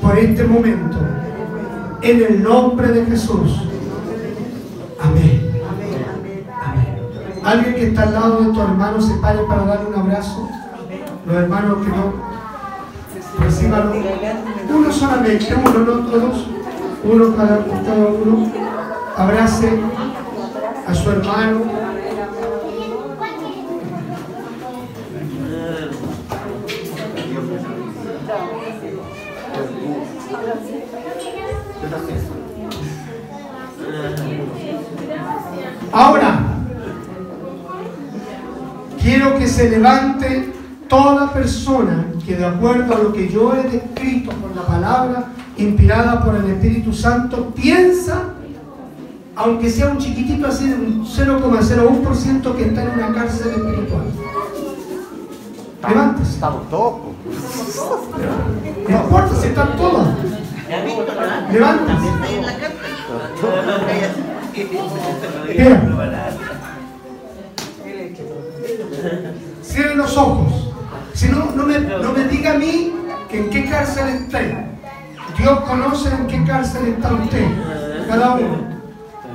por 0.00 0.18
este 0.18 0.44
momento. 0.44 0.96
En 2.00 2.22
el 2.22 2.42
nombre 2.42 2.88
de 2.88 3.04
Jesús. 3.06 3.60
Amén. 5.00 5.50
Amén. 6.64 7.42
Alguien 7.44 7.74
que 7.74 7.88
está 7.88 8.02
al 8.04 8.14
lado 8.14 8.40
de 8.42 8.52
tu 8.52 8.62
hermano 8.62 9.00
se 9.00 9.14
pare 9.14 9.40
para 9.48 9.64
darle 9.64 9.88
un 9.88 9.94
abrazo. 9.94 10.48
Los 11.26 11.36
hermanos 11.36 11.78
que 11.84 11.90
no 11.90 12.12
reciban 13.40 13.92
uno 14.70 14.92
solamente, 14.92 15.54
uno, 15.54 15.78
no 15.80 16.06
todos, 16.06 16.46
uno 17.04 17.36
cada, 17.36 17.64
cada 17.84 18.08
uno. 18.08 18.77
Abrace 19.18 19.68
a 20.86 20.94
su 20.94 21.10
hermano. 21.10 21.62
Ahora, 35.92 36.38
quiero 39.02 39.36
que 39.36 39.48
se 39.48 39.68
levante 39.68 40.52
toda 40.88 41.32
persona 41.32 42.06
que 42.24 42.36
de 42.36 42.44
acuerdo 42.44 42.94
a 42.94 42.98
lo 42.98 43.12
que 43.12 43.28
yo 43.28 43.52
he 43.54 43.64
descrito 43.64 44.30
por 44.30 44.54
la 44.54 44.62
palabra 44.62 45.24
inspirada 45.56 46.24
por 46.24 46.36
el 46.36 46.50
Espíritu 46.50 46.92
Santo, 46.92 47.52
piensa, 47.54 48.34
aunque 49.38 49.70
sea 49.70 49.86
un 49.86 49.98
chiquitito 49.98 50.48
así 50.48 50.68
de 50.68 50.74
un 50.74 51.06
0,01% 51.06 52.56
que 52.56 52.64
está 52.64 52.82
en 52.82 52.90
una 52.90 53.14
cárcel 53.14 53.52
espiritual. 53.52 54.04
Levántese. 55.88 56.32
Estamos 56.32 56.68
todos. 56.68 56.94
No 58.88 58.96
importa 58.96 59.34
si 59.36 59.46
están 59.46 59.76
todos. 59.76 60.08
Levántese. 61.52 62.08
Cierren 69.62 69.98
los 69.98 70.16
ojos. 70.16 70.72
Si 71.14 71.28
no, 71.28 71.52
no 71.54 71.64
me, 71.64 71.78
no 71.78 72.12
me 72.12 72.24
diga 72.24 72.54
a 72.54 72.58
mí 72.58 72.92
que 73.30 73.38
en 73.38 73.50
qué 73.50 73.70
cárcel 73.70 74.08
está. 74.08 74.40
Dios 75.38 75.60
conoce 75.60 76.08
en 76.08 76.26
qué 76.26 76.44
cárcel 76.44 76.88
está 76.88 77.12
usted. 77.12 77.46
Cada 78.08 78.34
uno. 78.34 78.77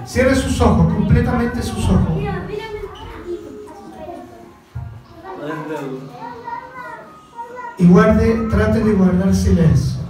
Cierre 0.06 0.36
sus 0.36 0.60
ojos, 0.62 0.94
completamente 0.94 1.62
sus 1.62 1.90
ojos. 1.90 2.18
Y 7.78 7.88
guarde, 7.88 8.48
trate 8.50 8.80
de 8.80 8.94
guardar 8.94 9.34
silencio. 9.34 10.02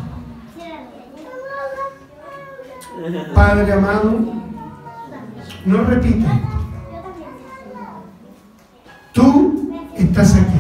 Padre 3.34 3.74
amado, 3.74 4.20
no 5.66 5.84
repite 5.84 6.26
Tú 9.12 9.72
estás 9.96 10.36
aquí. 10.36 10.60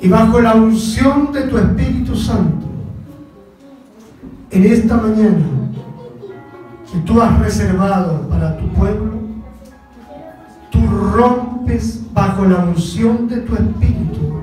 Y 0.00 0.08
bajo 0.08 0.40
la 0.40 0.54
unción 0.54 1.32
de 1.32 1.42
tu 1.42 1.58
Espíritu 1.58 2.16
Santo, 2.16 2.66
en 4.52 4.64
esta 4.64 4.96
mañana 4.96 5.44
que 6.90 6.98
tú 7.00 7.20
has 7.20 7.38
reservado 7.40 8.28
para 8.28 8.56
tu 8.58 8.68
pueblo, 8.68 9.12
tú 10.70 10.86
rompes 10.86 12.02
bajo 12.12 12.44
la 12.44 12.58
unción 12.58 13.28
de 13.28 13.38
tu 13.38 13.54
Espíritu 13.54 14.42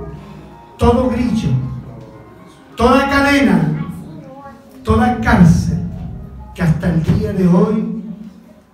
todo 0.80 1.10
grillo, 1.10 1.50
toda 2.76 3.10
cadena, 3.10 3.86
toda 4.84 5.20
cárcel, 5.20 5.78
de 7.20 7.48
hoy 7.48 8.02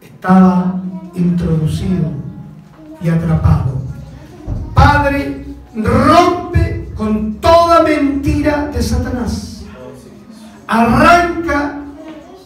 estaba 0.02 0.82
introducido 1.14 2.10
y 3.02 3.10
atrapado. 3.10 3.82
Padre, 4.74 5.46
rompe 5.76 6.90
con 6.96 7.36
Arranca 10.68 11.80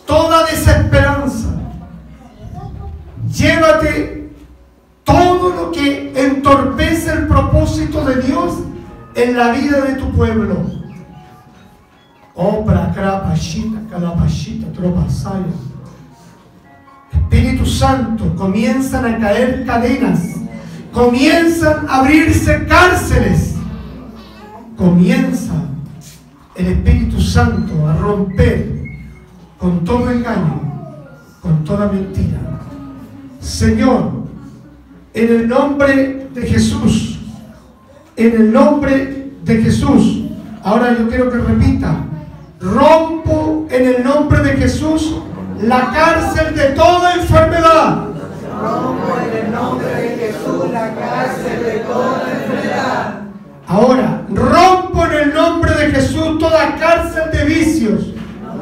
toda 0.05 0.45
desesperanza. 0.45 1.47
Llévate 3.31 4.29
todo 5.03 5.49
lo 5.55 5.71
que 5.71 6.11
entorpece 6.15 7.11
el 7.13 7.27
propósito 7.27 8.03
de 8.03 8.21
Dios 8.21 8.55
en 9.15 9.37
la 9.37 9.51
vida 9.51 9.81
de 9.81 9.93
tu 9.93 10.11
pueblo. 10.11 10.57
Obra, 12.35 12.91
crapashita, 12.93 13.79
calapashita, 13.89 14.71
tropasaya. 14.73 15.45
Espíritu 17.11 17.65
Santo, 17.65 18.35
comienzan 18.35 19.05
a 19.05 19.19
caer 19.19 19.65
cadenas, 19.65 20.19
comienzan 20.91 21.87
a 21.87 21.99
abrirse 21.99 22.65
cárceles, 22.65 23.55
comienza 24.77 25.68
el 26.59 26.67
Espíritu 26.67 27.21
Santo 27.21 27.87
a 27.87 27.95
romper 27.95 28.67
con 29.57 29.85
todo 29.85 30.11
engaño, 30.11 30.61
con 31.41 31.63
toda 31.63 31.87
mentira. 31.87 32.37
Señor, 33.39 34.11
en 35.13 35.29
el 35.29 35.47
nombre 35.47 36.27
de 36.33 36.41
Jesús, 36.41 37.19
en 38.17 38.35
el 38.35 38.51
nombre 38.51 39.31
de 39.41 39.61
Jesús, 39.61 40.25
ahora 40.61 40.97
yo 40.97 41.07
quiero 41.07 41.31
que 41.31 41.37
repita, 41.37 41.95
rompo 42.59 43.65
en 43.69 43.95
el 43.95 44.03
nombre 44.03 44.43
de 44.43 44.57
Jesús 44.57 45.15
la 45.61 45.91
cárcel 45.91 46.55
de 46.55 46.65
toda 46.71 47.15
enfermedad. 47.15 48.07
Rompo 48.61 49.15
en 49.25 49.45
el 49.45 49.51
nombre 49.53 49.87
de 49.87 50.09
Jesús 50.17 50.71
la 50.73 50.93
cárcel 50.93 51.63
de 51.63 51.79
toda 51.79 52.31
enfermedad. 52.33 53.18
Ahora, 53.71 54.23
rompo 54.31 55.05
en 55.05 55.11
el 55.11 55.33
nombre 55.35 55.71
de 55.75 55.91
Jesús 55.91 56.39
toda 56.39 56.75
cárcel 56.79 57.29
de 57.31 57.45
vicios. 57.45 58.01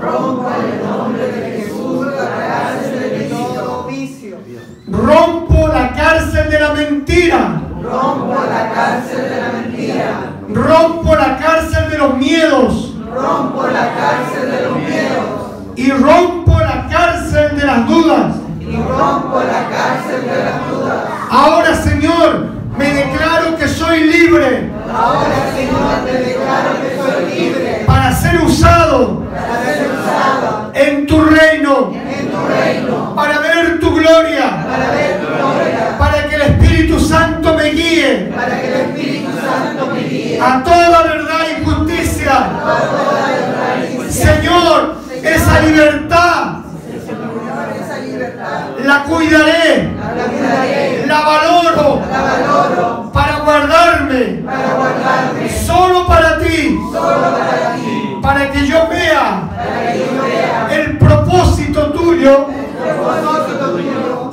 Rompo 0.01 0.45
en 0.49 0.73
el 0.73 0.85
nombre 0.85 1.31
de 1.31 1.61
Jesús 1.61 2.07
la 2.07 2.27
cárcel 2.45 2.99
de 3.17 3.29
todo 3.29 3.87
vicio. 3.87 4.37
Rompo 4.85 5.69
la 5.69 5.93
cárcel 5.93 6.49
de 6.49 6.59
la 6.59 6.73
mentira. 6.73 7.61
Rompo 7.81 8.35
la 8.49 8.73
cárcel 8.73 9.29
de 9.29 9.41
la 9.41 9.51
mentira. 9.53 10.33
Rompo 10.49 11.15
la 11.15 11.37
cárcel 11.37 11.89
de 11.89 11.97
los 11.99 12.17
miedos. 12.17 12.93
Rompo 13.09 13.63
la 13.65 13.93
cárcel 13.95 14.51
de 14.51 14.61
los 14.67 14.77
miedos. 14.77 15.77
Y 15.77 15.89
rompo 15.89 16.59
la 16.59 16.85
cárcel 16.89 17.57
de 17.57 17.65
las 17.65 17.87
dudas. 17.87 18.35
Y 18.59 18.75
rompo 18.75 19.39
la 19.39 19.69
cárcel 19.69 20.29
de 20.29 20.43
las 20.43 20.69
dudas. 20.69 21.05
Ahora, 21.29 21.73
Señor, 21.75 22.47
me 22.77 22.93
declaro 22.93 23.55
que 23.55 23.69
soy 23.69 24.01
libre 24.01 24.76
Ahora, 24.89 25.51
Señor, 25.55 26.05
te 26.05 26.13
declaro 26.13 26.81
que 26.81 26.97
soy 26.97 27.35
libre 27.39 27.83
para 27.85 28.11
ser 28.15 28.41
usado 28.41 29.23
para 29.31 29.63
ser 29.63 29.87
usado 29.91 30.71
en 30.73 31.07
tu 31.07 31.21
reino, 31.25 31.91
en 31.93 32.29
tu 32.31 32.37
reino. 32.47 33.15
para 33.15 33.39
ver 33.39 33.79
tu 33.79 33.93
gloria, 33.95 34.65
Para 34.67 34.91
ver 34.91 35.19
tu 35.19 35.27
gloria. 35.27 35.97
para 35.97 36.27
que 36.27 36.35
el 36.35 36.41
Espíritu 36.41 36.99
Santo 36.99 37.53
me 37.55 37.69
guíe 37.71 38.31
Para 38.35 38.61
que 38.61 38.67
el 38.67 38.73
Espíritu 38.81 39.29
Santo 39.39 39.87
me 39.93 39.99
guíe. 40.01 40.39
a 40.41 40.63
toda 40.63 41.03
verdad 41.03 41.45
y 41.59 41.65
justicia. 41.65 42.33
Señor, 42.33 43.16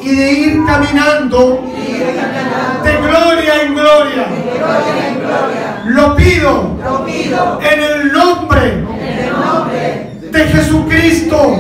y 0.01 0.17
de 0.17 0.33
ir 0.33 0.65
caminando 0.67 1.65
de 2.85 2.97
gloria 2.97 3.63
en 3.63 3.75
gloria. 3.75 4.27
Lo 5.87 6.15
pido 6.17 6.77
en 7.63 7.81
el 7.83 8.13
nombre 8.13 8.85
de 10.21 10.49
Jesucristo, 10.49 11.57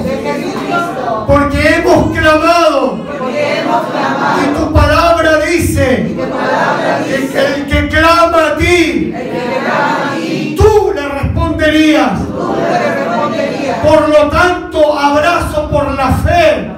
porque 1.26 1.76
hemos 1.76 2.18
clamado 2.18 2.98
y 4.42 4.58
tu 4.58 4.72
palabra 4.72 5.38
dice 5.40 6.14
que 7.06 7.40
El 7.44 7.66
que 7.66 7.88
clama 7.88 8.48
a 8.48 8.56
ti, 8.56 9.14
tú 10.56 10.92
le 10.94 11.08
responderías. 11.08 12.20
Por 13.82 14.08
lo 14.08 14.28
tanto, 14.30 14.98
abrazo 14.98 15.68
por 15.70 15.94
la 15.94 16.08
fe 16.12 16.70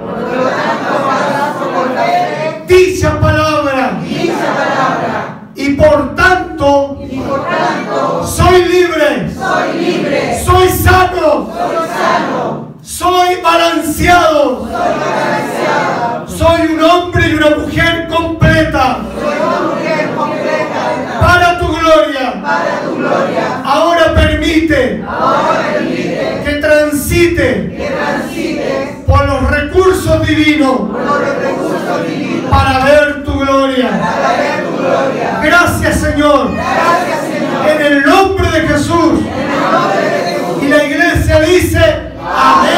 para 32.49 32.85
ver 32.85 33.23
tu 33.23 33.39
gloria. 33.39 33.89
Para 33.89 34.37
ver 34.37 34.65
tu 34.65 34.77
gloria. 34.77 35.39
Gracias 35.43 35.95
Señor, 35.99 36.51
Gracias, 36.53 37.19
Señor. 37.31 37.67
en 37.67 37.81
el 37.81 38.05
nombre 38.05 38.47
de 38.51 38.61
Jesús. 38.67 39.19
En 39.21 39.41
el 39.41 39.71
nombre 39.71 40.09
de 40.09 40.19
Jesús. 40.27 40.63
Y 40.63 40.67
la 40.67 40.83
iglesia 40.83 41.39
dice, 41.41 41.79
amén, 42.19 42.76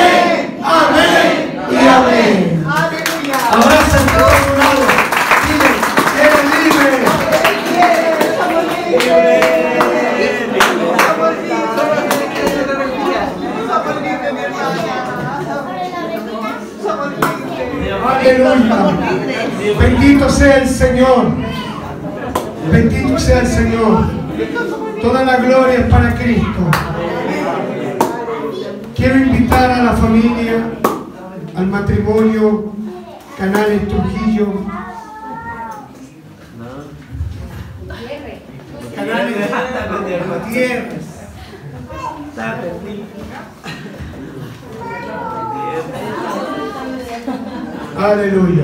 Señor. 23.70 24.06
Toda 25.02 25.24
la 25.24 25.38
gloria 25.38 25.80
es 25.80 25.86
para 25.92 26.16
Cristo. 26.16 26.72
Quiero 28.96 29.18
invitar 29.18 29.70
a 29.72 29.84
la 29.84 29.94
familia, 29.94 30.72
al 31.56 31.68
matrimonio 31.68 32.74
Canales 33.38 33.88
Trujillo. 33.88 34.66
Canales 38.96 39.36
Gutiérrez. 40.44 41.06
Aleluya. 47.98 48.64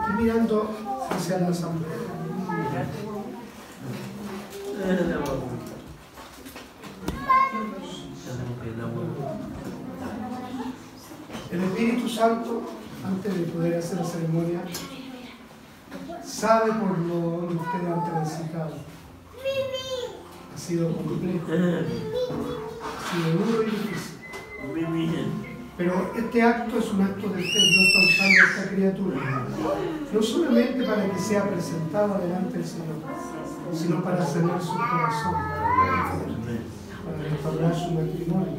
Estoy 0.00 0.14
mirando 0.18 0.70
hacia 1.20 1.38
la 1.38 1.48
asamblea. 1.48 1.90
El 11.52 11.62
Espíritu 11.64 12.08
Santo, 12.08 12.62
antes 13.04 13.34
de 13.34 13.42
poder 13.46 13.78
hacer 13.78 13.98
la 13.98 14.04
ceremonia, 14.04 14.62
sabe 16.24 16.72
por 16.72 16.98
lo 16.98 17.48
que 17.48 17.54
ustedes 17.54 17.92
han 17.92 18.10
transitado. 18.10 18.74
Ha 20.54 20.58
sido 20.58 20.94
complejo, 20.94 21.46
ha 21.48 21.54
sido 23.12 23.44
duro 23.44 23.62
y 23.62 23.66
difícil. 23.66 24.09
Pero 25.80 26.12
este 26.14 26.42
acto 26.42 26.78
es 26.78 26.92
un 26.92 27.00
acto 27.00 27.26
de 27.30 27.42
fe. 27.42 27.58
Dios 27.58 27.86
está 27.86 28.00
usando 28.06 28.36
a 28.36 28.50
esta 28.50 28.74
criatura. 28.74 29.16
No 30.12 30.22
solamente 30.22 30.84
para 30.84 31.10
que 31.10 31.18
sea 31.18 31.48
presentado 31.48 32.18
delante 32.18 32.58
del 32.58 32.66
Señor, 32.66 32.96
sino 33.72 34.04
para 34.04 34.26
sanar 34.26 34.60
su 34.60 34.74
corazón, 34.74 35.34
para 37.02 37.30
restaurar 37.30 37.74
su 37.74 37.92
matrimonio. 37.92 38.58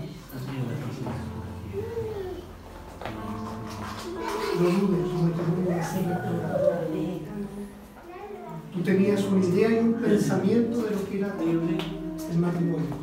No 4.60 4.66
dudes, 4.66 5.08
su 5.08 5.18
matrimonio 5.22 5.70
va 5.70 5.80
a 5.80 5.84
ser 5.84 6.08
restaurado. 6.08 6.72
Tú 8.74 8.82
tenías 8.82 9.24
una 9.26 9.46
idea 9.46 9.70
y 9.70 9.78
un 9.78 9.94
pensamiento 9.94 10.82
de 10.82 10.90
lo 10.90 11.08
que 11.08 11.20
era 11.20 11.36
el 11.38 12.40
matrimonio, 12.40 12.96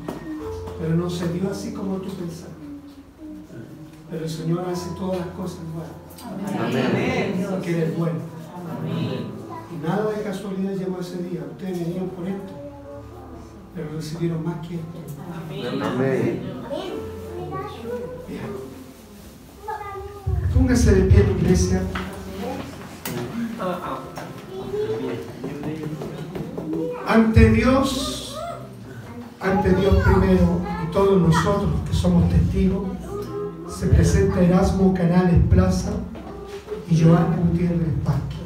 pero 0.80 0.96
no 0.96 1.08
se 1.08 1.32
dio 1.32 1.48
así 1.52 1.72
como 1.72 1.98
tú 1.98 2.08
pensabas. 2.08 2.57
Pero 4.11 4.24
el 4.24 4.30
Señor 4.30 4.64
hace 4.70 4.90
todas 4.96 5.18
las 5.20 5.28
cosas 5.28 5.59
buenas. 5.74 5.92
Amén. 6.61 7.46
Porque 7.50 7.70
Él 7.70 7.82
es 7.82 7.98
bueno. 7.98 8.18
Y 9.70 9.86
nada 9.86 10.11
de 10.12 10.22
casualidad 10.22 10.72
llegó 10.72 11.00
ese 11.00 11.22
día. 11.22 11.40
Ustedes 11.50 11.78
venían 11.78 12.09
por 12.09 12.26
esto, 12.26 12.52
pero 13.74 13.88
recibieron 13.94 14.44
más 14.44 14.66
que 14.66 14.76
esto. 14.76 14.98
Amén. 15.86 16.42
Póngase 20.54 20.94
de 20.94 21.02
pie, 21.02 21.24
iglesia. 21.38 21.82
Ante 27.06 27.50
Dios, 27.50 28.38
ante 29.40 29.74
Dios 29.74 29.96
primero 30.04 30.61
y 30.84 30.92
todos 30.92 31.20
nosotros 31.20 31.70
que 31.88 31.94
somos 31.94 32.28
testigos, 32.28 32.88
se 33.78 33.86
presenta 33.86 34.40
Erasmo 34.40 34.92
Canales 34.92 35.36
Plaza 35.48 35.92
y 36.90 37.00
Joana 37.00 37.36
Gutiérrez 37.36 37.94
Parque. 38.04 38.36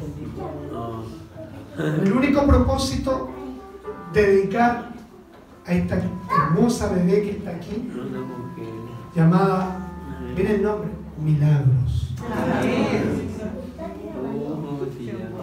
El 2.03 2.13
único 2.13 2.45
propósito 2.45 3.31
de 4.13 4.21
dedicar 4.21 4.93
a 5.65 5.73
esta 5.73 6.03
hermosa 6.39 6.93
bebé 6.93 7.23
que 7.23 7.31
está 7.31 7.49
aquí, 7.49 7.89
llamada, 9.15 9.89
miren 10.35 10.51
el 10.51 10.61
nombre, 10.61 10.89
Milagros. 11.19 12.13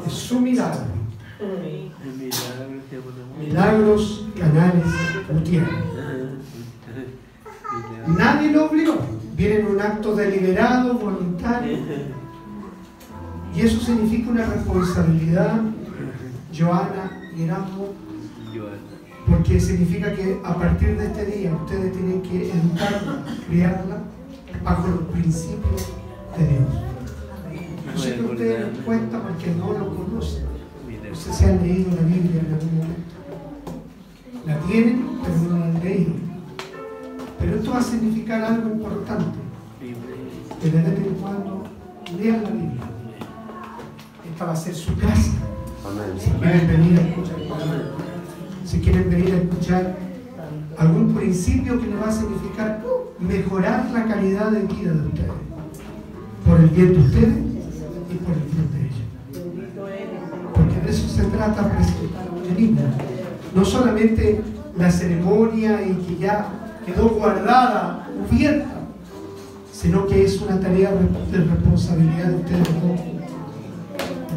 Es 0.06 0.12
su 0.12 0.38
milagro. 0.38 0.84
Milagros 3.40 4.28
Canales 4.38 4.84
Gutiérrez. 5.28 5.84
Nadie 8.06 8.52
lo 8.52 8.66
obligó 8.66 9.19
viene 9.40 9.60
en 9.60 9.66
un 9.68 9.80
acto 9.80 10.14
deliberado, 10.14 10.94
voluntario. 10.94 11.78
Y 13.52 13.62
eso 13.62 13.80
significa 13.80 14.30
una 14.30 14.46
responsabilidad, 14.46 15.60
Joana 16.56 17.20
y 17.36 17.42
Erasmo, 17.42 17.88
porque 19.28 19.60
significa 19.60 20.14
que 20.14 20.40
a 20.44 20.54
partir 20.54 20.96
de 20.96 21.06
este 21.06 21.26
día 21.26 21.52
ustedes 21.56 21.92
tienen 21.92 22.22
que 22.22 22.52
educarla, 22.52 23.24
criarla 23.48 24.02
bajo 24.62 24.86
los 24.86 25.02
principios 25.08 25.88
de 26.38 26.46
Dios. 26.46 26.62
Yo 27.92 28.00
sé 28.00 28.14
que 28.14 28.22
ustedes 28.22 28.72
les 28.72 28.84
cuesta 28.84 29.20
porque 29.20 29.50
no 29.58 29.72
lo 29.72 29.96
conocen. 29.96 30.44
Ustedes 31.12 31.36
se 31.36 31.46
han 31.46 31.60
leído 31.60 31.90
la 31.96 32.02
Biblia 32.02 32.42
en 32.46 32.54
algún 32.54 32.78
momento. 32.78 33.12
La 34.46 34.60
tienen, 34.60 35.08
pero 35.24 35.36
no 35.38 35.58
la 35.58 35.66
han 35.66 35.82
leído. 35.82 36.29
Pero 37.40 37.56
esto 37.56 37.70
va 37.70 37.78
a 37.78 37.82
significar 37.82 38.44
algo 38.44 38.68
importante. 38.70 39.38
Que 39.80 40.70
de 40.70 40.82
vez 40.82 40.98
en 40.98 41.14
cuando 41.14 41.64
lean 42.18 42.42
la 42.42 42.50
Biblia. 42.50 42.84
Esta 44.30 44.44
va 44.44 44.52
a 44.52 44.56
ser 44.56 44.74
su 44.74 44.94
casa. 44.96 45.32
Si 46.18 46.30
quieren 46.30 46.68
venir 46.68 46.98
a 46.98 47.02
escuchar, 47.02 47.36
si 48.64 48.80
quieren 48.80 49.10
venir 49.10 49.34
a 49.34 49.36
escuchar 49.38 49.96
algún 50.76 51.14
principio 51.14 51.80
que 51.80 51.86
les 51.86 52.00
va 52.00 52.08
a 52.08 52.12
significar 52.12 52.84
mejorar 53.18 53.90
la 53.92 54.04
calidad 54.06 54.50
de 54.50 54.60
vida 54.60 54.92
de 54.92 55.06
ustedes. 55.08 55.32
Por 56.46 56.60
el 56.60 56.68
bien 56.68 56.92
de 56.92 57.00
ustedes 57.00 57.36
y 58.10 58.14
por 58.16 58.34
el 58.34 58.44
bien 58.50 58.68
de 58.72 58.80
ella. 58.86 59.04
Porque 60.54 60.80
de 60.80 60.90
eso 60.90 61.08
se 61.08 61.24
trata 61.24 61.70
presentar 61.70 62.28
No 63.54 63.64
solamente 63.64 64.42
la 64.78 64.90
ceremonia 64.90 65.82
y 65.82 65.94
que 66.06 66.18
ya 66.18 66.59
quedó 66.86 67.08
guardada, 67.08 68.08
cubierta, 68.28 68.70
sino 69.72 70.06
que 70.06 70.24
es 70.24 70.40
una 70.40 70.60
tarea 70.60 70.90
de 70.90 71.38
responsabilidad 71.38 72.26
de 72.26 72.36
ustedes 72.36 73.10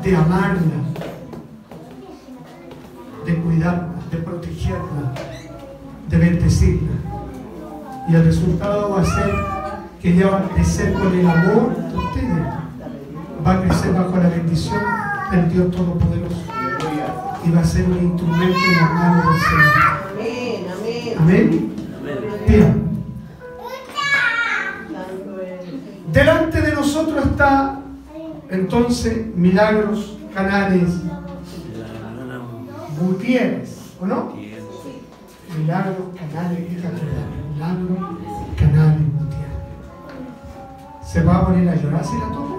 de 0.04 0.18
amarla, 0.18 0.60
de 3.26 3.36
cuidarla, 3.38 3.88
de 4.12 4.18
protegerla, 4.18 5.14
de 6.10 6.18
bendecirla. 6.18 6.92
Y 8.10 8.16
el 8.16 8.26
resultado 8.26 8.92
va 8.92 9.02
a 9.02 9.06
ser 9.06 9.34
que 10.02 10.14
ella 10.14 10.30
va 10.30 10.40
a 10.40 10.50
crecer 10.50 10.94
con 10.94 11.14
el 11.18 11.26
amor 11.26 11.74
de 11.74 11.98
ustedes, 11.98 12.46
va 13.46 13.54
a 13.54 13.62
crecer 13.62 13.94
bajo 13.94 14.18
la 14.18 14.28
bendición 14.28 14.82
del 15.32 15.50
Dios 15.54 15.72
Todopoderoso 15.72 16.44
y 17.46 17.52
va 17.52 17.62
a 17.62 17.66
ser 17.66 17.86
un 17.86 17.98
instrumento 17.98 18.58
en 18.70 18.78
la 18.78 18.90
mano 18.90 19.32
del 19.32 19.40
Señor. 19.40 21.18
Amén. 21.20 21.74
Delante 26.12 26.62
de 26.62 26.74
nosotros 26.74 27.26
está 27.26 27.80
entonces 28.50 29.36
Milagros 29.36 30.18
Canales 30.34 30.90
Gutiérrez, 33.00 33.96
¿o 34.00 34.06
no? 34.06 34.34
Milagros 35.58 36.08
Canales, 36.16 36.60
Milagros 36.70 38.00
Canales 38.58 39.02
Gutiérrez. 39.18 39.54
¿Se 41.04 41.24
va 41.24 41.38
a 41.38 41.46
poner 41.46 41.70
a 41.70 41.76
llorar 41.76 42.06
si 42.06 42.18
la 42.18 42.28
toma? 42.28 42.58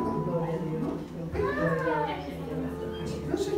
No 3.30 3.36
se 3.36 3.50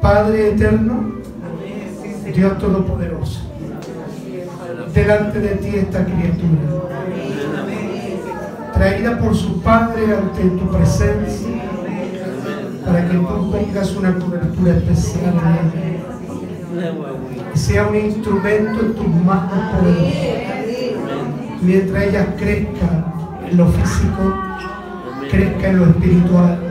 Padre 0.00 0.48
eterno, 0.48 1.12
Dios 2.34 2.58
Todopoderoso, 2.58 3.42
delante 4.92 5.38
de 5.38 5.54
ti 5.56 5.76
esta 5.76 6.04
criatura, 6.04 6.82
traída 8.72 9.18
por 9.20 9.36
su 9.36 9.60
Padre 9.60 10.16
ante 10.16 10.42
tu 10.42 10.68
presencia, 10.68 11.62
para 12.84 13.08
que 13.08 13.16
tú 13.18 13.52
pongas 13.52 13.94
una 13.94 14.18
cobertura 14.18 14.72
especial 14.72 15.34
que 17.52 17.58
sea 17.58 17.86
un 17.86 17.94
instrumento 17.94 18.80
en 18.80 18.94
tus 18.94 19.06
manos 19.06 19.76
poderosas, 19.76 20.12
mientras 21.62 22.02
ella 22.02 22.34
crezca 22.36 23.14
en 23.48 23.56
lo 23.56 23.68
físico, 23.68 24.34
crezca 25.30 25.68
en 25.68 25.78
lo 25.78 25.86
espiritual 25.86 26.69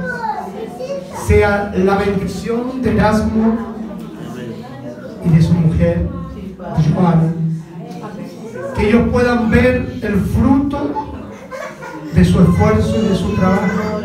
sea 1.28 1.72
la 1.76 1.98
bendición 1.98 2.82
de 2.82 2.92
Erasmo 2.92 3.58
y 5.26 5.30
de 5.30 5.42
su 5.42 5.54
mujer, 5.54 6.08
Joana. 6.58 7.34
Que 8.76 8.90
ellos 8.90 9.10
puedan 9.12 9.50
ver 9.50 10.00
el 10.02 10.20
fruto 10.22 11.12
de 12.14 12.26
su 12.26 12.42
esfuerzo 12.42 12.96
y 12.98 13.10
de 13.10 13.16
su 13.16 13.34
trabajo. 13.36 14.02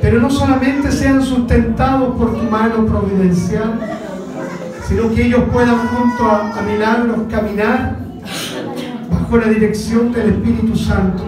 Pero 0.00 0.20
no 0.20 0.30
solamente 0.30 0.90
sean 0.90 1.22
sustentados 1.22 2.16
por 2.16 2.36
tu 2.36 2.44
mano 2.50 2.86
providencial, 2.86 3.78
sino 4.88 5.14
que 5.14 5.26
ellos 5.26 5.42
puedan 5.52 5.86
junto 5.88 6.26
a, 6.26 6.58
a 6.58 6.62
Milagros 6.62 7.20
caminar 7.30 7.96
bajo 9.10 9.36
la 9.36 9.48
dirección 9.48 10.12
del 10.12 10.30
Espíritu 10.30 10.76
Santo. 10.76 11.22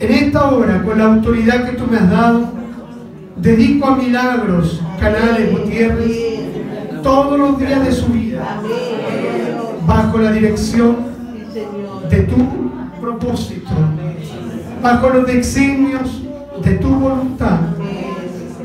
En 0.00 0.12
esta 0.12 0.50
hora, 0.50 0.82
con 0.82 0.98
la 0.98 1.06
autoridad 1.06 1.64
que 1.64 1.76
tú 1.76 1.86
me 1.90 1.96
has 1.96 2.10
dado, 2.10 2.57
dedico 3.40 3.86
a 3.86 3.96
milagros, 3.96 4.82
Canales 5.00 5.52
Gutiérrez, 5.52 7.02
todos 7.02 7.38
los 7.38 7.58
días 7.58 7.84
de 7.84 7.92
su 7.92 8.06
vida, 8.06 8.60
bajo 9.86 10.18
la 10.18 10.32
dirección 10.32 10.96
de 12.10 12.20
tu 12.22 12.70
propósito, 13.00 13.70
bajo 14.82 15.08
los 15.10 15.26
designios 15.26 16.22
de 16.62 16.72
tu 16.72 16.88
voluntad, 16.88 17.60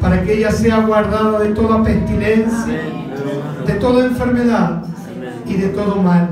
para 0.01 0.23
que 0.23 0.33
ella 0.39 0.51
sea 0.51 0.79
guardada 0.79 1.39
de 1.39 1.49
toda 1.49 1.83
pestilencia, 1.83 2.81
de 3.65 3.73
toda 3.73 4.05
enfermedad 4.05 4.83
y 5.47 5.53
de 5.55 5.69
todo 5.69 6.01
mal. 6.01 6.29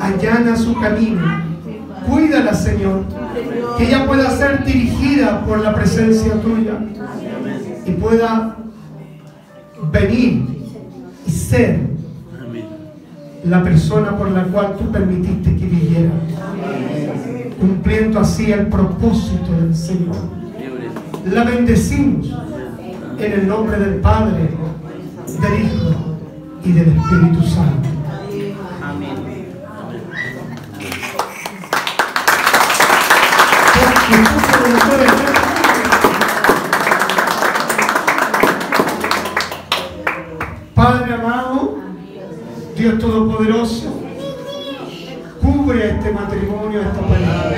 Allana 0.00 0.56
su 0.56 0.74
camino. 0.78 1.22
Cuídala, 2.06 2.54
Señor, 2.54 3.04
que 3.78 3.84
ella 3.84 4.06
pueda 4.06 4.30
ser 4.30 4.64
dirigida 4.64 5.44
por 5.44 5.60
la 5.60 5.74
presencia 5.74 6.34
tuya 6.34 6.78
y 7.86 7.92
pueda 7.92 8.56
venir 9.92 10.44
y 11.26 11.30
ser 11.30 11.80
la 13.44 13.62
persona 13.62 14.16
por 14.16 14.30
la 14.30 14.44
cual 14.44 14.76
tú 14.76 14.90
permitiste 14.90 15.54
que 15.56 15.66
viviera, 15.66 16.10
cumpliendo 17.60 18.20
así 18.20 18.50
el 18.50 18.66
propósito 18.66 19.52
del 19.60 19.74
Señor. 19.74 20.16
La 21.32 21.44
bendecimos 21.44 22.28
en 23.18 23.32
el 23.32 23.46
nombre 23.46 23.78
del 23.78 23.96
Padre, 23.96 24.50
del 25.40 25.64
Hijo 25.64 25.94
y 26.64 26.72
del 26.72 26.88
Espíritu 26.88 27.42
Santo. 27.42 27.85
Dios 42.86 43.00
Todopoderoso, 43.00 44.00
cubre 45.42 45.90
este 45.90 46.12
matrimonio, 46.12 46.82
esta 46.82 47.00
pareja. 47.00 47.50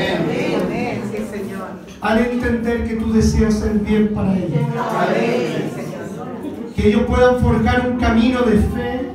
Al 2.00 2.18
entender 2.18 2.88
que 2.88 2.94
tú 2.94 3.12
deseas 3.12 3.60
el 3.60 3.80
bien 3.80 4.14
para 4.14 4.34
ellos. 4.34 4.58
Que 6.74 6.88
ellos 6.88 7.02
puedan 7.02 7.40
forjar 7.40 7.90
un 7.90 7.98
camino 7.98 8.40
de 8.40 8.56
fe, 8.56 9.10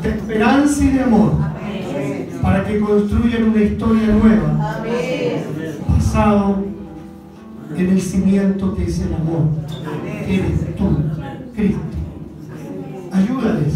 de 0.00 0.08
esperanza 0.10 0.84
y 0.84 0.90
de 0.90 1.02
amor. 1.02 1.32
Para 2.40 2.64
que 2.64 2.78
construyan 2.78 3.50
una 3.50 3.62
historia 3.62 4.06
nueva. 4.14 4.84
Basado 5.88 6.62
en 7.74 7.88
el 7.88 8.00
cimiento 8.00 8.76
que 8.76 8.84
es 8.84 9.00
el 9.00 9.12
amor. 9.12 9.42
Que 10.24 10.34
eres 10.36 10.76
tú, 10.76 10.98
Cristo. 11.56 11.80
Ayúdales. 13.10 13.69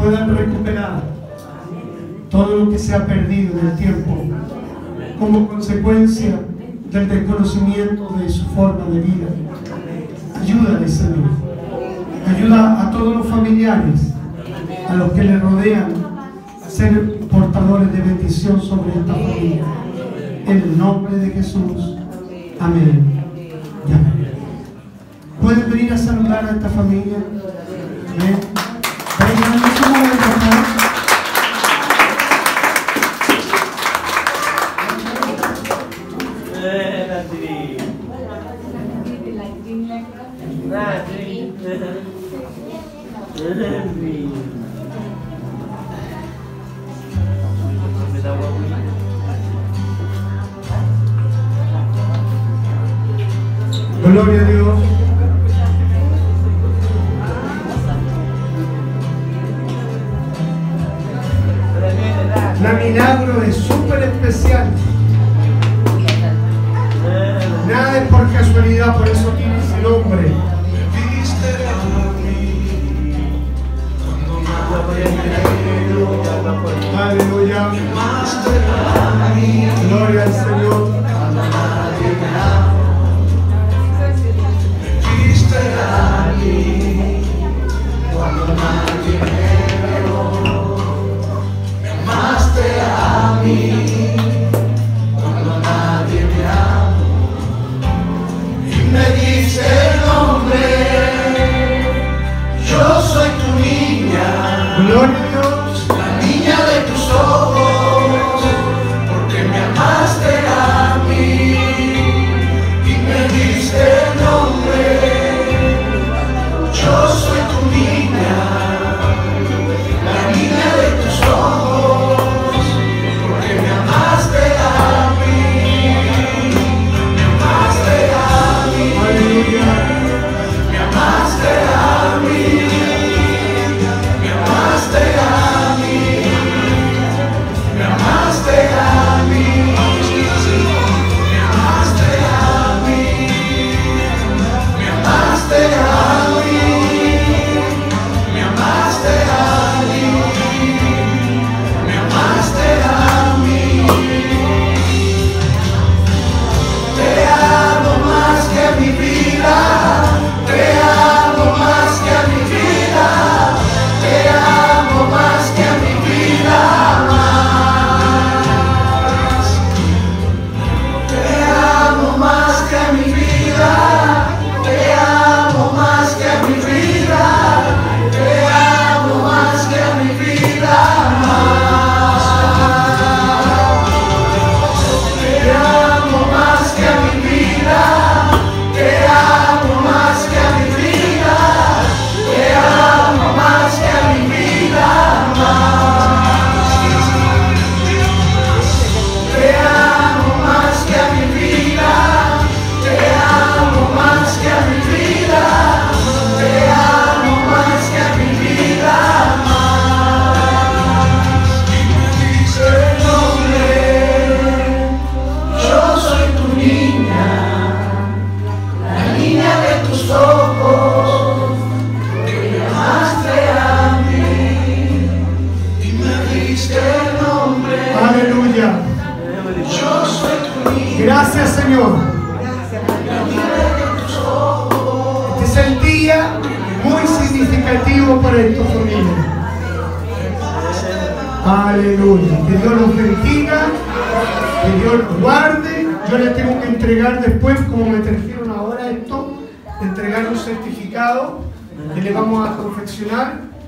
Puedan 0.00 0.34
recuperar 0.34 1.02
todo 2.30 2.56
lo 2.56 2.70
que 2.70 2.78
se 2.78 2.94
ha 2.94 3.04
perdido 3.04 3.58
en 3.58 3.66
el 3.66 3.76
tiempo 3.76 4.16
como 5.18 5.46
consecuencia 5.46 6.40
del 6.90 7.06
desconocimiento 7.06 8.08
de 8.18 8.30
su 8.30 8.46
forma 8.46 8.86
de 8.86 9.00
vida. 9.00 9.28
Ayúdales, 10.40 10.94
Señor. 10.94 11.30
Ayuda 12.26 12.82
a 12.82 12.90
todos 12.90 13.16
los 13.18 13.26
familiares, 13.26 14.14
a 14.88 14.94
los 14.94 15.12
que 15.12 15.22
le 15.22 15.38
rodean, 15.38 15.92
a 16.64 16.70
ser 16.70 17.20
portadores 17.28 17.92
de 17.92 18.00
bendición 18.00 18.58
sobre 18.58 18.98
esta 19.00 19.12
familia. 19.12 19.64
En 20.46 20.56
el 20.56 20.78
nombre 20.78 21.16
de 21.16 21.30
Jesús. 21.30 21.96
Amén. 22.58 23.22
Y 23.86 23.92
amén. 23.92 24.32
¿Pueden 25.42 25.70
venir 25.70 25.92
a 25.92 25.98
saludar 25.98 26.46
a 26.46 26.50
esta 26.52 26.70
familia? 26.70 27.18
Amén. 28.18 29.69
Vengan, 30.00 30.12
en 30.12 30.18
este 30.18 30.28
momento, 30.30 30.70
¿no? 30.82 30.90
Gloria 54.02 54.40
a 54.40 54.44
Dios. 54.44 54.99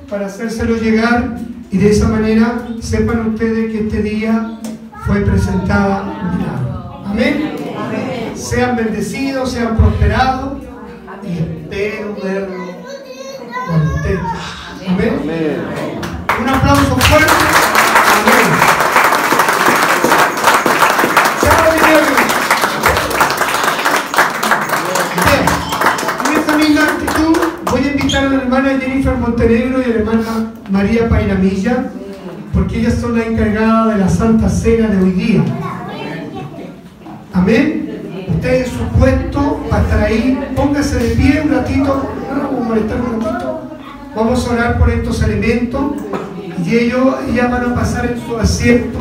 Para 0.08 0.26
hacérselo 0.26 0.76
llegar 0.76 1.36
y 1.70 1.78
de 1.78 1.90
esa 1.90 2.08
manera 2.08 2.66
sepan 2.80 3.28
ustedes 3.28 3.72
que 3.72 3.80
este 3.86 4.02
día 4.02 4.58
fue 5.06 5.20
presentada 5.22 6.22
Amén. 7.04 7.56
Sean 8.34 8.76
bendecidos, 8.76 9.52
sean 9.52 9.76
prosperados 9.76 10.61
Vamos 44.32 44.48
a 44.48 44.52
orar 44.54 44.78
por 44.78 44.88
estos 44.88 45.22
elementos 45.22 45.92
y 46.64 46.74
ellos 46.74 47.16
ya 47.34 47.48
van 47.48 47.70
a 47.70 47.74
pasar 47.74 48.06
en 48.06 48.18
su 48.18 48.34
asiento 48.38 48.98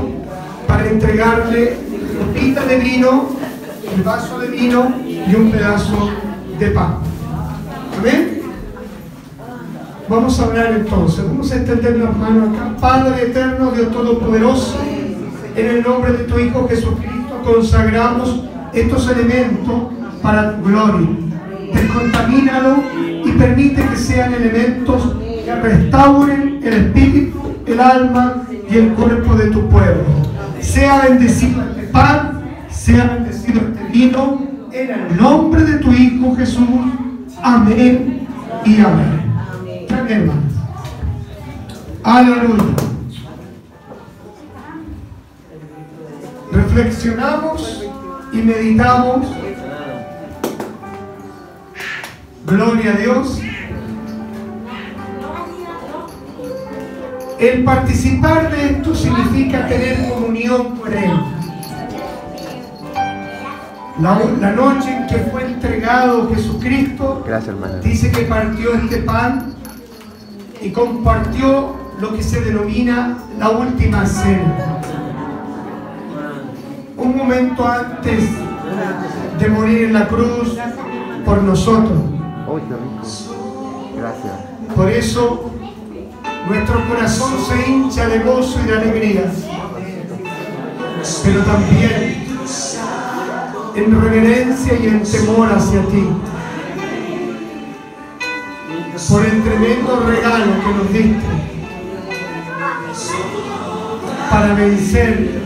para 0.68 0.90
entregarle 0.90 1.78
copita 2.20 2.66
de 2.66 2.76
vino, 2.80 3.30
el 3.96 4.04
vaso 4.04 4.40
de 4.40 4.50
vino 4.50 4.94
y 5.08 5.34
un 5.34 5.50
pedazo 5.50 6.10
de 6.60 6.72
pan. 6.72 6.98
Amén. 7.98 8.42
Vamos 10.10 10.38
a 10.38 10.44
hablar 10.44 10.74
entonces, 10.74 11.26
vamos 11.26 11.50
a 11.50 11.56
extender 11.56 11.96
las 11.96 12.18
manos 12.18 12.50
acá. 12.50 12.76
Padre 12.82 13.28
eterno, 13.28 13.72
Dios 13.72 13.90
Todopoderoso, 13.90 14.80
en 15.56 15.66
el 15.66 15.82
nombre 15.82 16.12
de 16.12 16.24
tu 16.26 16.40
Hijo 16.40 16.68
Jesucristo 16.68 17.42
consagramos 17.46 18.44
estos 18.74 19.10
elementos 19.10 19.94
para 20.22 20.58
tu 20.58 20.64
gloria. 20.66 21.08
Descontamínalo 21.74 22.84
sean 24.12 24.34
elementos 24.34 25.16
que 25.46 25.56
restauren 25.56 26.60
el 26.62 26.74
espíritu, 26.74 27.56
el 27.66 27.80
alma 27.80 28.44
y 28.70 28.78
el 28.78 28.90
cuerpo 28.90 29.36
de 29.36 29.52
tu 29.52 29.70
pueblo. 29.70 30.04
Sea 30.60 31.04
bendecido 31.04 31.64
este 31.64 31.84
pan, 31.84 32.44
sea 32.70 33.06
bendecido 33.06 33.62
este 33.62 33.84
vino, 33.86 34.42
en 34.74 34.92
el 34.92 35.18
nombre 35.18 35.64
de 35.64 35.78
tu 35.78 35.92
Hijo 35.94 36.36
Jesús. 36.36 36.68
Amén 37.42 38.28
y 38.66 38.82
amén. 38.82 39.88
Amén. 39.98 40.32
Aleluya. 42.04 42.64
Reflexionamos 46.52 47.84
y 48.34 48.38
meditamos. 48.38 49.26
Gloria 52.46 52.92
a 52.92 52.98
Dios. 52.98 53.42
El 57.42 57.64
participar 57.64 58.52
de 58.52 58.66
esto 58.68 58.94
significa 58.94 59.68
tener 59.68 60.08
comunión 60.10 60.76
con 60.76 60.94
Él. 60.94 61.12
La, 64.00 64.20
la 64.40 64.52
noche 64.52 64.96
en 64.96 65.08
que 65.08 65.18
fue 65.32 65.46
entregado 65.46 66.30
Jesucristo, 66.30 67.24
Gracias, 67.26 67.56
dice 67.84 68.12
que 68.12 68.22
partió 68.26 68.76
este 68.76 68.98
pan 68.98 69.56
y 70.62 70.70
compartió 70.70 71.76
lo 72.00 72.14
que 72.14 72.22
se 72.22 72.42
denomina 72.42 73.18
la 73.40 73.50
última 73.50 74.06
cena. 74.06 74.80
Un 76.96 77.18
momento 77.18 77.68
antes 77.68 78.24
de 79.40 79.48
morir 79.50 79.86
en 79.86 79.94
la 79.94 80.08
cruz 80.08 80.60
por 81.26 81.42
nosotros. 81.42 81.98
Gracias. 83.98 84.34
Por 84.76 84.90
eso 84.92 85.52
nuestro 86.52 86.86
corazón 86.86 87.34
se 87.48 87.72
hincha 87.72 88.10
de 88.10 88.20
gozo 88.20 88.60
y 88.62 88.68
de 88.68 88.74
alegría. 88.74 89.32
Pero 91.24 91.42
también 91.44 92.28
en 93.76 94.02
reverencia 94.02 94.74
y 94.74 94.88
en 94.88 95.04
temor 95.04 95.50
hacia 95.50 95.82
ti. 95.88 96.08
Por 99.10 99.26
el 99.26 99.44
tremendo 99.44 100.04
regalo 100.06 100.54
que 100.62 100.74
nos 100.78 100.94
diste 100.94 101.26
para 104.30 104.54
vencer 104.54 105.42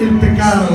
el 0.00 0.18
pecado, 0.18 0.68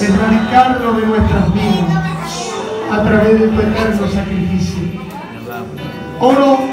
erradicarlo 0.00 0.92
de 0.94 1.06
nuestras 1.06 1.54
vidas 1.54 2.52
a 2.90 3.02
través 3.02 3.40
de 3.40 3.48
tu 3.48 3.60
eterno 3.60 4.08
sacrificio. 4.08 4.82
Oro 6.20 6.71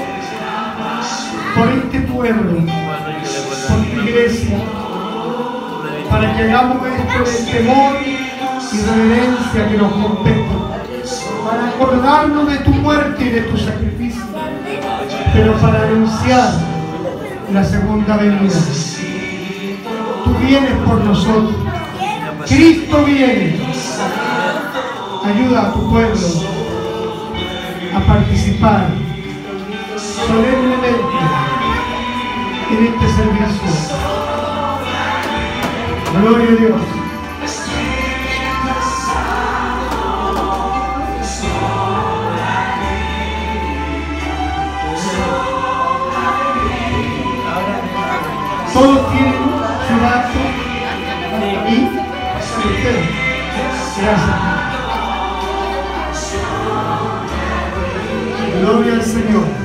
por 2.20 2.28
tu 2.28 4.00
iglesia, 4.02 4.58
para 6.10 6.36
que 6.36 6.42
hagamos 6.42 6.86
esto 6.86 7.30
de 7.30 7.52
temor 7.52 7.96
y 8.04 8.80
reverencia 8.82 9.68
que 9.70 9.76
nos 9.78 9.92
compete, 9.92 10.44
para 11.44 11.68
acordarnos 11.68 12.46
de 12.48 12.58
tu 12.58 12.70
muerte 12.72 13.24
y 13.24 13.28
de 13.30 13.40
tu 13.40 13.56
sacrificio, 13.56 14.22
pero 15.32 15.54
para 15.54 15.82
anunciar 15.84 16.52
la 17.54 17.64
segunda 17.64 18.16
venida. 18.18 18.60
Tú 20.24 20.34
vienes 20.44 20.74
por 20.86 21.02
nosotros. 21.02 21.54
Cristo 22.46 23.04
viene. 23.04 23.60
Ayuda 25.24 25.68
a 25.68 25.72
tu 25.72 25.90
pueblo 25.90 26.28
a 27.94 28.00
participar 28.00 28.88
solemnemente 29.96 31.59
en 32.72 32.84
este 32.86 33.06
servicio. 33.14 33.70
Gloria 36.20 36.48
a 36.48 36.56
Dios. 36.56 36.80
Todos 48.72 49.10
tienen 49.10 49.34
su 49.34 49.94
vaso 50.00 50.42
para 51.30 52.66
ustedes. 52.70 53.08
Gracias. 54.00 54.50
Gloria 58.60 58.92
al 58.94 59.02
Señor. 59.02 59.59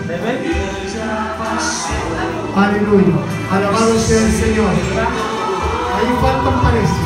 Aleluya. 2.56 3.15
Alabado 3.52 3.99
sea 3.99 4.22
el 4.22 4.32
Señor. 4.32 4.69
Ahí 5.95 6.07
faltan 6.22 6.61
parece. 6.61 6.99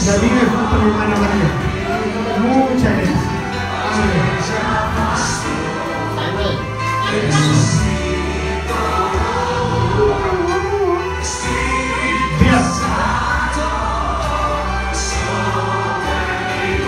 Y 0.00 0.08
a 0.08 0.12
mí 0.16 0.28
me 0.30 0.44
falta 0.50 0.76
mi 0.78 0.90
hermana 0.90 1.16
María. 1.16 1.50
Muchas 2.40 2.92
gracias. 2.96 3.24
Amén. 3.92 4.24
Bien. 12.40 12.62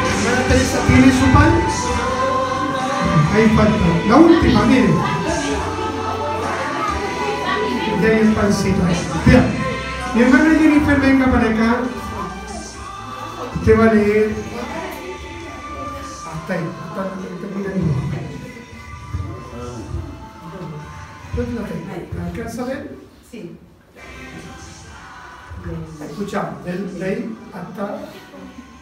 Hermana 0.09 0.43
Teresa, 0.49 0.79
¿tiene 0.87 1.13
su 1.13 1.27
pan? 1.35 1.86
Ahí 3.37 3.49
falta. 3.55 3.87
La 4.09 4.17
última, 4.17 4.65
mire. 4.67 4.89
Y 8.01 8.05
ahí 8.07 8.19
el 8.21 8.33
pancito. 8.35 8.79
Bien. 9.27 9.45
Mi 10.15 10.23
hermana 10.23 10.59
Jennifer, 10.59 11.01
venga 11.01 11.27
para 11.31 11.51
acá. 11.51 11.77
Usted 13.57 13.79
va 13.79 13.85
a 13.91 13.95
leer 13.95 14.35
hasta 16.33 16.55
ahí, 16.55 16.65
hasta 16.89 17.03
termina 17.41 17.73
el 17.73 17.79
libro. 17.79 17.95
¿Dónde 21.37 21.61
la 22.17 22.25
alcanza 22.27 22.63
a 22.63 22.65
ver? 22.67 22.97
Sí. 23.31 23.57
Escuchamos, 26.09 26.65
del- 26.65 26.99
de 26.99 27.05
ahí 27.05 27.37
hasta 27.53 27.99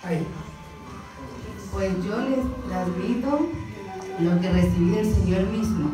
ahí. 0.06 0.26
Pues 1.72 1.93
yo 2.05 2.16
les 2.20 2.68
transmito 2.68 3.48
lo 4.20 4.41
que 4.41 4.51
recibí 4.51 4.91
del 4.91 5.07
Señor 5.07 5.47
mismo. 5.49 5.91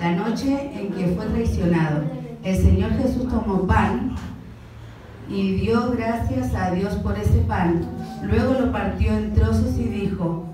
La 0.00 0.12
noche 0.12 0.70
en 0.74 0.92
que 0.92 1.14
fue 1.14 1.26
traicionado, 1.26 2.02
el 2.42 2.56
Señor 2.56 2.92
Jesús 2.92 3.28
tomó 3.28 3.66
pan 3.66 4.16
y 5.28 5.56
dio 5.56 5.92
gracias 5.92 6.54
a 6.54 6.72
Dios 6.72 6.94
por 6.96 7.16
ese 7.18 7.38
pan. 7.40 7.82
Luego 8.22 8.54
lo 8.54 8.72
partió 8.72 9.12
en 9.12 9.34
trozos 9.34 9.76
y 9.78 9.84
dijo, 9.84 10.46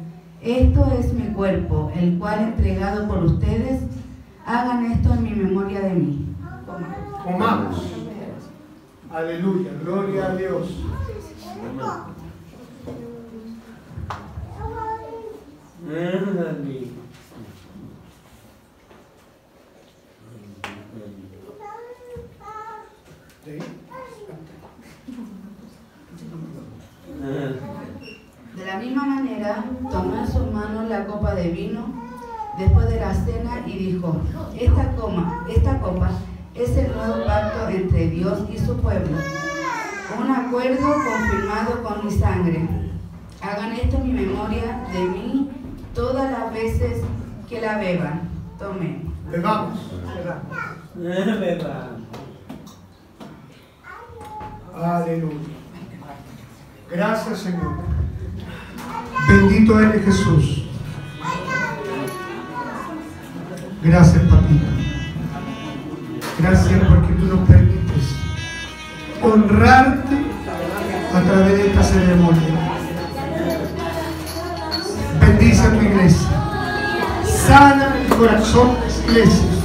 esto 0.42 0.92
es 0.98 1.12
mi 1.12 1.32
cuerpo, 1.32 1.90
el 1.94 2.18
cual 2.18 2.40
entregado 2.40 3.08
por 3.08 3.24
ustedes, 3.24 3.82
hagan 4.44 4.92
esto 4.92 5.14
en 5.14 5.22
mi 5.22 5.30
memoria 5.30 5.80
de 5.80 5.94
mí. 5.94 6.26
Comamos. 7.24 7.82
Aleluya, 9.12 9.70
gloria 9.82 10.26
a 10.26 10.36
Dios. 10.36 10.68
De 28.56 28.64
la 28.64 28.78
misma 28.78 29.04
manera, 29.04 29.64
tomó 29.90 30.16
en 30.16 30.26
sus 30.26 30.52
manos 30.52 30.88
la 30.88 31.06
copa 31.06 31.34
de 31.34 31.50
vino 31.50 31.86
después 32.58 32.88
de 32.88 33.00
la 33.00 33.14
cena 33.14 33.62
y 33.66 33.76
dijo, 33.76 34.16
esta, 34.58 34.96
coma, 34.96 35.46
esta 35.48 35.78
copa 35.80 36.10
es 36.54 36.76
el 36.76 36.92
nuevo 36.94 37.26
pacto 37.26 37.68
entre 37.68 38.10
Dios 38.10 38.40
y 38.50 38.58
su 38.58 38.76
pueblo, 38.78 39.16
un 40.18 40.30
acuerdo 40.30 40.86
confirmado 40.86 41.82
con 41.82 42.06
mi 42.06 42.10
sangre. 42.10 42.68
Hagan 43.42 43.72
esto 43.72 43.96
en 43.98 44.06
mi 44.06 44.12
memoria 44.12 44.80
de 44.92 45.00
mí 45.00 45.50
todas 45.94 46.30
las 46.30 46.52
veces 46.52 47.02
que 47.48 47.60
la 47.60 47.78
beban. 47.78 48.22
Tomen. 48.58 49.12
Bebamos. 49.30 49.78
Aleluya. 54.74 55.38
Gracias, 56.90 57.38
Señor. 57.38 57.74
Bendito 59.28 59.78
eres 59.78 60.04
Jesús. 60.04 60.64
Gracias, 63.82 64.22
papito. 64.24 64.66
Gracias 66.38 66.80
porque 66.88 67.12
tú 67.14 67.26
nos 67.26 67.48
permites 67.48 68.16
honrarte 69.22 70.16
a 71.14 71.20
través 71.20 71.58
de 71.58 71.66
esta 71.68 71.82
ceremonia. 71.82 72.42
Bendice 75.20 75.62
a 75.62 75.70
tu 75.70 75.84
iglesia. 75.84 76.28
Sana 77.24 77.96
el 78.00 78.08
corazón 78.16 78.76
esa 79.08 79.55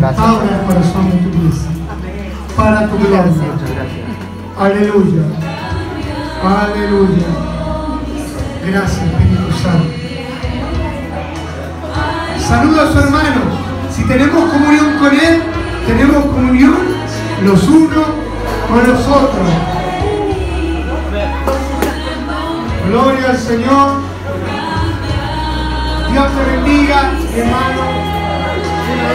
Restaura 0.00 0.58
el 0.58 0.66
corazón 0.66 1.10
de 1.10 1.16
tu 1.18 1.28
iglesia. 1.28 1.70
Para 2.56 2.88
tu 2.88 2.98
gloria. 2.98 3.24
Aleluya. 4.58 5.22
Aleluya. 6.42 7.26
Gracias, 8.66 9.02
Espíritu 9.02 9.52
Santo. 9.62 10.02
Saluda 12.38 12.88
a 12.88 12.92
su 12.92 12.98
hermano. 12.98 13.40
Si 13.90 14.04
tenemos 14.04 14.50
comunión 14.50 14.98
con 14.98 15.12
Él, 15.12 15.42
tenemos 15.86 16.24
comunión 16.24 16.78
los 17.44 17.68
unos 17.68 18.06
con 18.68 18.86
los 18.86 19.06
otros. 19.06 19.48
Gloria 22.88 23.30
al 23.30 23.38
Señor. 23.38 24.00
Dios 26.10 26.26
te 26.32 26.50
bendiga, 26.50 27.12
hermano. 27.36 28.21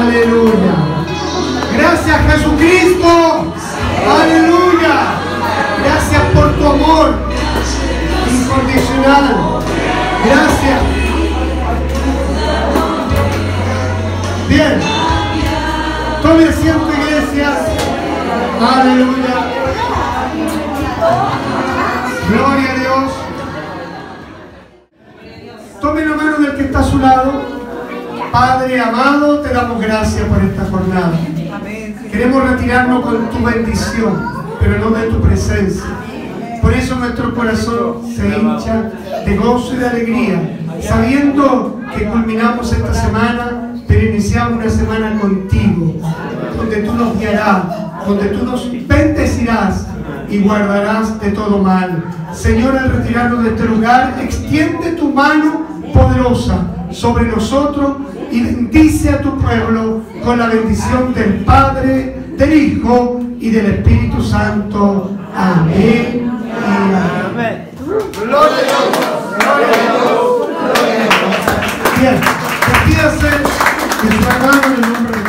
Aleluya. 0.00 0.76
Gracias 1.76 2.18
Jesucristo. 2.32 3.52
Aleluya. 4.22 4.96
Gracias 5.84 6.22
por 6.34 6.52
tu 6.56 6.66
amor 6.66 7.14
incondicional. 8.30 9.60
Gracias. 10.24 10.80
Bien. 14.48 14.80
Tome 16.22 16.44
asiento 16.44 16.92
iglesia. 16.92 17.50
Aleluya. 18.58 19.60
Gloria 22.30 22.70
a 22.70 22.74
Dios. 22.78 23.12
Tome 25.80 26.06
la 26.06 26.14
mano 26.14 26.38
del 26.38 26.54
que 26.54 26.62
está 26.62 26.78
a 26.78 26.84
su 26.84 26.98
lado. 26.98 27.32
Padre 28.30 28.80
amado, 28.80 29.40
te 29.40 29.52
damos 29.52 29.80
gracias 29.80 30.28
por 30.28 30.40
esta 30.40 30.64
jornada. 30.66 31.18
Queremos 32.08 32.50
retirarnos 32.50 33.04
con 33.04 33.30
tu 33.30 33.44
bendición, 33.44 34.22
pero 34.60 34.78
no 34.78 34.90
de 34.90 35.08
tu 35.08 35.20
presencia. 35.20 35.82
Por 36.62 36.72
eso 36.72 36.94
nuestro 36.96 37.34
corazón 37.34 38.08
se 38.14 38.28
hincha 38.28 38.92
de 39.26 39.36
gozo 39.36 39.74
y 39.74 39.78
de 39.78 39.88
alegría, 39.88 40.58
sabiendo 40.80 41.80
que 41.96 42.04
culminamos 42.04 42.72
esta 42.72 42.94
semana, 42.94 43.74
pero 43.88 44.06
iniciamos 44.06 44.60
una 44.60 44.70
semana 44.70 45.18
contigo, 45.18 45.94
donde 46.56 46.76
tú 46.82 46.94
nos 46.94 47.18
guiarás, 47.18 48.06
donde 48.06 48.26
tú 48.26 48.44
nos 48.44 48.70
bendecirás 48.86 49.89
y 50.30 50.38
guardarás 50.38 51.20
de 51.20 51.30
todo 51.30 51.58
mal. 51.58 52.04
Señor, 52.32 52.76
al 52.78 52.90
retirarnos 52.92 53.42
de 53.44 53.50
este 53.50 53.64
lugar, 53.64 54.16
extiende 54.22 54.92
tu 54.92 55.12
mano 55.12 55.66
poderosa 55.92 56.66
sobre 56.90 57.24
nosotros 57.24 57.96
y 58.30 58.42
bendice 58.42 59.10
a 59.10 59.20
tu 59.20 59.36
pueblo 59.38 60.02
con 60.24 60.38
la 60.38 60.46
bendición 60.46 61.12
del 61.14 61.44
Padre, 61.44 62.16
del 62.36 62.52
Hijo 62.52 63.20
y 63.40 63.50
del 63.50 63.66
Espíritu 63.66 64.22
Santo. 64.22 65.16
Amén. 65.34 66.30
Amén. 67.32 67.68
Gloria 67.84 68.56
a 68.56 68.62
Dios. 68.62 68.90
Gloria 69.38 69.66
a 69.66 69.82
Dios. 69.82 70.48
Gloria 70.58 70.94
a 70.94 71.08
Dios. 71.08 71.50
Bien, 72.00 72.20
despídase 72.72 73.26
de 73.26 74.22
su 74.22 74.28
hermano 74.28 74.60
en 74.66 74.84
el 74.84 74.92
nombre 74.92 75.18
de 75.18 75.19